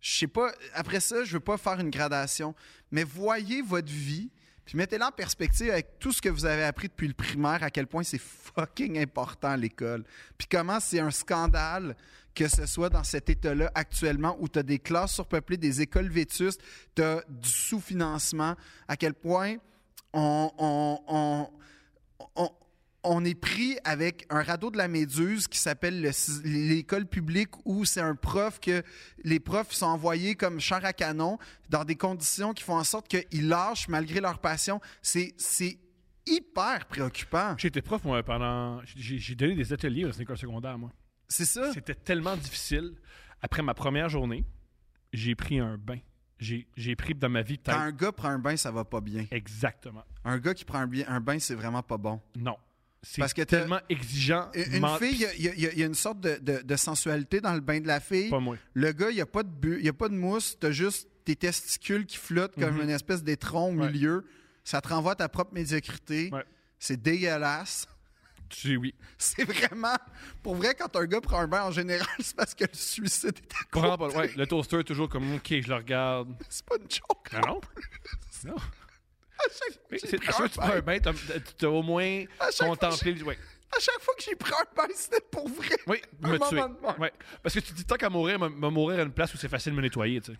[0.00, 0.52] Je sais pas.
[0.72, 2.54] Après ça, je veux pas faire une gradation,
[2.90, 4.30] mais voyez votre vie.
[4.64, 7.70] Puis mettez-la en perspective avec tout ce que vous avez appris depuis le primaire, à
[7.70, 10.04] quel point c'est fucking important l'école.
[10.38, 11.94] Puis comment c'est un scandale
[12.34, 16.08] que ce soit dans cet état-là actuellement où tu as des classes surpeuplées, des écoles
[16.08, 16.60] vétustes,
[16.96, 18.56] tu as du sous-financement,
[18.88, 19.56] à quel point
[20.12, 21.48] on, on,
[22.36, 22.50] on-
[23.04, 26.10] on est pris avec un radeau de la méduse qui s'appelle
[26.44, 28.82] l'école publique où c'est un prof que
[29.22, 31.38] les profs sont envoyés comme char à canon
[31.68, 34.80] dans des conditions qui font en sorte qu'ils lâchent malgré leur passion.
[35.02, 35.34] C'est
[36.26, 37.54] hyper préoccupant.
[37.58, 38.80] J'ai été prof, moi, pendant.
[38.96, 40.90] J'ai donné des ateliers dans une école secondaire, moi.
[41.28, 41.72] C'est ça.
[41.72, 42.94] C'était tellement difficile.
[43.42, 44.44] Après ma première journée,
[45.12, 45.98] j'ai pris un bain.
[46.38, 49.26] J'ai pris dans ma vie Quand un gars prend un bain, ça va pas bien.
[49.30, 50.04] Exactement.
[50.24, 52.20] Un gars qui prend un, un bain, c'est vraiment pas bon.
[52.36, 52.56] Non.
[53.04, 54.50] C'est Parce que t'as- tellement exigeant.
[54.54, 57.52] Une ment- fille, il y a- y, y une sorte de, de- de sensualité dans
[57.54, 58.30] le bain de la fille.
[58.30, 58.56] Pas moi.
[58.72, 61.08] Le gars, il n'y a, pas de il y a pas de mousse, t'as juste
[61.24, 62.82] tes testicules qui flottent comme Mhm.
[62.82, 63.90] une espèce d'étron au Ouais.
[63.92, 64.24] milieu.
[64.64, 66.30] Ça te renvoie à ta propre médiocrité.
[66.32, 66.44] Ouais.
[66.78, 67.86] C'est dégueulasse.
[68.50, 68.94] Tu oui.
[69.18, 69.96] C'est vraiment.
[70.42, 73.34] Pour vrai, quand un gars prend un bain en général, c'est parce que le suicide
[73.36, 73.96] est à côté.
[73.98, 74.18] pas.
[74.18, 76.34] Ouais, le toaster est toujours comme OK, je le regarde.
[76.48, 77.46] C'est pas une joke.
[77.46, 77.60] Non,
[78.46, 78.54] non.
[79.50, 80.98] Chaque fois que j'ai pris un que tu prends un bain,
[81.58, 82.24] tu as au moins
[82.58, 83.22] contemplé.
[83.22, 83.38] Ouais.
[83.76, 85.76] à chaque fois que j'ai pris un bain, c'était pour vrai.
[85.86, 86.60] Oui, Un me tuer.
[86.60, 86.98] de mort.
[86.98, 87.12] Ouais.
[87.42, 89.36] Parce que tu te dis tant qu'à mourir, me, me mourir à une place où
[89.36, 90.38] c'est facile de me nettoyer, tu sais.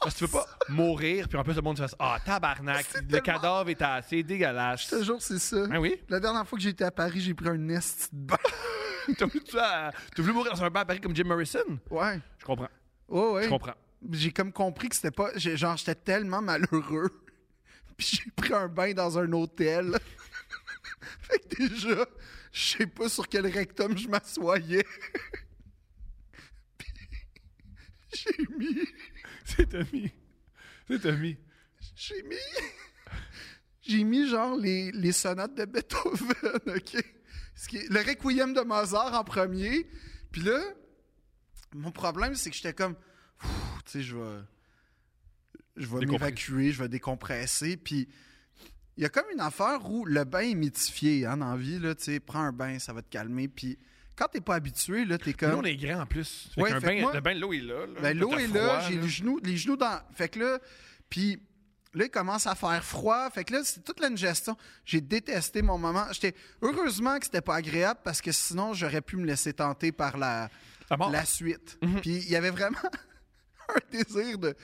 [0.00, 2.86] Parce que tu veux pas mourir, puis en plus le monde se fasse Ah, tabarnak,
[2.94, 4.84] le tellement- cadavre est assez dégueulasse.
[4.84, 5.64] Je te jure, c'est ça.
[5.72, 6.00] Ah oui?
[6.08, 8.36] La dernière fois que j'étais à Paris, j'ai pris un esti de bain.
[9.18, 11.78] T'as voulu, tu as- t'as voulu mourir dans un bain à Paris comme Jim Morrison?
[11.90, 12.20] Ouais.
[12.38, 12.68] Je comprends.
[13.08, 13.42] Ouais, ouais.
[13.44, 13.74] Je comprends.
[14.12, 15.30] J'ai comme compris que c'était pas.
[15.36, 17.10] Genre, j'étais tellement malheureux.
[17.98, 19.98] Puis j'ai pris un bain dans un hôtel.
[21.22, 22.06] fait que déjà,
[22.52, 24.86] je sais pas sur quel rectum je m'assoyais.
[26.78, 26.92] Puis
[28.12, 28.78] j'ai mis
[29.44, 30.12] C'est Tommy.
[30.88, 31.36] C'est Tommy.
[31.96, 32.36] J'ai mis.
[33.82, 36.96] J'ai mis genre les, les sonates de Beethoven, OK?
[37.54, 39.90] Ce qui est- le Requiem de Mozart en premier.
[40.30, 40.62] Puis là,
[41.74, 42.94] mon problème, c'est que j'étais comme.
[43.86, 44.40] Tu sais, je vais.
[45.78, 47.76] Je vais m'évacuer, je vais décompresser.
[47.76, 48.08] Puis
[48.96, 51.78] il y a comme une affaire où le bain est mythifié, hein, dans la vie,
[51.78, 51.94] là.
[51.94, 53.48] Tu sais, prends un bain, ça va te calmer.
[53.48, 53.78] Puis
[54.16, 55.54] quand t'es pas habitué, là, t'es Nous, comme.
[55.60, 56.50] on est grand en plus.
[56.54, 57.86] Fait Ouais, fait bain- moi- le bain l'eau est là.
[57.86, 58.00] là.
[58.02, 60.00] Ben, l'eau est froid, là, j'ai les genoux, les genoux dans.
[60.14, 60.58] Fait que là,
[61.08, 61.40] puis
[61.94, 63.30] là, il commence à faire froid.
[63.30, 64.56] Fait que là, c'est toute l'ingestion.
[64.84, 66.06] J'ai détesté mon moment.
[66.12, 70.18] J'étais heureusement que c'était pas agréable parce que sinon, j'aurais pu me laisser tenter par
[70.18, 70.50] la,
[70.90, 71.78] la suite.
[71.82, 72.00] Mhm.
[72.00, 72.76] Puis il y avait vraiment
[73.68, 74.56] un désir de.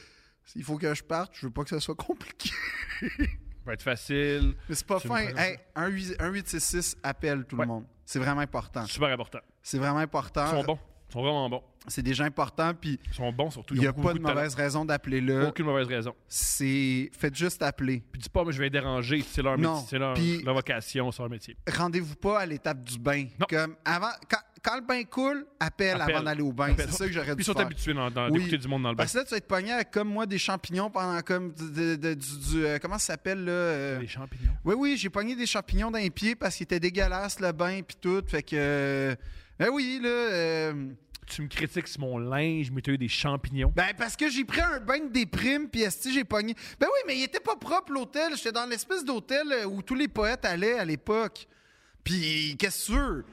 [0.57, 2.51] Il faut que je parte, je veux pas que ce soit compliqué.
[3.01, 3.07] Ça
[3.67, 4.55] va être facile.
[4.69, 5.17] Mais c'est pas fin.
[5.37, 7.63] Hey, un 8 un 866 appelle tout Ouais.
[7.65, 7.85] le monde.
[8.05, 8.85] C'est vraiment important.
[8.87, 9.39] Super important.
[9.63, 10.45] C'est vraiment important.
[10.47, 10.79] Ils sont bons.
[11.09, 11.63] Ils sont vraiment bons.
[11.87, 13.75] C'est des gens importants, puis Ils sont bons surtout.
[13.75, 15.49] il n'y a beaucoup, pas de mauvaise raison d'appeler là.
[15.49, 16.15] Aucune mauvaise raison.
[16.29, 17.11] C'est.
[17.19, 18.03] Faites juste appeler.
[18.13, 19.23] Puis dis pas, moi, je vais les déranger.
[19.23, 19.75] C'est leur Non.
[19.81, 19.87] métier.
[19.91, 19.99] C'est
[20.45, 21.57] leur, vocation, c'est leur métier.
[21.75, 23.27] rendez-vous pas à l'étape du bain.
[23.41, 23.47] Non.
[23.49, 26.15] Comme avant, quand, quand le bain coule, appelle, Appelle.
[26.17, 26.75] avant d'aller au bain.
[26.77, 27.67] C'est ça que j'aurais Puis dû ils sont faire.
[27.67, 28.39] habitués dans, dans- Oui.
[28.39, 29.03] d'écouter du monde dans le bain.
[29.03, 32.65] Parce que là, tu vas être pogné avec, comme moi, des champignons pendant comme du,
[32.65, 34.53] euh, comment ça s'appelle là euh, Les champignons.
[34.65, 37.81] Oui, oui, j'ai pogné des champignons dans les pieds parce qu'il était dégueulasse le bain
[37.87, 38.23] puis tout.
[38.27, 39.15] Fait que, euh,
[39.59, 40.09] ben oui là.
[40.09, 40.89] euh,
[41.27, 43.73] Tu me critiques sur mon linge, mais tu as eu des champignons.
[43.75, 46.55] ben parce que j'ai pris un bain de déprime puis esti j'ai pogné?
[46.81, 48.33] Ben oui, mais il était pas propre l'hôtel.
[48.37, 51.47] J'étais dans l'espèce d'hôtel où tous les poètes allaient à l'époque.
[52.03, 53.25] Puis qu'est-ce que?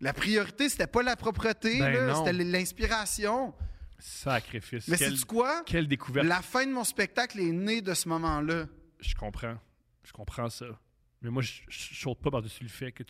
[0.00, 3.54] La priorité, c'était pas la propreté, Ben c'était l'inspiration.
[3.98, 4.88] Sacrifice.
[4.88, 5.62] Mais c'est quoi?
[5.66, 6.26] quelle découverte.
[6.26, 8.66] La fin de mon spectacle est née de ce moment-là.
[8.98, 9.58] Je comprends.
[10.02, 10.66] Je comprends ça.
[11.20, 13.02] Mais moi, je, je saute pas par-dessus le fait que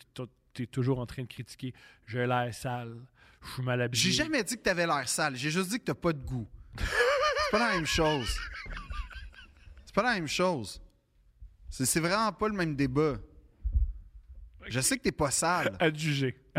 [0.53, 1.73] tu es toujours en train de critiquer.
[2.05, 2.97] J'ai l'air sale.
[3.41, 4.03] Je suis mal habillé.
[4.03, 5.35] J'ai jamais dit que t'avais l'air sale.
[5.37, 6.47] J'ai juste dit que t'as pas de goût.
[6.77, 8.37] C'est pas la même chose.
[9.85, 10.81] C'est pas la même chose.
[11.69, 13.17] C'est vraiment pas le même débat.
[14.67, 15.75] Je sais que t'es pas sale.
[15.79, 15.89] À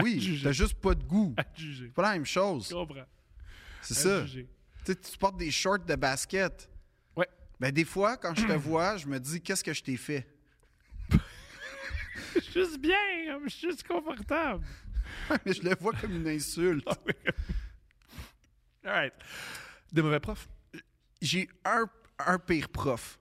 [0.01, 1.34] Oui, t'as juste pas de goût.
[1.57, 2.68] C'est pas la même chose.
[2.68, 3.05] Je comprends.
[3.82, 4.26] C'est À ça.
[4.84, 6.68] Tu portes des shorts de basket.
[7.16, 7.28] Ouais.
[7.61, 10.26] Ben, des fois, quand je te vois, je me dis, qu'est-ce que je t'ai fait?
[12.34, 12.97] Je suis juste bien.
[13.45, 14.64] Je suis juste confortable.
[15.45, 16.88] Mais je le vois comme une insulte.
[18.84, 19.12] All right.
[19.93, 20.49] Des mauvais profs?
[21.20, 21.84] J'ai un,
[22.18, 23.18] un pire prof.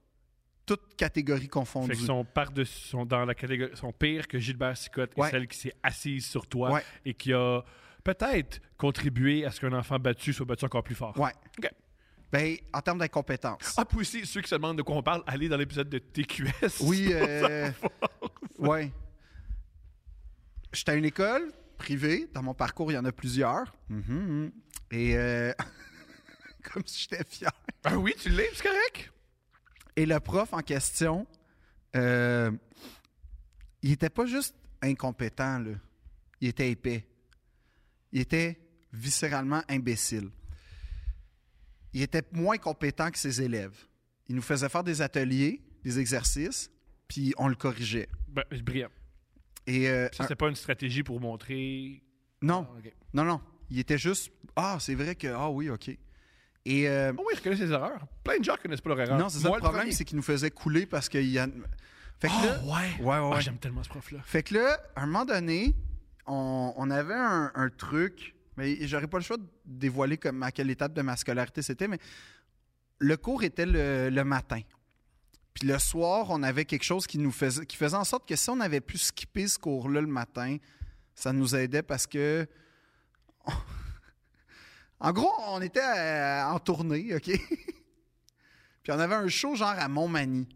[0.76, 1.92] Toute catégorie Fait confondue.
[1.96, 5.28] qu'ils sont par-dessus, sont dans la catégorie, sont pires que Gilbert Sicotte, Ouais.
[5.28, 6.84] et celle qui s'est assise sur toi Ouais.
[7.06, 7.62] et qui a
[8.04, 11.18] peut-être contribué à ce qu'un enfant battu soit battu encore plus fort.
[11.20, 11.34] Ouais.
[11.58, 11.70] OK.
[12.32, 13.74] Ben, en termes d'incompétence.
[13.78, 15.98] Ah, puis aussi, ceux qui se demandent de quoi on parle, allez dans l'épisode de
[16.00, 16.80] TQS.
[16.82, 17.70] Oui, euh,
[18.60, 18.90] ouais.
[20.72, 22.30] J'étais à une école privée.
[22.34, 23.74] Dans mon parcours, il y en a plusieurs.
[23.90, 24.52] Mhm.
[24.92, 25.52] Et euh,
[26.72, 27.52] comme si j'étais fier.
[27.84, 29.12] Ah oui, tu l'es, c'est correct.
[29.96, 31.28] Et le prof en question,
[31.96, 32.52] euh,
[33.82, 35.72] il était pas juste incompétent, là.
[36.40, 37.08] Il était épais.
[38.12, 38.60] Il était
[38.92, 40.30] viscéralement imbécile.
[41.94, 43.78] Il était moins compétent que ses élèves.
[44.28, 46.72] Il nous faisait faire des ateliers, des exercices,
[47.08, 48.08] puis on le corrigeait.
[48.30, 48.90] Ben, c'est brillant.
[49.68, 52.02] Et euh, Ça, c'est pas une stratégie pour montrer.
[52.42, 53.42] non, Ah, non, non.
[53.70, 55.98] Il était juste ah, c'est vrai que ah oui, ok.
[56.66, 58.06] Et euh, Oh oui, je connais ses erreurs.
[58.24, 59.18] Plein de gens connaissent pas leur erreur.
[59.18, 61.48] non, c'est ça Moi, le problème, c'est qu'il nous faisait couler parce qu'il y a.
[62.20, 62.72] Fait que Oh, là, ouais.
[62.72, 63.42] ouais, ouais, Ah, ouais.
[63.42, 64.20] J'aime tellement ce prof-là.
[64.24, 65.76] Fait que là, à un moment donné,
[66.28, 70.52] on, on avait un, un truc, mais j'aurais pas le choix de dévoiler comme à
[70.52, 71.98] quelle étape de ma scolarité c'était, mais
[73.00, 74.62] le cours était le, le matin.
[75.56, 78.36] Puis le soir, on avait quelque chose qui nous faisait, qui faisait en sorte que
[78.36, 80.58] si on avait pu skipper ce cours-là le matin,
[81.16, 82.48] ça nous aidait parce que.
[85.02, 87.26] En gros, on était euh, en tournée, OK?
[88.84, 90.48] Puis on avait un show genre à Montmagny.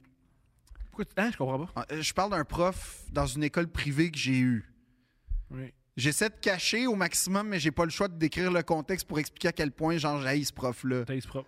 [0.88, 1.12] Pourquoi tu...
[1.18, 1.86] Hein, je comprends pas.
[1.91, 4.72] Euh, Je parle d'un prof dans une école privée que j'ai eue.
[5.51, 5.74] Oui.
[5.97, 9.17] J'essaie de cacher au maximum, mais j'ai pas le choix de décrire le contexte pour
[9.20, 11.05] expliquer à quel point genre j'haïs ce prof-là.
[11.05, 11.46] T'as ce prof.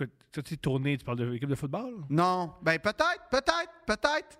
[0.00, 2.04] euh, tu es tourné, tu parles de l'équipe de football?
[2.08, 2.54] Non.
[2.62, 4.38] Ben peut-être, peut-être, peut-être,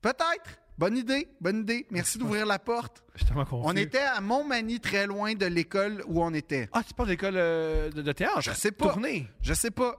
[0.00, 0.60] peut-être.
[0.78, 1.86] Bonne idée, bonne idée.
[1.90, 3.02] Merci d'ouvrir la porte.
[3.16, 3.50] Je suis confus.
[3.64, 6.68] On était à Montmagny, très loin de l'école où on était.
[6.72, 8.40] Ah, tu parles de l'école euh, de, de théâtre?
[8.42, 8.92] Je sais pas.
[8.92, 9.28] Tournée?
[9.42, 9.96] Je sais pas.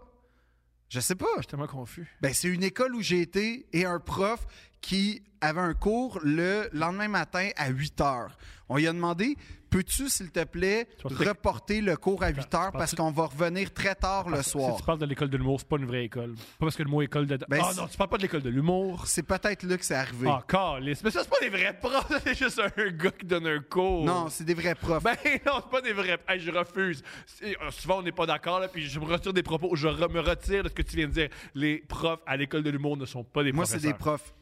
[0.88, 1.28] Je sais pas.
[1.36, 2.08] Je suis tellement confus.
[2.22, 4.48] Ben, c'est une école où j'ai été et un prof
[4.80, 8.38] qui avait un cours le lendemain matin à 8 heures.
[8.70, 9.36] On lui a demandé,
[9.70, 12.72] peux-tu, s'il te plaît, reporter le cours à 8 heures?
[12.72, 14.76] parce qu'on va revenir très tard le Si soir?
[14.78, 16.34] tu parles de l'école de l'humour, c'est pas une vraie école.
[16.36, 17.38] Pas parce que le mot école de.
[17.48, 19.06] Ben, ah non, tu parles pas de l'école de l'humour.
[19.08, 20.28] C'est peut-être là que c'est arrivé.
[20.30, 21.04] Ah, calice.
[21.04, 22.12] Mais ça, c'est pas des vrais profs.
[22.24, 24.06] C'est juste un gars qui donne un cours.
[24.06, 25.04] Non, c'est des vrais profs.
[25.04, 25.16] Ben
[25.46, 26.20] non, c'est pas des vrais.
[26.28, 27.04] Hey, je refuse.
[27.44, 29.76] Euh, souvent, on n'est pas d'accord, puis je me retire des propos.
[29.76, 31.30] Je me retire de ce que tu viens de dire.
[31.56, 34.18] Les profs à l'école de l'humour ne sont pas des moi, c'est des professeurs.
[34.20, 34.34] profs.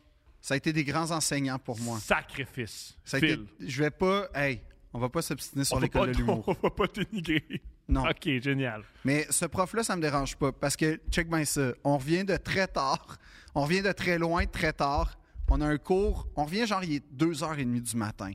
[0.42, 2.00] Ça a été des grands enseignants pour moi.
[2.00, 2.98] Sacrifice.
[3.04, 3.46] Ça a été- Phil.
[3.60, 4.28] Je vais pas.
[4.34, 4.62] Hey,
[4.98, 6.44] on va pas s'obstiner sur l'école de l'humour.
[6.48, 7.62] On va pas dénigrer.
[7.88, 8.10] Non.
[8.10, 8.82] Ok, génial.
[9.06, 10.52] Mais ce prof-là, ça me dérange pas.
[10.52, 13.20] Parce que, check bien ça, on revient de très tard.
[13.54, 15.20] On revient de très loin, très tard.
[15.50, 16.28] On a un cours.
[16.36, 18.32] On revient genre, il est 2h30 du matin.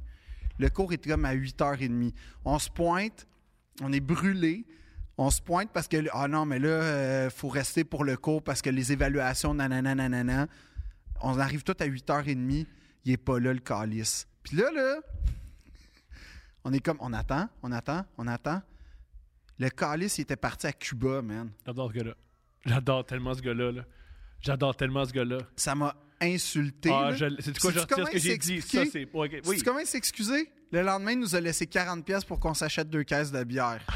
[0.59, 2.13] Le cours est comme à 8h30.
[2.45, 3.27] On se pointe.
[3.83, 4.65] On est brûlé.
[5.19, 8.41] On se pointe parce que, ah non, mais là, il faut rester pour le cours
[8.41, 10.47] parce que les évaluations, nanana, nanana.
[11.23, 12.67] On arrive tout à 8h30.
[13.05, 14.29] Il est pas là, le calice.
[14.45, 15.01] Puis là, là,
[16.65, 18.63] on est comme, on attend, on attend, on attend.
[19.59, 21.51] Le calice, il était parti à Cuba, man.
[21.67, 22.15] J'adore ce gars-là.
[22.65, 23.73] J'adore tellement ce gars-là.
[23.73, 23.83] là.
[24.41, 25.39] J'adore tellement ce gars-là.
[25.57, 26.91] Ça m'a insulté.
[26.93, 28.61] Ah, je, c'est quoi, je retire comment ce que j'ai dit?
[28.63, 29.09] Ça, c'est.
[29.13, 29.63] ouais, ok, Sais-tu Oui.
[29.63, 30.51] comment il s'est excusé?
[30.71, 33.85] Le lendemain, il nous a laissé 40$ pièces pour qu'on s'achète deux caisses de bière.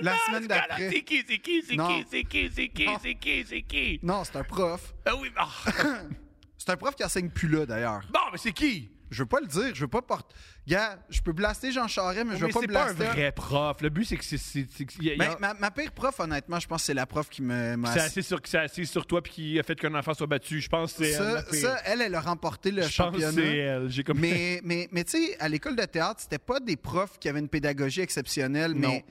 [0.00, 0.90] La semaine d'après.
[0.90, 1.86] C'est qui, c'est qui, c'est Non.
[1.86, 2.98] qui, c'est qui, c'est qui, Non.
[3.00, 4.00] c'est qui, c'est qui?
[4.02, 4.92] Non, c'est un prof.
[5.04, 5.30] Ah oui.
[6.58, 8.02] C'est un prof qui enseigne plus là, d'ailleurs.
[8.12, 8.88] Bon, mais c'est qui?
[9.10, 9.74] Je veux pas le dire.
[9.74, 10.32] Je veux pas porter.
[10.66, 13.12] Gars, je peux blaster Jean Charest, mais je veux Mais pas c'est pas un blaster.
[13.20, 13.80] vrai prof.
[13.80, 14.60] Le but, c'est que c'est.
[14.60, 17.42] a- Ben, a- ma, ma pire prof, honnêtement, je pense que c'est la prof qui
[17.42, 17.76] me.
[17.92, 20.60] C'est assis sur, assis sur toi puis qui a fait qu'un enfant soit battu.
[20.60, 21.16] Je pense que c'est elle.
[21.16, 21.60] Ça, pire.
[21.60, 23.32] ça, elle, elle a remporté le Je pense que championnat.
[23.32, 23.88] c'est elle.
[23.90, 24.20] J'ai comme.
[24.20, 27.40] Mais, mais, mais tu sais, à l'école de théâtre, c'était pas des profs qui avaient
[27.40, 28.88] une pédagogie exceptionnelle, Non.
[28.88, 29.04] mais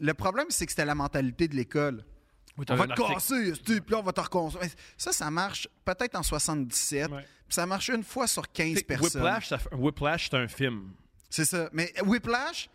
[0.00, 2.04] le problème, c'est que c'était la mentalité de l'école.
[2.58, 4.64] Oui, On va te casser, puis là, on va te reconstruire.
[4.66, 7.24] Mais Ça, ça marche peut-être en 77, Ouais.
[7.50, 9.22] Ça marche une fois sur 15 T'sais, personnes.
[9.22, 10.92] Whiplash, ça Whiplash, c'est un film.
[11.28, 11.68] C'est ça.
[11.72, 12.68] Mais Whiplash,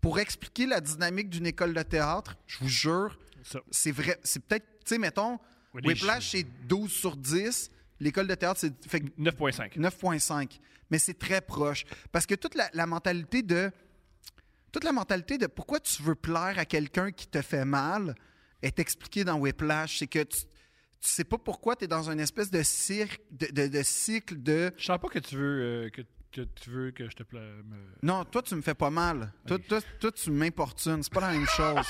[0.00, 3.18] pour expliquer la dynamique d'une école de théâtre, je vous jure,
[3.70, 4.18] c'est vrai.
[4.22, 5.38] C'est peut-être, tu sais, mettons,
[5.74, 7.70] Whiplash, c'est 12 sur 10.
[8.00, 9.78] L'école de théâtre, c'est fait 9.5.
[9.78, 10.58] 9.5.
[10.90, 11.84] Mais c'est très proche.
[12.12, 13.70] Parce que toute la, la mentalité de.
[14.72, 18.14] Toute la mentalité de pourquoi tu veux plaire à quelqu'un qui te fait mal
[18.62, 19.98] est expliquée dans Whiplash.
[19.98, 20.38] C'est que tu,
[21.00, 24.42] tu sais pas pourquoi tu es dans une espèce de, cirque, de, de- de cycle
[24.42, 24.70] de.
[24.76, 26.02] Je sens pas que tu veux euh, que,
[26.32, 27.42] que tu veux que je te plaise.
[27.64, 29.32] me- Non, toi, tu me fais pas mal.
[29.46, 31.02] Toi, toi, toi, tu m'importunes.
[31.02, 31.86] C'est pas la même chose.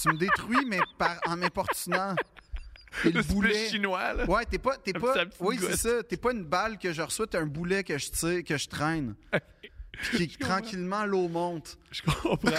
[0.00, 2.14] tu me détruis, mais par, en m'importunant.
[3.02, 3.68] T'es le boulet.
[3.68, 4.24] chinois, là.
[4.28, 4.76] Ouais, t'es pas.
[4.78, 6.02] T'es pas oui, c'est ça.
[6.02, 8.66] T'es pas une balle que je reçois, t'es un boulet que je tire, que je
[8.68, 9.14] traîne.
[9.92, 11.78] Puis qui, tranquillement, l'eau monte.
[11.90, 12.38] Je comprends.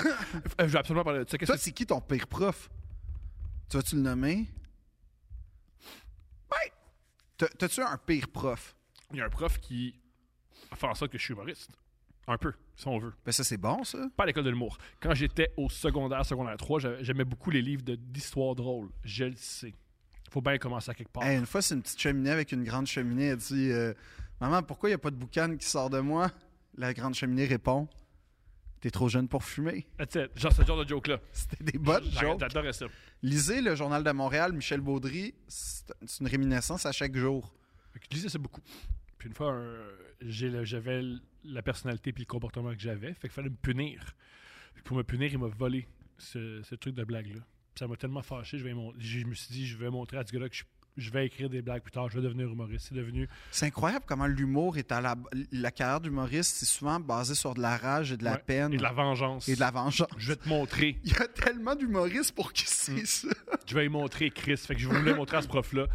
[0.62, 1.38] Euh, je veux absolument parler de ça.
[1.38, 2.70] Toi, c'est qui ton pire prof?
[3.70, 4.46] Tu vas-tu le nommer?
[7.58, 8.76] T'as-tu un pire prof?
[9.12, 10.00] Il y a un prof qui
[10.72, 11.70] a fait en sorte que je suis humoriste.
[12.28, 13.14] Un peu, si on veut.
[13.26, 14.08] Ben ça, c'est bon, ça.
[14.16, 14.78] Pas à l'école de l'humour.
[15.00, 18.90] Quand j'étais au secondaire, secondaire 3, j'a- j'aimais beaucoup les livres d'histoire drôle.
[19.04, 19.74] Je le sais.
[20.30, 21.24] Faut bien commencer à quelque part.
[21.24, 23.28] Hey, une fois, c'est une petite cheminée avec une grande cheminée.
[23.30, 23.94] Elle dit euh,
[24.40, 26.30] Maman, pourquoi il n'y a pas de boucan qui sort de moi?
[26.78, 27.88] La grande cheminée répond
[28.82, 29.86] T'es trop jeune pour fumer.
[30.36, 31.20] Genre ce genre de joke-là.
[31.34, 32.40] C'était des bonnes jokes.
[32.40, 32.86] J'adorais ça.
[33.22, 35.34] Lisez le Journal de Montréal, Michel Baudry.
[35.48, 35.86] C'est
[36.22, 37.54] une réminiscence à chaque jour.
[38.12, 38.62] Lisais ça beaucoup.
[39.18, 39.52] Puis une fois,
[40.22, 41.02] le- j'avais
[41.44, 43.14] la personnalité puis le comportement que j'avais.
[43.16, 44.16] Fait qu'il fallait me punir.
[44.74, 45.86] Puis pour me punir, il m'a volé
[46.18, 47.42] ce, ce truc de blague-là.
[47.78, 48.58] Ça m'a tellement fâché.
[48.58, 50.64] Je, vais mon- je me suis dit, je vais montrer à ce gars-là que je,
[51.00, 52.10] je vais écrire des blagues plus tard.
[52.10, 52.88] Je vais devenir humoriste.
[52.90, 53.28] C'est devenu.
[53.52, 55.16] C'est incroyable comment l'humour est à la.
[55.52, 58.44] La carrière d'humoriste, c'est souvent basé sur de la rage et de la Ouais.
[58.46, 59.48] peine Et de la vengeance.
[59.50, 60.10] et de la vengeance.
[60.18, 60.98] Je vais te montrer.
[61.04, 63.06] Il y a tellement d'humoristes pour qui c'est Mm.
[63.06, 63.28] ça.
[63.66, 64.58] Je vais lui montrer Chris.
[64.58, 65.88] Fait que je voulais montrer à ce prof-là.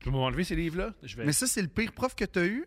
[0.00, 0.94] Je vais m'enlever ces livres-là.
[1.16, 1.24] Vais...
[1.26, 2.64] Mais ça, c'est le pire prof que tu as eu?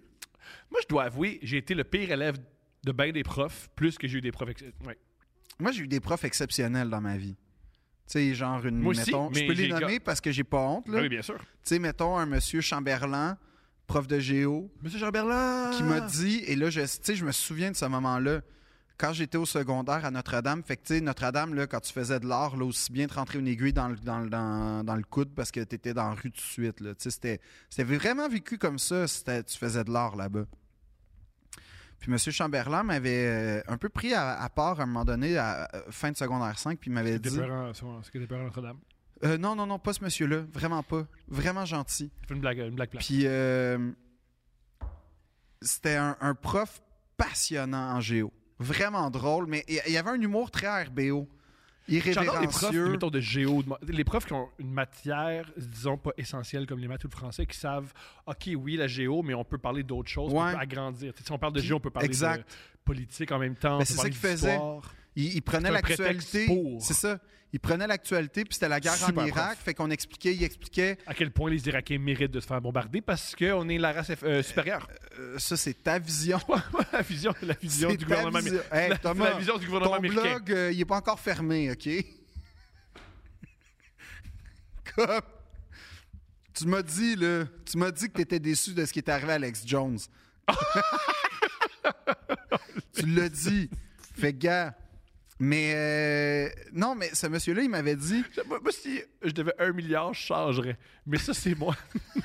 [0.72, 2.38] Moi, je dois avouer, j'ai été le pire élève
[2.84, 4.50] de bien des profs, plus que j'ai eu des profs.
[4.50, 4.98] ex- Ouais.
[5.60, 7.36] Moi, j'ai eu des profs exceptionnels dans ma vie.
[8.10, 8.80] Tu sais, genre une.
[8.80, 10.88] Moi aussi, je mais peux les j'ai nommer parce que j'ai pas honte.
[10.88, 11.02] Là.
[11.02, 11.38] Oui, bien sûr.
[11.38, 13.38] Tu sais, mettons un monsieur Chamberlain,
[13.86, 15.72] prof de géo, Monsieur Jean-Berlin!
[15.78, 18.42] qui m'a dit, et là, je, tu sais, je me souviens de ce moment-là,
[18.98, 22.20] quand j'étais au secondaire à Notre-Dame, fait que, tu sais, Notre-Dame, là, quand tu faisais
[22.20, 24.96] de l'art, là, aussi bien te rentrer une aiguille dans le, dans, le- dans, dans
[24.96, 26.90] le coude parce que tu étais dans la rue tout de suite, là.
[26.96, 30.46] Tu sais, c'était, c'était vraiment vécu comme ça, c'était, tu faisais de l'art là-bas.
[32.00, 32.18] Puis M.
[32.18, 35.92] Chamberlain m'avait euh, un peu pris à, à part à un moment donné, à, à
[35.92, 37.36] fin de secondaire 5, puis il m'avait dit...
[37.36, 38.78] peurant, ça, c'était peurant Notre-Dame.
[39.26, 41.06] Euh, non, non, non, pas ce monsieur-là, vraiment pas.
[41.28, 42.10] Vraiment gentil.
[42.30, 43.04] Une blague, une blague plate.
[43.04, 43.92] Puis euh,
[45.62, 46.82] c'était un, un prof
[47.18, 48.32] passionnant en géo.
[48.60, 51.28] Vraiment drôle, mais il il y avait un humour très RBO.
[51.90, 52.90] J'adore les profs, irrévérencieux.
[52.92, 57.04] mettons, de géo, les profs qui ont une matière, disons, pas essentielle comme les maths
[57.04, 57.92] ou le français, qui savent,
[58.28, 60.40] OK, oui, la géo, mais on peut parler d'autres choses, Ouais.
[60.40, 61.14] on peut agrandir.
[61.24, 62.48] Si on parle de géo, on peut parler exact.
[62.48, 63.78] de politique en même temps.
[63.80, 64.60] Ben, c'est ça.
[65.16, 66.48] Il, il prenait l'actualité.
[66.80, 67.20] C'est ça.
[67.52, 69.56] Il prenait l'actualité, puis c'était la guerre Super en Irak.
[69.56, 69.64] prof.
[69.66, 71.00] Fait qu'on expliquait, il expliquait.
[71.08, 74.12] À quel point les Irakiens méritent de se faire bombarder parce qu'on est la race
[74.22, 74.88] euh, supérieure.
[75.18, 76.40] euh, ça, c'est ta vision.
[76.94, 78.62] la vision, la vision du gouvernement américain.
[78.72, 80.22] Hey, la, vision du gouvernement Ton américain.
[80.22, 81.90] blog, euh, il n'est pas encore fermé, OK?
[84.96, 85.22] Comme.
[86.54, 89.10] Tu m'as dit, là, tu m'as dit que tu étais déçu de ce qui est
[89.10, 89.98] arrivé à Alex Jones.
[92.94, 93.72] tu l'as dit.
[94.14, 94.76] Fait gars.
[95.40, 98.24] Mais euh, non, mais ce monsieur-là, il m'avait dit.
[98.48, 100.78] Moi, moi, si je devais un milliard, je changerais.
[101.06, 101.76] Mais ça, c'est moi.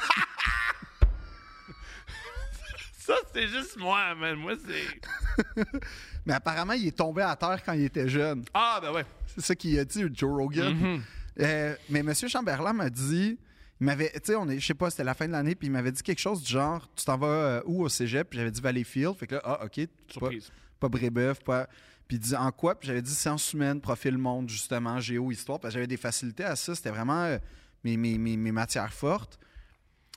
[2.98, 4.34] ça, c'est juste moi, man.
[4.36, 5.62] Moi, c'est.
[6.26, 8.44] Mais apparemment, il est tombé à terre quand il était jeune.
[8.54, 9.04] Ah, ben ouais.
[9.26, 10.74] C'est ça qu'il a dit, Joe Rogan.
[10.74, 11.02] Mhm.
[11.40, 12.14] Euh, mais M.
[12.14, 13.38] Chamberlain m'a dit,
[13.80, 15.66] il m'avait, tu sais, on est, je sais pas, c'était la fin de l'année, puis
[15.66, 18.30] il m'avait dit quelque chose du genre, tu t'en vas euh, où au cégep?
[18.30, 19.16] Puis j'avais dit Valleyfield.
[19.16, 20.52] Fait que là, ah, OK, pas, Surprise.
[20.78, 21.68] pas Brébeuf, pas.
[22.14, 22.78] Puis il dit en quoi?
[22.78, 26.44] Puis j'avais dit sciences humaines, profil monde, justement, géo, histoire, parce que j'avais des facilités
[26.44, 26.72] à ça.
[26.76, 27.38] C'était vraiment euh,
[27.82, 29.36] mes, mes, mes, mes matières fortes.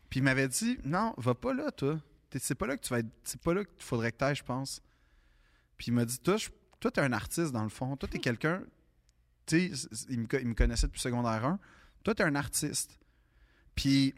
[0.07, 1.99] Puis il m'avait dit, non, va pas là, toi.
[2.39, 3.09] C'est pas là que tu vas être.
[3.23, 4.79] C'est pas là qu'il faudrait que tu je pense.
[5.77, 6.49] Puis il m'a dit, toi, je-
[6.79, 7.97] toi, t'es un artiste, dans le fond.
[7.97, 8.61] Toi, t'es quelqu'un.
[9.47, 11.59] Tu sais, il me, co- il me connaissait depuis secondaire 1.
[12.03, 12.99] Toi, t'es un artiste.
[13.73, 14.13] Puis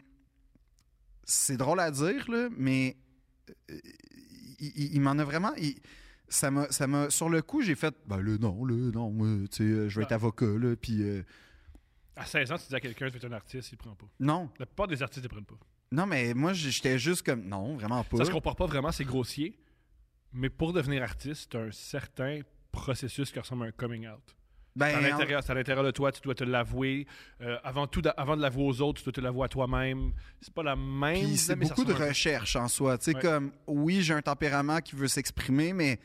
[1.24, 2.98] c'est drôle à dire, là, mais
[3.70, 3.78] euh,
[4.58, 5.54] il, il- il m'en a vraiment.
[5.54, 5.80] il-
[6.30, 9.26] ça m'a, ça m'a, sur le coup, j'ai fait, ben là, non, là, non, moi,
[9.50, 10.14] tu sais, euh, je vais être Ah.
[10.14, 11.22] avocat, là, puis euh,
[12.16, 14.06] À 16 ans, tu dis à quelqu'un, tu es un artiste, il prend pas.
[14.18, 15.56] non, La plupart des artistes, ils prennent pas.
[15.92, 18.16] non, mais moi, j'étais juste comme, non, vraiment pas.
[18.18, 19.58] Ça se compare pas vraiment, c'est grossier.
[20.32, 22.40] Mais pour devenir artiste, c'est un certain
[22.72, 24.20] processus qui ressemble à un coming out.
[24.76, 27.04] Ben, C'est à l'intérieur, c'est à l'intérieur de toi, tu dois te l'avouer.
[27.40, 30.12] Euh, avant, tout, avant de l'avouer aux autres, tu dois te l'avouer à toi-même.
[30.40, 31.18] C'est pas la même.
[31.26, 32.96] Puis c'est beaucoup de recherche en soi.
[32.96, 33.20] Tu sais, Ouais.
[33.20, 35.98] comme, oui, j'ai un tempérament qui veut s'exprimer, mais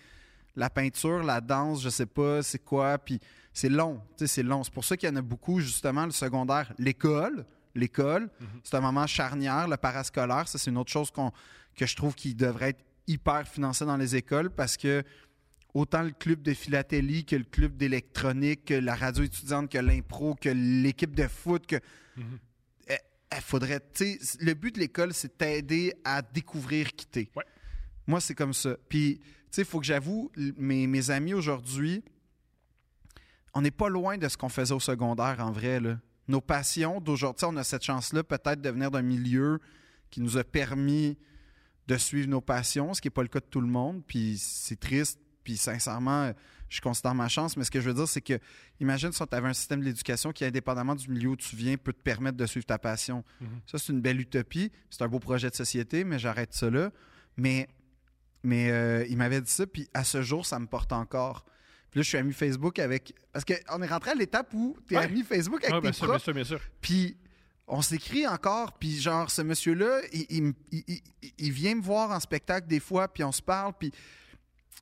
[0.55, 2.97] la peinture, la danse, je sais pas, c'est quoi.
[2.97, 3.19] Puis
[3.53, 4.01] c'est long.
[4.17, 4.63] Tu sais, c'est long.
[4.63, 6.73] C'est pour ça qu'il y en a beaucoup, justement, le secondaire.
[6.77, 8.47] L'école, l'école, Mhm.
[8.63, 9.67] c'est un moment charnière.
[9.67, 11.31] Le parascolaire, ça, c'est une autre chose qu'on,
[11.75, 15.03] que je trouve qui devrait être hyper financé dans les écoles parce que
[15.73, 20.33] autant le club de philatélie que le club d'électronique, que la radio étudiante, que l'impro,
[20.35, 21.75] que l'équipe de foot, que
[22.15, 22.39] Mhm.
[23.93, 27.29] tu sais, Le but de l'école, c'est t'aider à découvrir qui t'es.
[27.35, 27.43] Ouais.
[28.07, 28.77] Moi, c'est comme ça.
[28.87, 29.19] Puis,
[29.55, 32.03] sais, il faut que j'avoue, mes, mes amis aujourd'hui,
[33.53, 35.79] on n'est pas loin de ce qu'on faisait au secondaire, en vrai.
[35.79, 35.97] Là.
[36.27, 39.59] Nos passions d'aujourd'hui, on a cette chance-là peut-être de venir d'un milieu
[40.11, 41.17] qui nous a permis
[41.87, 44.03] de suivre nos passions, ce qui n'est pas le cas de tout le monde.
[44.05, 45.19] Puis c'est triste.
[45.43, 46.33] Puis sincèrement,
[46.69, 47.55] je considère ma chance.
[47.55, 48.39] Mais ce que je veux dire, c'est que,
[48.79, 51.93] imagine si tu avais un système d'éducation qui, indépendamment du milieu où tu viens, peut
[51.93, 53.23] te permettre de suivre ta passion.
[53.39, 53.47] Mhm.
[53.67, 54.71] Ça, c'est une belle utopie.
[54.89, 56.91] C'est un beau projet de société, mais j'arrête ça là.
[57.37, 57.69] Mais,
[58.45, 61.45] mais euh, il m'avait dit ça, puis à ce jour, ça me porte encore.
[61.91, 63.13] Puis là, je suis ami Facebook avec.
[63.33, 65.03] Parce qu'on est rentré à l'étape où tu es Ouais.
[65.05, 66.59] ami Facebook avec Ah, tes bien sûr, bien sûr, bien sûr.
[66.81, 67.17] Puis
[67.67, 71.01] on s'écrit encore, puis genre, ce monsieur-là, il, il me- il- il-
[71.37, 73.91] il vient me voir en spectacle des fois, puis on se parle, puis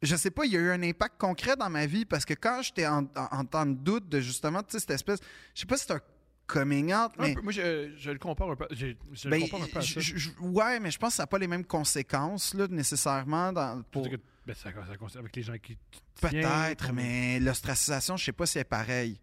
[0.01, 2.33] je sais pas, il y a eu un impact concret dans ma vie, parce que
[2.33, 5.19] quand j'étais en, en- en temps de doute de justement, tu sais, cette espèce,
[5.55, 6.01] je sais pas si c'est un
[6.47, 7.33] coming out, mais...
[7.33, 7.41] peu.
[7.41, 8.67] moi, je, je le compare un peu.
[8.71, 9.99] Je, je ben, le compare un peu à ça.
[10.41, 14.09] ouais, mais je pense que ça n'a pas les mêmes conséquences, là, nécessairement, dans, pour...
[14.09, 15.77] Que, ben, ça, ça concerne avec les gens qui.
[16.21, 19.19] Peut-être, mais l'ostracisation, je sais pas si elle est pareille.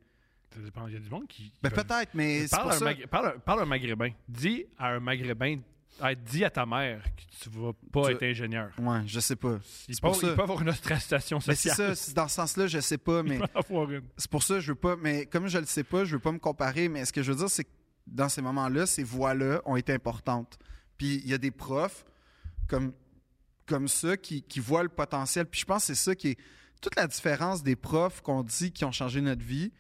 [0.54, 0.86] Ça dépend.
[0.88, 1.52] Il y a du monde qui.
[1.62, 2.86] Ben peut-être, mais Parle à, ça...
[3.08, 4.10] Parle, parle à un maghrébin.
[4.28, 5.60] Dis à un maghrébin.
[6.02, 8.70] Hey, dis à ta mère que tu vas pas Tu- être ingénieur.
[8.78, 9.58] Ouais, je sais pas.
[9.88, 10.34] Il C'est peut, pour il ça.
[10.34, 11.96] peut avoir une ostracisation Mais c'est sociale.
[11.96, 13.38] ça, dans ce sens-là, je sais pas, mais...
[14.16, 14.96] C'est pour ça que je veux pas.
[14.96, 16.88] Mais comme je le sais pas, je veux pas me comparer.
[16.88, 17.70] Mais ce que je veux dire, c'est que
[18.06, 20.58] dans ces moments-là, ces voix-là ont été importantes.
[20.96, 22.04] Puis il y a des profs
[22.68, 22.92] comme,
[23.66, 25.46] comme ça qui, qui voient le potentiel.
[25.46, 26.38] Puis je pense que c'est ça qui est
[26.80, 29.70] toute la différence des profs qu'on dit qui ont changé notre vie.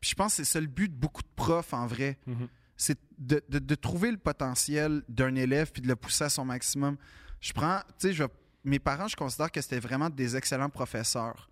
[0.00, 2.18] Puis je pense que c'est ça le but de beaucoup de profs en vrai.
[2.26, 2.48] Mhm.
[2.80, 6.44] C'est de, de- de trouver le potentiel d'un élève puis de le pousser à son
[6.46, 6.96] maximum.
[7.40, 8.22] Je prends, tu sais, je-
[8.64, 11.50] mes parents, je considère que c'était vraiment des excellents professeurs.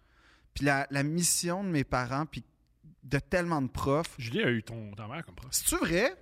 [0.54, 2.42] Puis la, la mission de mes parents, puis
[3.02, 4.14] de tellement de profs.
[4.18, 5.48] Julien a eu ton, ta mère comme prof.
[5.52, 6.14] C'est-tu vrai?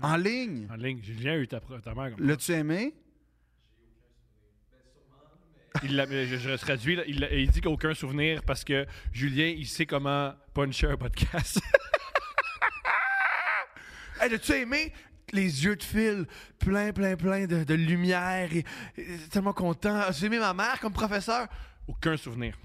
[0.00, 0.66] En ligne.
[0.70, 1.02] En ligne.
[1.02, 2.20] Julien a eu ta, ta mère comme prof.
[2.20, 2.94] L'as-tu aimé?
[5.82, 9.84] Il l'a- je, je traduis, il, il dit qu'aucun souvenir parce que Julien, il sait
[9.86, 11.60] comment puncher un podcast.
[14.20, 14.92] hey, as-tu aimé?
[15.32, 16.26] Les yeux de fil,
[16.58, 18.64] plein, plein, plein de, de lumière et,
[18.96, 19.96] et tellement content.
[19.96, 21.48] As-tu aimé ma mère comme professeur?
[21.88, 22.56] Aucun souvenir.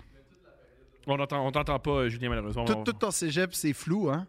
[1.07, 2.65] On on t'entend pas, Julien, malheureusement.
[2.65, 4.27] Tout, On- tout ton cégep, c'est flou, hein?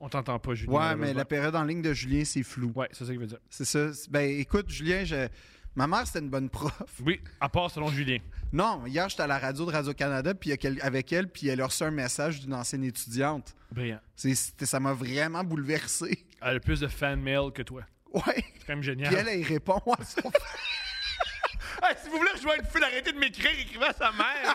[0.00, 0.72] On t'entend pas, Julien.
[0.72, 2.70] Ouais, mais la période en ligne de Julien, c'est flou.
[2.76, 3.38] Ouais, c'est ça qu'il veut dire.
[3.48, 3.86] C'est ça.
[4.10, 5.28] Ben, écoute, Julien, je-
[5.76, 6.72] ma mère, c'était une bonne prof.
[7.04, 8.18] Oui, à part selon Julien.
[8.52, 11.82] Non, hier, j'étais à la radio de Radio-Canada puis avec elle, puis elle a reçu
[11.84, 13.54] un message d'une ancienne étudiante.
[13.70, 14.00] Brillant.
[14.16, 16.24] C'est- ça m'a vraiment bouleversé.
[16.40, 17.82] Elle a plus de fan mail que toi.
[18.12, 18.22] Ouais.
[18.58, 19.08] C'est quand même génial.
[19.08, 20.30] Puis elle, elle répond à son
[21.82, 24.54] Hey, si vous voulez rejoindre Phil, arrêtez de m'écrire, écrivez à sa mère.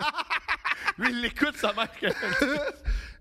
[0.98, 1.88] Lui, il l'écoute, sa mère.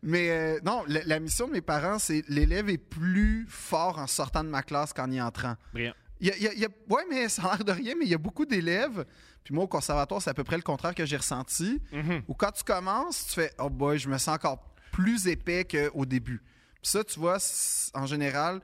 [0.03, 4.09] Mais euh, non, la, la mission de mes parents, c'est l'élève est plus fort en
[4.09, 5.55] sortant de ma classe qu'en y entrant.
[5.73, 5.95] Brillant.
[6.27, 7.95] Y a, il y a- il y a- ouais, mais ça a l'air de rien,
[7.99, 9.05] mais il y a beaucoup d'élèves.
[9.45, 11.81] Puis moi, au conservatoire, c'est à peu près le contraire que j'ai ressenti.
[11.93, 12.23] Mhm.
[12.29, 16.05] Où quand tu commences, tu fais Oh boy, je me sens encore plus épais qu'au
[16.07, 16.39] début.
[16.81, 17.39] Puis ça, tu vois,
[17.95, 18.61] en général,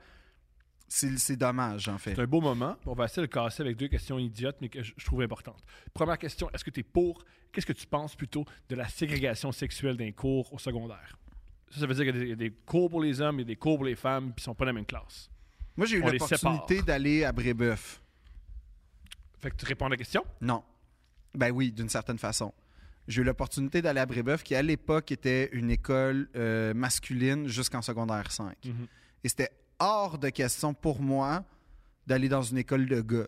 [0.87, 2.15] c'est dommage, en fait.
[2.15, 2.75] C'est un beau moment.
[2.85, 5.21] On va essayer de le casser avec deux questions idiotes, mais que je, je trouve
[5.21, 5.61] importantes.
[5.93, 9.51] Première question, est-ce que tu es pour, qu'est-ce que tu penses plutôt de la ségrégation
[9.51, 11.17] sexuelle d'un cours au secondaire?
[11.69, 13.75] Ça, ça veut dire qu'il y a des- cours pour les hommes, a des cours
[13.77, 15.29] pour les femmes, puis ils sont pas dans la même classe.
[15.79, 16.85] Moi, j'ai eu On les l'opportunité sépare.
[16.85, 18.01] d'aller à Brébeuf.
[19.39, 20.25] Fait que tu réponds à la question?
[20.41, 20.61] Non.
[21.33, 22.53] Ben oui, d'une certaine façon.
[23.07, 27.81] J'ai eu l'opportunité d'aller à Brébeuf, qui à l'époque était une école euh, masculine jusqu'en
[27.81, 28.57] secondaire 5.
[28.65, 28.87] Mhm.
[29.23, 31.45] Et c'était hors de question pour moi
[32.05, 33.27] d'aller dans une école de gars.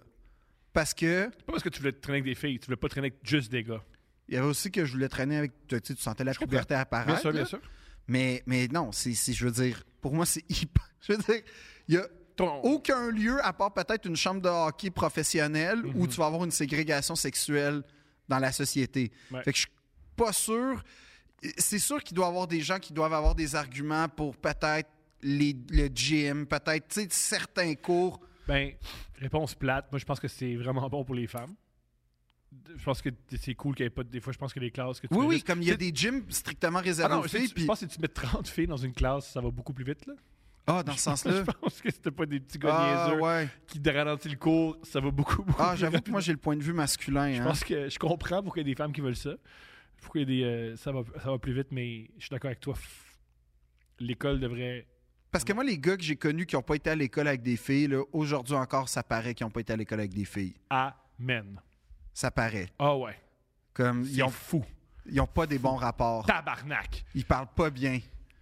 [0.73, 2.89] Parce que C'est pas parce que tu voulais traîner avec des filles, tu voulais pas
[2.89, 3.81] traîner avec juste des gars.
[4.27, 5.53] il y avait aussi que je voulais traîner avec.
[5.67, 6.47] Tu, sais, tu sentais la comprends.
[6.47, 7.07] puberté apparaître.
[7.13, 7.61] Bien sûr, bien sûr.
[8.07, 10.89] Mais, mais non, c'est, c'est- je veux dire, pour moi, c'est hyper.
[11.01, 11.41] Je veux dire,
[11.87, 15.93] il y a Ton- aucun lieu, à part peut-être une chambre de hockey professionnelle, Mhm.
[15.95, 17.83] où tu vas avoir une ségrégation sexuelle
[18.27, 19.11] dans la société.
[19.31, 19.43] Ouais.
[19.43, 19.71] Fait que je suis
[20.15, 20.83] pas sûr.
[21.57, 24.89] C'est sûr qu'il doit y avoir des gens qui doivent avoir des arguments pour peut-être
[25.23, 28.19] les, le gym, peut-être certains cours.
[28.47, 28.73] Ben,
[29.19, 29.91] réponse plate.
[29.91, 31.55] Moi, je pense que c'est vraiment bon pour les femmes.
[32.77, 33.09] Je pense que
[33.39, 34.03] c'est cool qu'il n'y ait pas.
[34.03, 35.69] de- Des fois, je pense que les classes que tu Oui, oui, juste- comme il
[35.69, 37.47] y a des gyms strictement Ah réservés non, aux je, filles.
[37.47, 39.73] je puis- pense que si tu mets 30 filles dans une classe, ça va beaucoup
[39.73, 40.05] plus vite.
[40.05, 40.13] Là.
[40.67, 41.43] Ah, dans ce sens-là.
[41.45, 43.47] je pense que c'était pas des petits gars ah, ouais.
[43.67, 44.77] qui ralentissent le cours.
[44.83, 47.33] Ça va beaucoup, beaucoup Ah, j'avoue que moi, j'ai le point de vue masculin.
[47.33, 47.45] Je hein.
[47.45, 49.31] pense que je comprends pourquoi il y a des femmes qui veulent ça.
[50.01, 52.29] Pourquoi il y a des, euh, ça, va, ça va plus vite, mais je suis
[52.29, 52.75] d'accord avec toi.
[53.99, 54.87] L'école devrait.
[55.31, 57.41] Parce que moi, les gars que j'ai connus qui n'ont pas été à l'école avec
[57.41, 60.25] des filles, là, aujourd'hui encore, ça paraît qu'ils n'ont pas été à l'école avec des
[60.25, 60.55] filles.
[60.69, 61.61] Amen.
[62.13, 62.69] Ça paraît.
[62.79, 63.15] Ah ouais.
[63.73, 64.65] Comme ils ont, fou.
[65.05, 66.25] ils ont pas des bons rapports.
[66.25, 67.05] Tabarnak.
[67.15, 67.99] Ils parlent pas bien.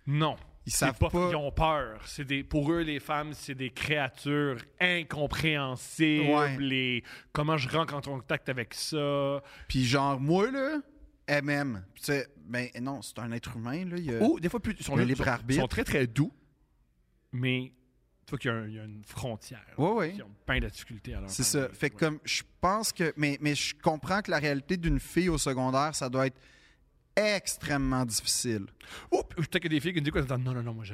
[0.07, 0.35] Non.
[0.69, 1.29] Ils savent pas, pas.
[1.31, 1.99] Ils ont peur.
[2.05, 6.29] C'est des, pour eux, les femmes, c'est des créatures incompréhensibles.
[6.29, 7.03] Ouais.
[7.31, 9.41] Comment je rentre en contact avec ça?
[9.67, 10.79] Puis genre, moi, là,
[11.41, 11.83] MM.
[11.95, 13.97] Tu sais, ben non, c'est un être humain, là.
[13.97, 16.31] il y a- Ou des fois, plus, ils sont, libre sont- sont très, très doux.
[17.31, 17.71] Mais
[18.25, 19.65] tu vois qu'il y il y a une frontière.
[19.77, 20.13] Ouais, ouais.
[20.15, 21.69] Ils ont plein de difficultés à leur C'est ça.
[21.69, 21.99] Fait que Ouais.
[21.99, 23.13] comme, je pense que...
[23.17, 26.39] Mais, mais je comprends que la réalité d'une fille au secondaire, ça doit être
[27.15, 28.65] extrêmement difficile.
[29.11, 30.93] Puis peut-être que des filles qui me disent quoi, non, non, non, moi, je.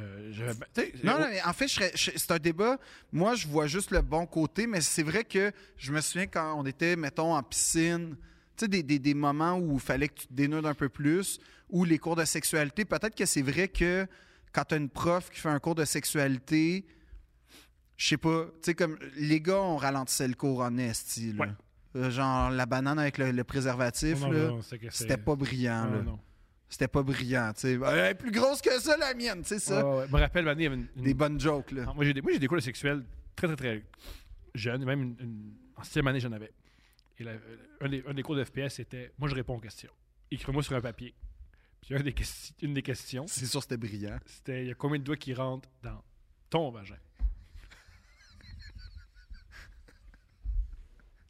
[1.03, 2.77] Non, oh, non, mais en fait, c'est un débat.
[3.11, 6.55] Moi, je vois juste le bon côté, mais c'est vrai que je me souviens quand
[6.59, 8.15] on était, mettons, en piscine,
[8.57, 10.89] tu sais, des, des- des moments où il fallait que tu te dénudes un peu
[10.89, 11.39] plus,
[11.69, 12.85] ou les cours de sexualité.
[12.85, 14.07] Peut-être que c'est vrai que
[14.51, 16.85] quand tu as une prof qui fait un cours de sexualité,
[17.97, 21.45] je sais pas, tu sais, comme les gars, on ralentissait le cours en esti, là.
[21.45, 21.51] Ouais.
[21.95, 24.17] Euh, Genre la banane avec le, le préservatif,
[24.61, 26.01] c'est- c'était pas brillant, non, là.
[26.03, 26.19] non.
[26.67, 27.73] C'était pas brillant, tu sais.
[27.87, 29.85] Elle est plus grosse que ça, la mienne, tu sais, ça.
[29.85, 30.05] Ouais.
[30.07, 31.85] Je me rappelle, il y avait une- une- Des bonnes jokes, là.
[31.87, 33.03] Ah, moi, j'ai des, moi, des cours de sexuels
[33.35, 33.83] très, très, très
[34.55, 34.83] jeunes.
[34.83, 36.51] Même une, une- en sixième année, j'en avais.
[37.19, 37.33] Et la-
[37.81, 39.91] un, des, un des cours de FPS, c'était Moi, je réponds aux questions.
[40.31, 41.13] Écris-moi sur un papier.
[41.81, 44.17] Puis un des ques- une des questions, C'est sûr, c'était brillant.
[44.25, 46.03] c'était Il y a combien de doigts qui rentrent dans
[46.49, 46.97] ton vagin?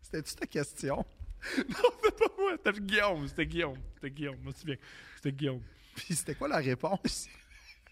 [0.05, 0.97] C'était-tu ta question?
[1.57, 3.27] Non, c'était pas moi, c'était Guillaume.
[3.27, 3.77] C'était Guillaume.
[3.95, 4.75] C'était Guillaume, je me souviens.
[5.17, 5.61] C'était Guillaume.
[5.95, 7.27] Puis c'était quoi la réponse?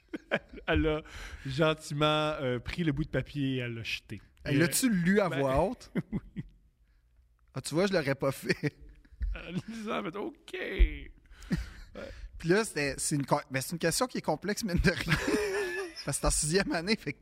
[0.68, 1.02] Elle a
[1.46, 2.06] gentiment
[2.42, 4.22] euh, pris le bout de papier et elle l'a jeté.
[4.46, 5.92] Hey, Et, L'as-tu lu à ben, voix haute?
[6.12, 6.44] oui.
[7.54, 8.76] Ah, tu vois, je l'aurais pas fait.
[9.36, 10.56] En le disant, elle a fait OK.
[12.40, 13.26] Puis là, c'est une,
[13.62, 15.14] c'est question qui est complexe, mais de rien.
[16.06, 17.20] Parce que c'est en sixième année, fait que-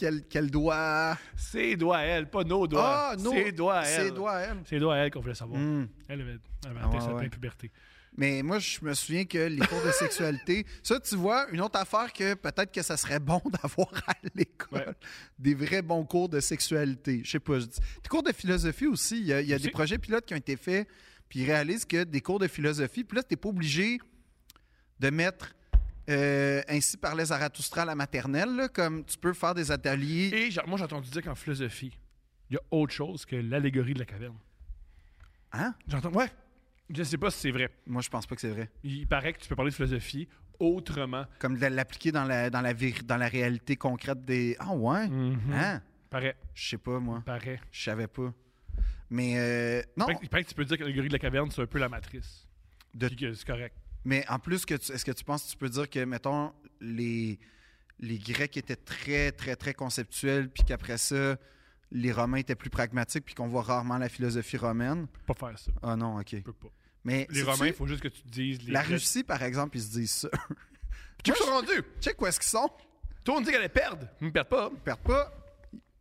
[0.00, 1.18] Quel, quel doigt...
[1.36, 3.10] Ses doigts à elle, pas nos doigts.
[3.12, 3.32] Ah, non!
[3.32, 4.04] Ses doigts à elle.
[4.06, 4.56] Ses doigts à elle.
[4.64, 5.60] C'est les doigts à elle qu'on voulait savoir.
[5.60, 5.88] Hmm.
[6.08, 7.28] Elle avait, elle avait Ah, ouais, sa ouais.
[7.28, 7.70] puberté.
[8.16, 11.78] Mais moi, je me souviens que les cours de sexualité, ça, tu vois, une autre
[11.78, 14.78] affaire que peut-être que ça serait bon d'avoir à l'école.
[14.88, 14.94] Ouais.
[15.38, 17.20] Des vrais bons cours de sexualité.
[17.22, 17.58] Je sais pas.
[17.58, 17.78] Je dis.
[18.02, 19.18] Des cours de philosophie aussi.
[19.20, 19.66] Il y a, il y a Aussi.
[19.66, 20.88] des projets pilotes qui ont été faits,
[21.28, 23.98] puis ils réalisent que des cours de philosophie, puis là, tu n'es pas obligé
[24.98, 25.52] de mettre
[26.10, 30.30] euh, ainsi parlait Zarathustra à la maternelle, là, comme tu peux faire des ateliers.
[30.34, 31.96] Et moi, j'ai entendu dire qu'en philosophie,
[32.50, 34.36] il y a autre chose que l'allégorie de la caverne.
[35.52, 35.74] Hein?
[35.88, 36.30] J'entends, ouais.
[36.92, 37.70] Je sais pas si c'est vrai.
[37.86, 38.68] Moi, je pense pas que c'est vrai.
[38.82, 40.28] Il paraît que tu peux parler de philosophie
[40.58, 41.24] autrement.
[41.38, 44.56] Comme de l'appliquer dans la, dans, la dans la réalité concrète des.
[44.58, 45.08] Ah ouais?
[45.08, 45.52] Mhm.
[45.52, 45.82] Hein?
[46.10, 46.36] Paraît.
[46.54, 47.22] Je sais pas, moi.
[47.24, 47.60] Paraît.
[47.70, 48.32] Je savais pas.
[49.08, 51.12] Mais euh, non, Il paraît que- Il paraît que tu peux dire que l'allégorie de
[51.12, 52.46] la caverne, c'est un peu la matrice.
[52.94, 53.76] De- c'est correct.
[54.04, 57.38] Mais en plus, est-ce que tu penses que tu peux dire que, mettons, les,
[57.98, 61.36] les Grecs étaient très, très, très conceptuels, puis qu'après ça,
[61.92, 65.06] les Romains étaient plus pragmatiques, puis qu'on voit rarement la philosophie romaine?
[65.26, 65.72] Peux pas faire ça.
[65.82, 66.26] Ah non, OK.
[66.26, 66.68] Tu peux pas.
[67.04, 68.62] Mais Les Romains, il faut juste que tu te dises.
[68.62, 70.28] Les La Grecs- Russie, par exemple, ils se disent ça.
[71.22, 71.82] Tu sont rendus.
[72.00, 72.70] Check où est-ce qu'ils sont.
[73.24, 74.06] Toi, on dit qu'elle perdre.
[74.22, 74.70] Ils ne perdent pas.
[74.72, 75.32] Ils perdent pas.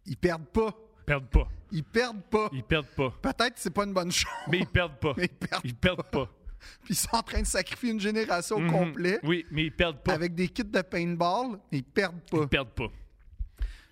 [0.06, 0.76] Ils perdent pas.
[1.02, 1.48] Ils perdent pas.
[1.72, 2.50] Ils perdent pas.
[2.54, 3.12] Ils perdent pas.
[3.22, 5.14] Peut-être que c'est pas une bonne chose, Mais ils perdent pas.
[5.18, 5.62] mais ils perdent.
[5.66, 6.32] Ils perdent pas.
[6.84, 8.72] Puis ils sont en train de sacrifier une génération au Mhm.
[8.72, 10.14] complet Oui, mais ils perdent pas.
[10.14, 12.38] avec des kits de paintball, mais ils perdent pas.
[12.42, 12.88] Ils perdent pas.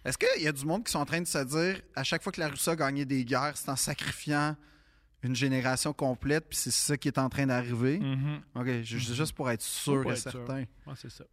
[0.05, 2.23] Est-ce qu'il y a du monde qui sont en train de se dire, à chaque
[2.23, 4.55] fois que la Russie a gagné des guerres, c'est en sacrifiant
[5.23, 7.99] une génération complète, puis c'est ça qui est en train d'arriver?
[7.99, 8.41] Mhm.
[8.55, 10.59] OK, ju- juste pour être sûr Pour et être certain.
[10.85, 11.25] Ouais, c'est ça.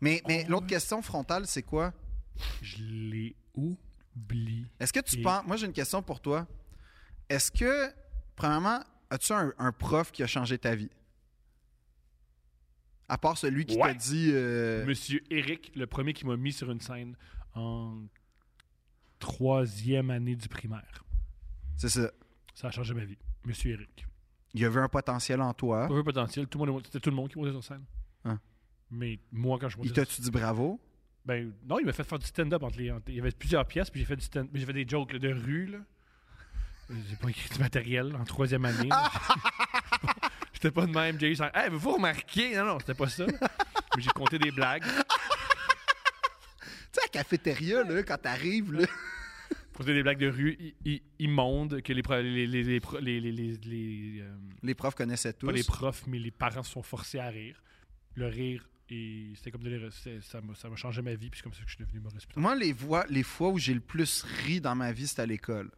[0.00, 1.92] Mais, mais Oh, l'autre question frontale, c'est quoi?
[2.62, 4.64] Je l'ai oublié.
[4.80, 5.44] Est-ce que tu Et- penses...
[5.46, 6.46] Moi, j'ai une question pour toi.
[7.28, 7.92] Est-ce que,
[8.36, 8.80] premièrement,
[9.14, 10.90] as-tu un, un prof qui a changé ta vie?
[13.08, 14.30] À part celui qui t'a dit...
[14.32, 17.16] euh, Monsieur Eric, le premier qui m'a mis sur une scène
[17.54, 18.02] en
[19.18, 21.04] troisième année du primaire.
[21.76, 22.10] C'est ça.
[22.54, 23.18] Ça a changé ma vie.
[23.44, 24.06] Monsieur Eric.
[24.54, 25.88] Il a vu un potentiel en toi.
[25.88, 26.46] Pas peu potentiel.
[26.46, 27.84] Tout le monde, c'était tout le monde qui montait sur scène.
[28.24, 28.40] Hein?
[28.90, 30.80] Mais moi, quand je montais Il t'a-tu dit bravo?
[31.26, 32.90] Ben non, il m'a fait faire du stand-up entre les.
[32.90, 35.12] entre- il y avait plusieurs pièces, puis j'ai fait du stand j'ai fait des jokes
[35.12, 35.66] là, de rue.
[35.66, 35.78] Là.
[37.08, 38.88] J'ai pas écrit du matériel en troisième année.
[40.52, 41.18] J'étais pas de même.
[41.18, 41.50] J'ai eu ça.
[41.54, 42.54] Hey, vous remarquer?
[42.56, 43.26] Non, non, c'était pas ça.
[43.26, 44.82] Mais j'ai compté des blagues.
[44.84, 44.90] Tu
[46.92, 48.86] sais, à la cafétéria, là, quand t'arrives, là...
[49.74, 50.56] Compté des blagues de rue
[51.18, 54.32] immondes que les, les, les, les, pro- les, les, les- les, euh,
[54.62, 55.46] Les profs connaissaient tous.
[55.46, 57.60] pas les profs, mais les parents se sont forcés à rire.
[58.14, 60.40] Le rire, et c'était comme de Ça
[60.70, 62.28] m'a changé ma vie, puis c'est comme ça que je suis devenu humoriste.
[62.36, 65.26] Moi, les, voix, les fois où j'ai le plus ri dans ma vie, c'était à
[65.26, 65.72] l'école.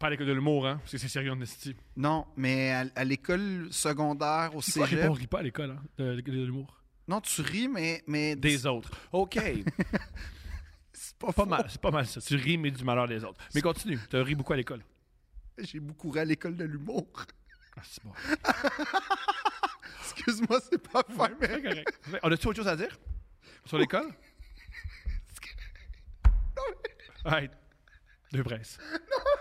[0.00, 1.76] Pas à l'école de l'humour, hein, parce que c'est sérieux en esti.
[1.94, 5.04] Non, mais à, à l'école secondaire, au cégep...
[5.08, 6.80] on rit pas à l'école, hein, de, de- de l'humour.
[7.06, 8.02] Non, tu ris, mais...
[8.06, 8.90] mais Des autres.
[9.12, 9.38] OK.
[10.92, 12.20] C'est pas, pas mal, c'est pas mal ça.
[12.20, 13.40] Tu ris, mais du malheur des autres.
[13.54, 14.82] Mais continue, tu as ri beaucoup à l'école.
[15.58, 17.06] J'ai beaucoup ri à l'école de l'humour.
[17.76, 18.12] Ah, c'est bon.
[20.02, 21.48] Excuse-moi, c'est pas fin, mais...
[21.62, 22.00] Correct.
[22.22, 22.98] On a-tu autre chose à dire?
[23.66, 24.08] Sur l'école?
[27.30, 27.50] Ouais.
[28.32, 28.78] Deux presses.
[28.80, 29.39] Il faut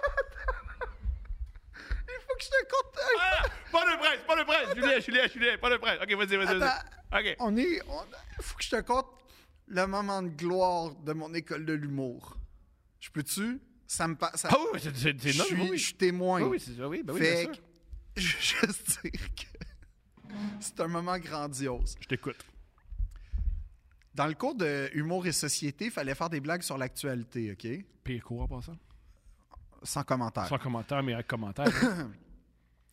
[2.40, 3.04] que je te compte...
[3.20, 3.46] Ah!
[3.72, 4.76] Pas de presse, pas de presse!
[4.76, 6.00] Julien, Julien, Julien, pas de presse.
[6.02, 6.64] OK, vas-y, vas-y.
[6.64, 7.20] Attends.
[7.20, 7.36] OK.
[7.40, 7.82] On est...
[7.82, 9.08] Il faut que je te compte
[9.68, 12.38] le moment de gloire de mon école de l'humour.
[13.00, 13.62] Je peux-tu?
[13.86, 14.46] Ça me passe...
[14.46, 16.42] Ah oui, c'est énorme, je suis témoin.
[16.42, 17.62] Oui, oui, c'est ça, oui, ben oui, fait bien sûr.
[17.62, 17.70] que,
[18.22, 21.96] je veux juste dire que c'est un moment grandiose.
[22.00, 22.38] Je t'écoute.
[24.14, 27.86] Dans le cours de humour et société, il fallait faire des blagues sur l'actualité, OK?
[28.04, 28.78] Pire cours en passant.
[29.84, 30.48] Sans commentaire.
[30.48, 31.68] Sans commentaire, mais avec commentaire.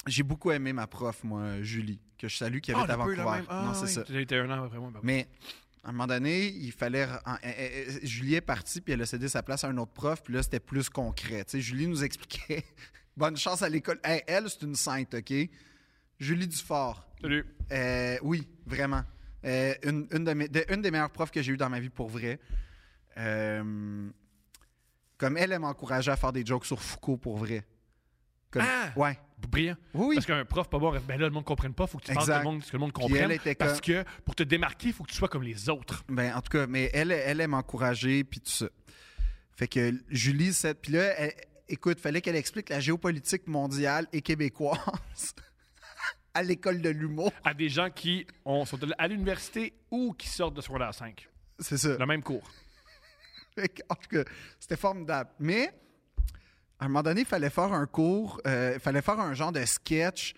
[0.06, 3.42] J'ai beaucoup aimé ma prof, moi, Julie, que je salue, qui Ah, avait à Vancouver.
[3.50, 4.02] non, c'est ça.
[4.02, 4.90] Tu été un an après moi.
[4.94, 5.00] oui.
[5.02, 5.28] Mais
[5.82, 7.04] à un moment donné, il fallait.
[7.04, 9.92] en- en- en- Julie est partie, puis elle a cédé sa place à un autre
[9.92, 11.44] prof, puis là, c'était plus concret.
[11.44, 12.64] Tu sais, Julie nous expliquait.
[13.16, 13.98] Bonne chance à l'école.
[14.04, 15.32] Hey, elle, c'est une sainte, OK?
[16.20, 17.06] Julie Dufort.
[17.20, 17.44] Salut.
[17.72, 19.02] Euh, oui, vraiment.
[19.44, 21.80] Euh, une, une de mes- de- une des meilleures profs que j'ai eues dans ma
[21.80, 22.38] vie pour vrai.
[23.16, 24.08] Euh,
[25.18, 27.64] comme elle, elle m'encourageait à faire des jokes sur Foucault pour vrai.
[28.58, 28.92] Comme- Ah!
[28.96, 29.18] Ouais.
[29.50, 29.76] Brillant.
[29.94, 30.14] Oui, oui.
[30.16, 31.86] Parce qu'un prof pas bon, ben là, le monde ne comprenne pas.
[31.86, 32.38] faut que tu parles Exact.
[32.40, 33.38] que le monde, que le monde comprenne.
[33.58, 36.04] Parce que pour te démarquer, il faut que tu sois comme les autres.
[36.08, 38.66] Ben, en tout cas, mais elle, elle, elle m'encourageait, puis tout ça.
[39.54, 41.34] Fait que Julie, cette, puis là, elle-
[41.68, 44.78] écoute, fallait qu'elle explique la géopolitique mondiale et québécoise
[46.34, 47.30] à l'école de l'humour.
[47.44, 51.28] À des gens qui ont, sont à l'université ou qui sortent de secondaire 5.
[51.58, 51.96] C'est ça.
[51.98, 52.50] Le même cours.
[53.88, 54.24] En tout cas,
[54.60, 55.30] c'était formidable.
[55.38, 55.72] Mais,
[56.78, 59.52] à un moment donné, il fallait faire un cours, euh, il fallait faire un genre
[59.52, 60.34] de sketch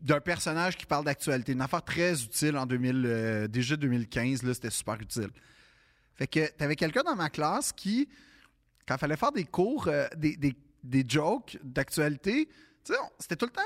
[0.00, 1.52] d'un personnage qui parle d'actualité.
[1.52, 5.30] Une affaire très utile en 2000, euh, déjà 2015, là, c'était super utile.
[6.14, 8.08] Fait que t'avais quelqu'un dans ma classe qui,
[8.86, 12.48] quand il fallait faire des cours, euh, des, des- jokes d'actualité,
[13.18, 13.62] c'était tout le temps,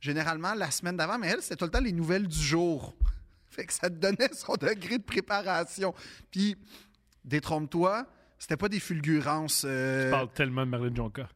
[0.00, 2.94] généralement la semaine d'avant, mais elle, c'était tout le temps les nouvelles du jour.
[3.50, 5.94] Fait que ça te donnait son degré de préparation.
[6.30, 6.56] Puis,
[7.24, 8.06] détrompe-toi,
[8.44, 9.64] c'était pas des fulgurances.
[9.66, 11.26] euh, Tu parles tellement de Marilyn Jonka.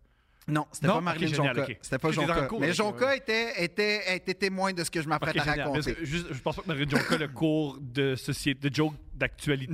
[0.46, 1.32] Non, c'était pas Marilyn
[1.62, 1.78] ok.
[1.80, 2.12] C'était pas
[2.46, 2.66] cours, Mais
[3.06, 3.16] ouais.
[3.16, 5.68] était, était, était témoin de ce que je m'apprête à génial.
[5.68, 5.94] raconter.
[5.94, 9.72] Que juste, je pense pas que Marie Jonca, le cours de société, de joke d'actualité,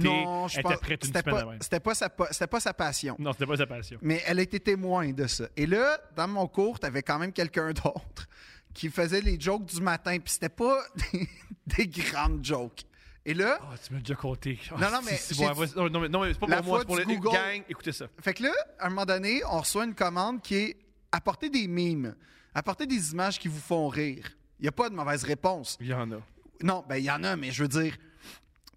[0.61, 1.53] était prête une c'était semaine pas, avant.
[1.61, 3.17] c'était pas sa pas sa passion.
[3.19, 3.99] Non, c'était pas sa passion.
[4.01, 5.49] Mais elle était témoin de ça.
[5.57, 8.29] Et là, dans mon cours, tu avais quand même quelqu'un d'autre
[8.73, 10.79] qui faisait les jokes du matin, puis c'était pas
[11.13, 11.29] des,
[11.67, 12.83] des grandes jokes.
[13.27, 14.59] Et là, Oh, tu m'as déjà compté.
[14.71, 16.67] Oh, Non, non, mais j'ai bon, dit- non, mais, non, mais c'est pas La pour
[16.67, 17.63] moi, c'est pour les Google- gang.
[17.69, 18.07] Écoutez ça.
[18.21, 20.77] fait que là, à un moment donné, on reçoit une commande qui est
[21.11, 22.15] apporter des mimes,
[22.55, 24.31] apporter des images qui vous font rire.
[24.59, 25.77] Il n'y a pas de mauvaise réponse.
[25.81, 26.17] Il y en a.
[26.63, 27.97] Non, ben il y en a, mais je veux dire,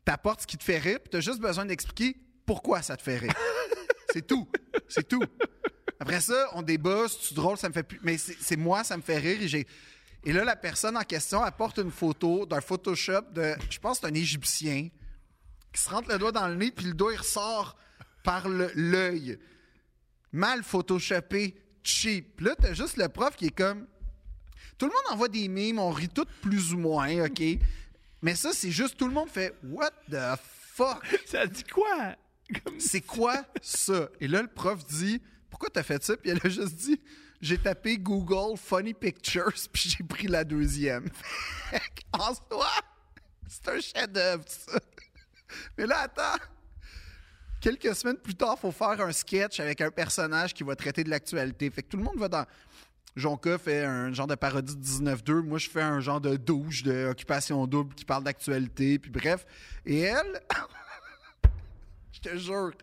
[0.06, 2.16] t'apportes ce qui te fait rire, puis t'as juste besoin d'expliquer
[2.46, 3.34] pourquoi ça te fait rire.
[4.14, 4.48] c'est tout.
[4.88, 5.24] C'est tout.
[6.00, 8.00] Après ça, on débat, c'est drôle, ça me fait plus.
[8.04, 9.42] Mais c'est c'est moi, ça me fait rire.
[9.42, 9.68] Et, j'ai-
[10.24, 14.08] et là, la personne en question apporte une photo d'un Photoshop de, je pense, que
[14.08, 14.90] c'est un Égyptien,
[15.74, 17.78] qui se rentre le doigt dans le nez, puis le doigt, il ressort
[18.24, 19.40] par l'œil.
[20.32, 22.42] Mal photoshopé, cheap.
[22.42, 23.88] Là, t'as juste le prof qui est comme.
[24.78, 27.42] Tout le monde envoie des mimes, on rit tous plus ou moins, OK?
[28.22, 30.40] Mais ça, c'est juste tout le monde fait What the
[30.74, 31.06] fuck?
[31.26, 32.16] Ça dit quoi?
[32.80, 34.10] C'est quoi ça?
[34.20, 36.16] Et là, le prof dit Pourquoi t'as fait ça?
[36.18, 37.00] Puis elle a juste dit
[37.40, 41.10] J'ai tapé Google Funny Pictures, puis j'ai pris la deuxième.
[42.14, 42.70] En soi,
[43.48, 44.80] c'est un chef-d'œuvre, ça.
[45.78, 46.44] Mais là, attends.
[47.60, 51.10] Quelques semaines plus tard, faut faire un sketch avec un personnage qui va traiter de
[51.10, 51.70] l'actualité.
[51.70, 52.46] Fait que tout le monde va dans.
[53.16, 55.42] Jonka fait un genre de parodie de 19-2.
[55.42, 59.00] Moi, je fais un genre de douche de occupation double qui parle d'actualité.
[59.00, 59.46] Puis bref.
[59.88, 60.40] Et elle,
[62.12, 62.74] je te jure,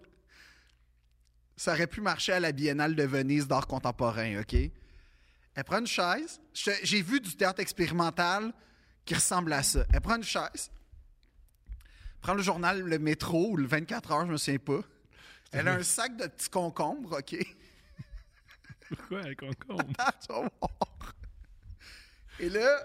[1.56, 4.54] ça aurait pu marcher à la Biennale de Venise d'art contemporain, OK?
[4.54, 6.40] Elle prend une chaise.
[6.82, 8.52] J'ai vu du théâtre expérimental
[9.04, 9.84] qui ressemble à ça.
[9.92, 10.70] Elle prend une chaise,
[12.20, 14.80] prend le journal Le Métro ou le 24 heures, je me souviens pas.
[15.52, 17.36] Elle a un sac de petits concombres, OK?
[18.88, 19.84] Pourquoi, un concombre?
[20.26, 21.14] Tu vas voir.
[22.40, 22.84] Et là,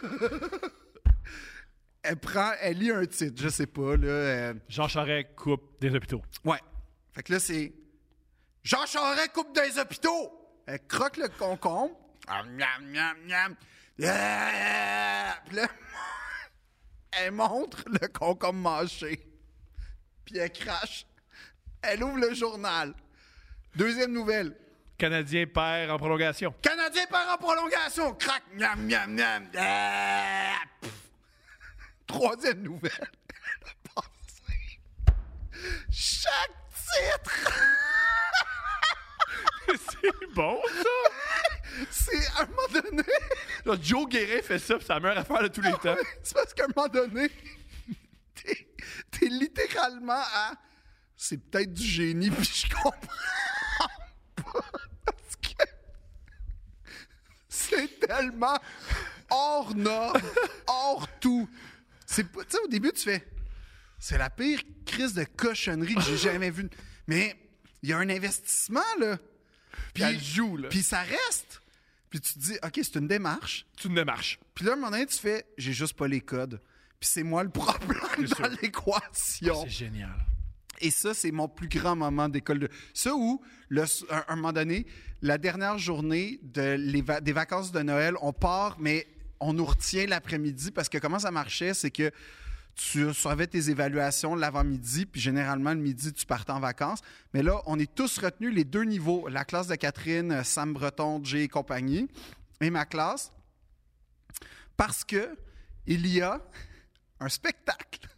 [2.02, 4.06] elle prend, elle lit un titre, je sais pas, là.
[4.08, 6.22] euh, Jean Charest coupe des hôpitaux.
[6.44, 6.58] Ouais.
[7.20, 7.74] Fait que là, c'est
[8.62, 10.32] Jean Charest coupe des hôpitaux.
[10.66, 11.94] Elle croque le concombre.
[12.26, 13.56] Ah, miam, miam, miam.
[13.98, 15.36] Yeah!
[15.44, 15.68] Puis là,
[17.12, 19.20] elle montre le concombre mâché.
[20.24, 21.04] Puis elle crache.
[21.82, 22.94] Elle ouvre le journal.
[23.76, 24.56] Deuxième nouvelle.
[24.96, 26.54] Canadien perd en prolongation.
[26.62, 28.14] Canadien part en prolongation.
[28.14, 29.46] Crac, miam, miam, miam.
[29.58, 30.54] Ah!
[32.06, 33.10] Troisième nouvelle.
[35.90, 36.60] Chaque
[36.94, 37.52] titre.
[40.02, 41.84] c'est bon, ça!
[41.90, 43.02] C'est à un moment donné.
[43.64, 45.96] Genre, Joe Guérin fait ça, puis c'est la meilleure affaire de tous les temps.
[46.22, 47.30] C'est parce qu'à un moment donné,
[48.34, 48.68] t'es,
[49.10, 50.54] t'es littéralement à.
[51.16, 52.90] C'est peut-être du génie, puis je comprends
[54.36, 54.60] pas.
[55.04, 55.64] Parce que
[57.48, 58.58] c'est tellement
[59.30, 60.20] hors norme,
[60.66, 61.48] hors tout.
[62.06, 62.42] C'est pas.
[62.44, 63.26] Tu sais, au début, tu fais.
[64.00, 66.68] C'est la pire crise de cochonnerie que j'ai jamais vue.
[67.06, 67.36] Mais
[67.82, 69.18] il y a un investissement, là.
[69.94, 70.68] Puis Elle joue, là.
[70.68, 71.62] Puis ça reste.
[72.08, 73.66] Puis tu te dis, OK, c'est une démarche.
[73.76, 74.40] Tu ne marches.
[74.54, 76.60] Puis là, à un moment donné, tu fais, j'ai juste pas les codes.
[76.98, 79.62] Puis c'est moi le problème C'est dans l'équation.
[79.64, 80.14] C'est génial.
[80.80, 82.68] Et ça, c'est mon plus grand moment d'école de.
[82.94, 84.86] Ça où, le, un, un moment donné,
[85.22, 89.06] la dernière journée de les va- des vacances de Noël, on part, mais
[89.40, 92.10] on nous retient l'après-midi parce que comment ça marchait, c'est que
[92.74, 97.00] tu savais tes évaluations l'avant-midi, puis généralement le midi, tu partais en vacances.
[97.34, 99.28] Mais là, on est tous retenus les deux niveaux.
[99.28, 102.08] La classe de Catherine, Sam Breton, Jay et compagnie,
[102.60, 103.32] et ma classe,
[104.76, 105.36] parce que
[105.86, 106.40] il y a
[107.20, 108.08] un spectacle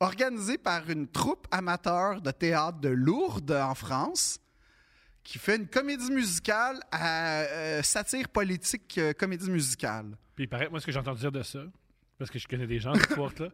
[0.00, 4.40] organisé par une troupe amateur de théâtre de Lourdes en France
[5.22, 10.16] qui fait une comédie musicale à euh, satire politique euh, comédie musicale.
[10.34, 11.60] Puis il paraît, moi, ce que j'ai entendu dire de ça,
[12.18, 13.48] parce que je connais des gens de cette là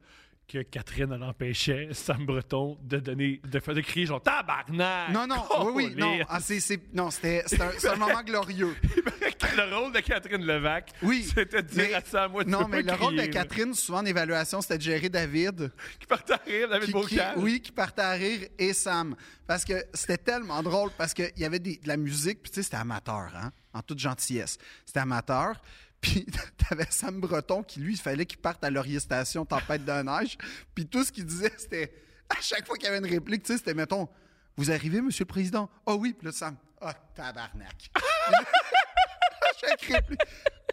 [0.49, 5.11] que Catherine, elle empêchait Sam Breton de donner, de faire de crier genre tabarnak!
[5.11, 8.21] Non, non, oui, oui, non, ah, c'est, c'est- non, c'était, c'était un, c'est un moment
[8.25, 8.75] glorieux.
[9.57, 12.65] le rôle de Catherine Levac, Oui, c'était de dire mais- à Sam, moi, tu Non,
[12.65, 13.27] peux mais pas le rôle de.
[13.27, 15.71] Catherine, souvent en évaluation, c'était de gérer David.
[16.01, 17.35] Qui partait à rire, David Bocal.
[17.37, 19.15] oui, qui partait à rire et Sam.
[19.47, 22.57] Parce que c'était tellement drôle, parce qu'il y avait des- de la musique, puis tu
[22.57, 24.59] sais, c'était amateur, hein, en toute gentillesse.
[24.85, 25.55] C'était amateur.
[26.01, 26.27] Puis
[26.69, 30.39] t'avais Sam Breton qui, lui, il fallait qu'il parte à Laurier Station, tempête de neige.
[30.75, 31.93] Puis tout ce qu'il disait, c'était,
[32.29, 34.09] à chaque fois qu'il y avait une réplique, tu sais, c'était, mettons,
[34.57, 35.71] vous arrivez, Monsieur le Président?
[35.87, 37.91] Ah oui, puis là, Sam, ah, tabarnak.
[37.97, 40.21] à chaque réplique,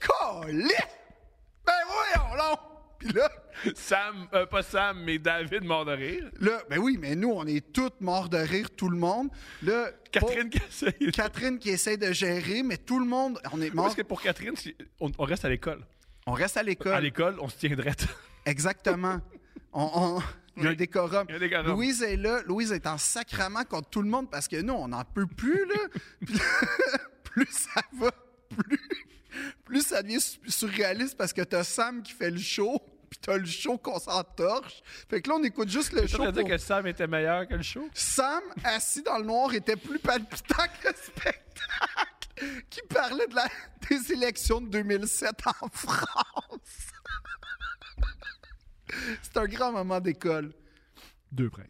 [0.01, 0.97] Colette!
[1.65, 2.76] Ben voyons, là!
[2.99, 3.30] Puis là,
[3.76, 6.30] Sam, euh, pas Sam, mais David mort de rire.
[6.40, 9.30] là, ben oui, mais nous, on est tous morts de rire, tout le monde.
[9.64, 10.91] Là, Catherine qui essaye.
[10.94, 13.86] pauvre Catherine qui essaie de gérer, mais tout le monde, on est mort.
[13.86, 14.53] Parce que pour Catherine,
[14.99, 15.86] on, on reste à l'école?
[16.26, 17.02] On reste à À l'école.
[17.03, 18.06] l'école, on se tient drette.
[18.45, 19.19] Exactement.
[19.74, 20.22] On- on-
[20.57, 21.26] Il y a un décorum.
[21.30, 21.68] Il y a un décorum.
[21.68, 22.41] Louise est là.
[22.48, 25.65] Louise est en sacrament contre tout le monde parce que nous, on n'en peut plus,
[25.68, 25.76] là,
[27.24, 28.11] plus ça va,
[28.57, 28.80] plus,
[29.65, 33.38] plus ça devient su- surréaliste parce que t'as Sam qui fait le show, puis t'as
[33.38, 34.81] le show qu'on s'entorche.
[35.09, 36.23] Fait que là, on écoute juste le show.
[36.23, 37.88] veux dire pour- que Sam était meilleur que le show?
[37.93, 43.47] Sam, assis dans le noir, était plus palpitant que le spectacle qui parlait de la,
[43.89, 45.31] des élections de 2007
[45.61, 46.89] en France.
[49.22, 50.53] C'est un grand moment d'école.
[51.31, 51.68] Deux princes.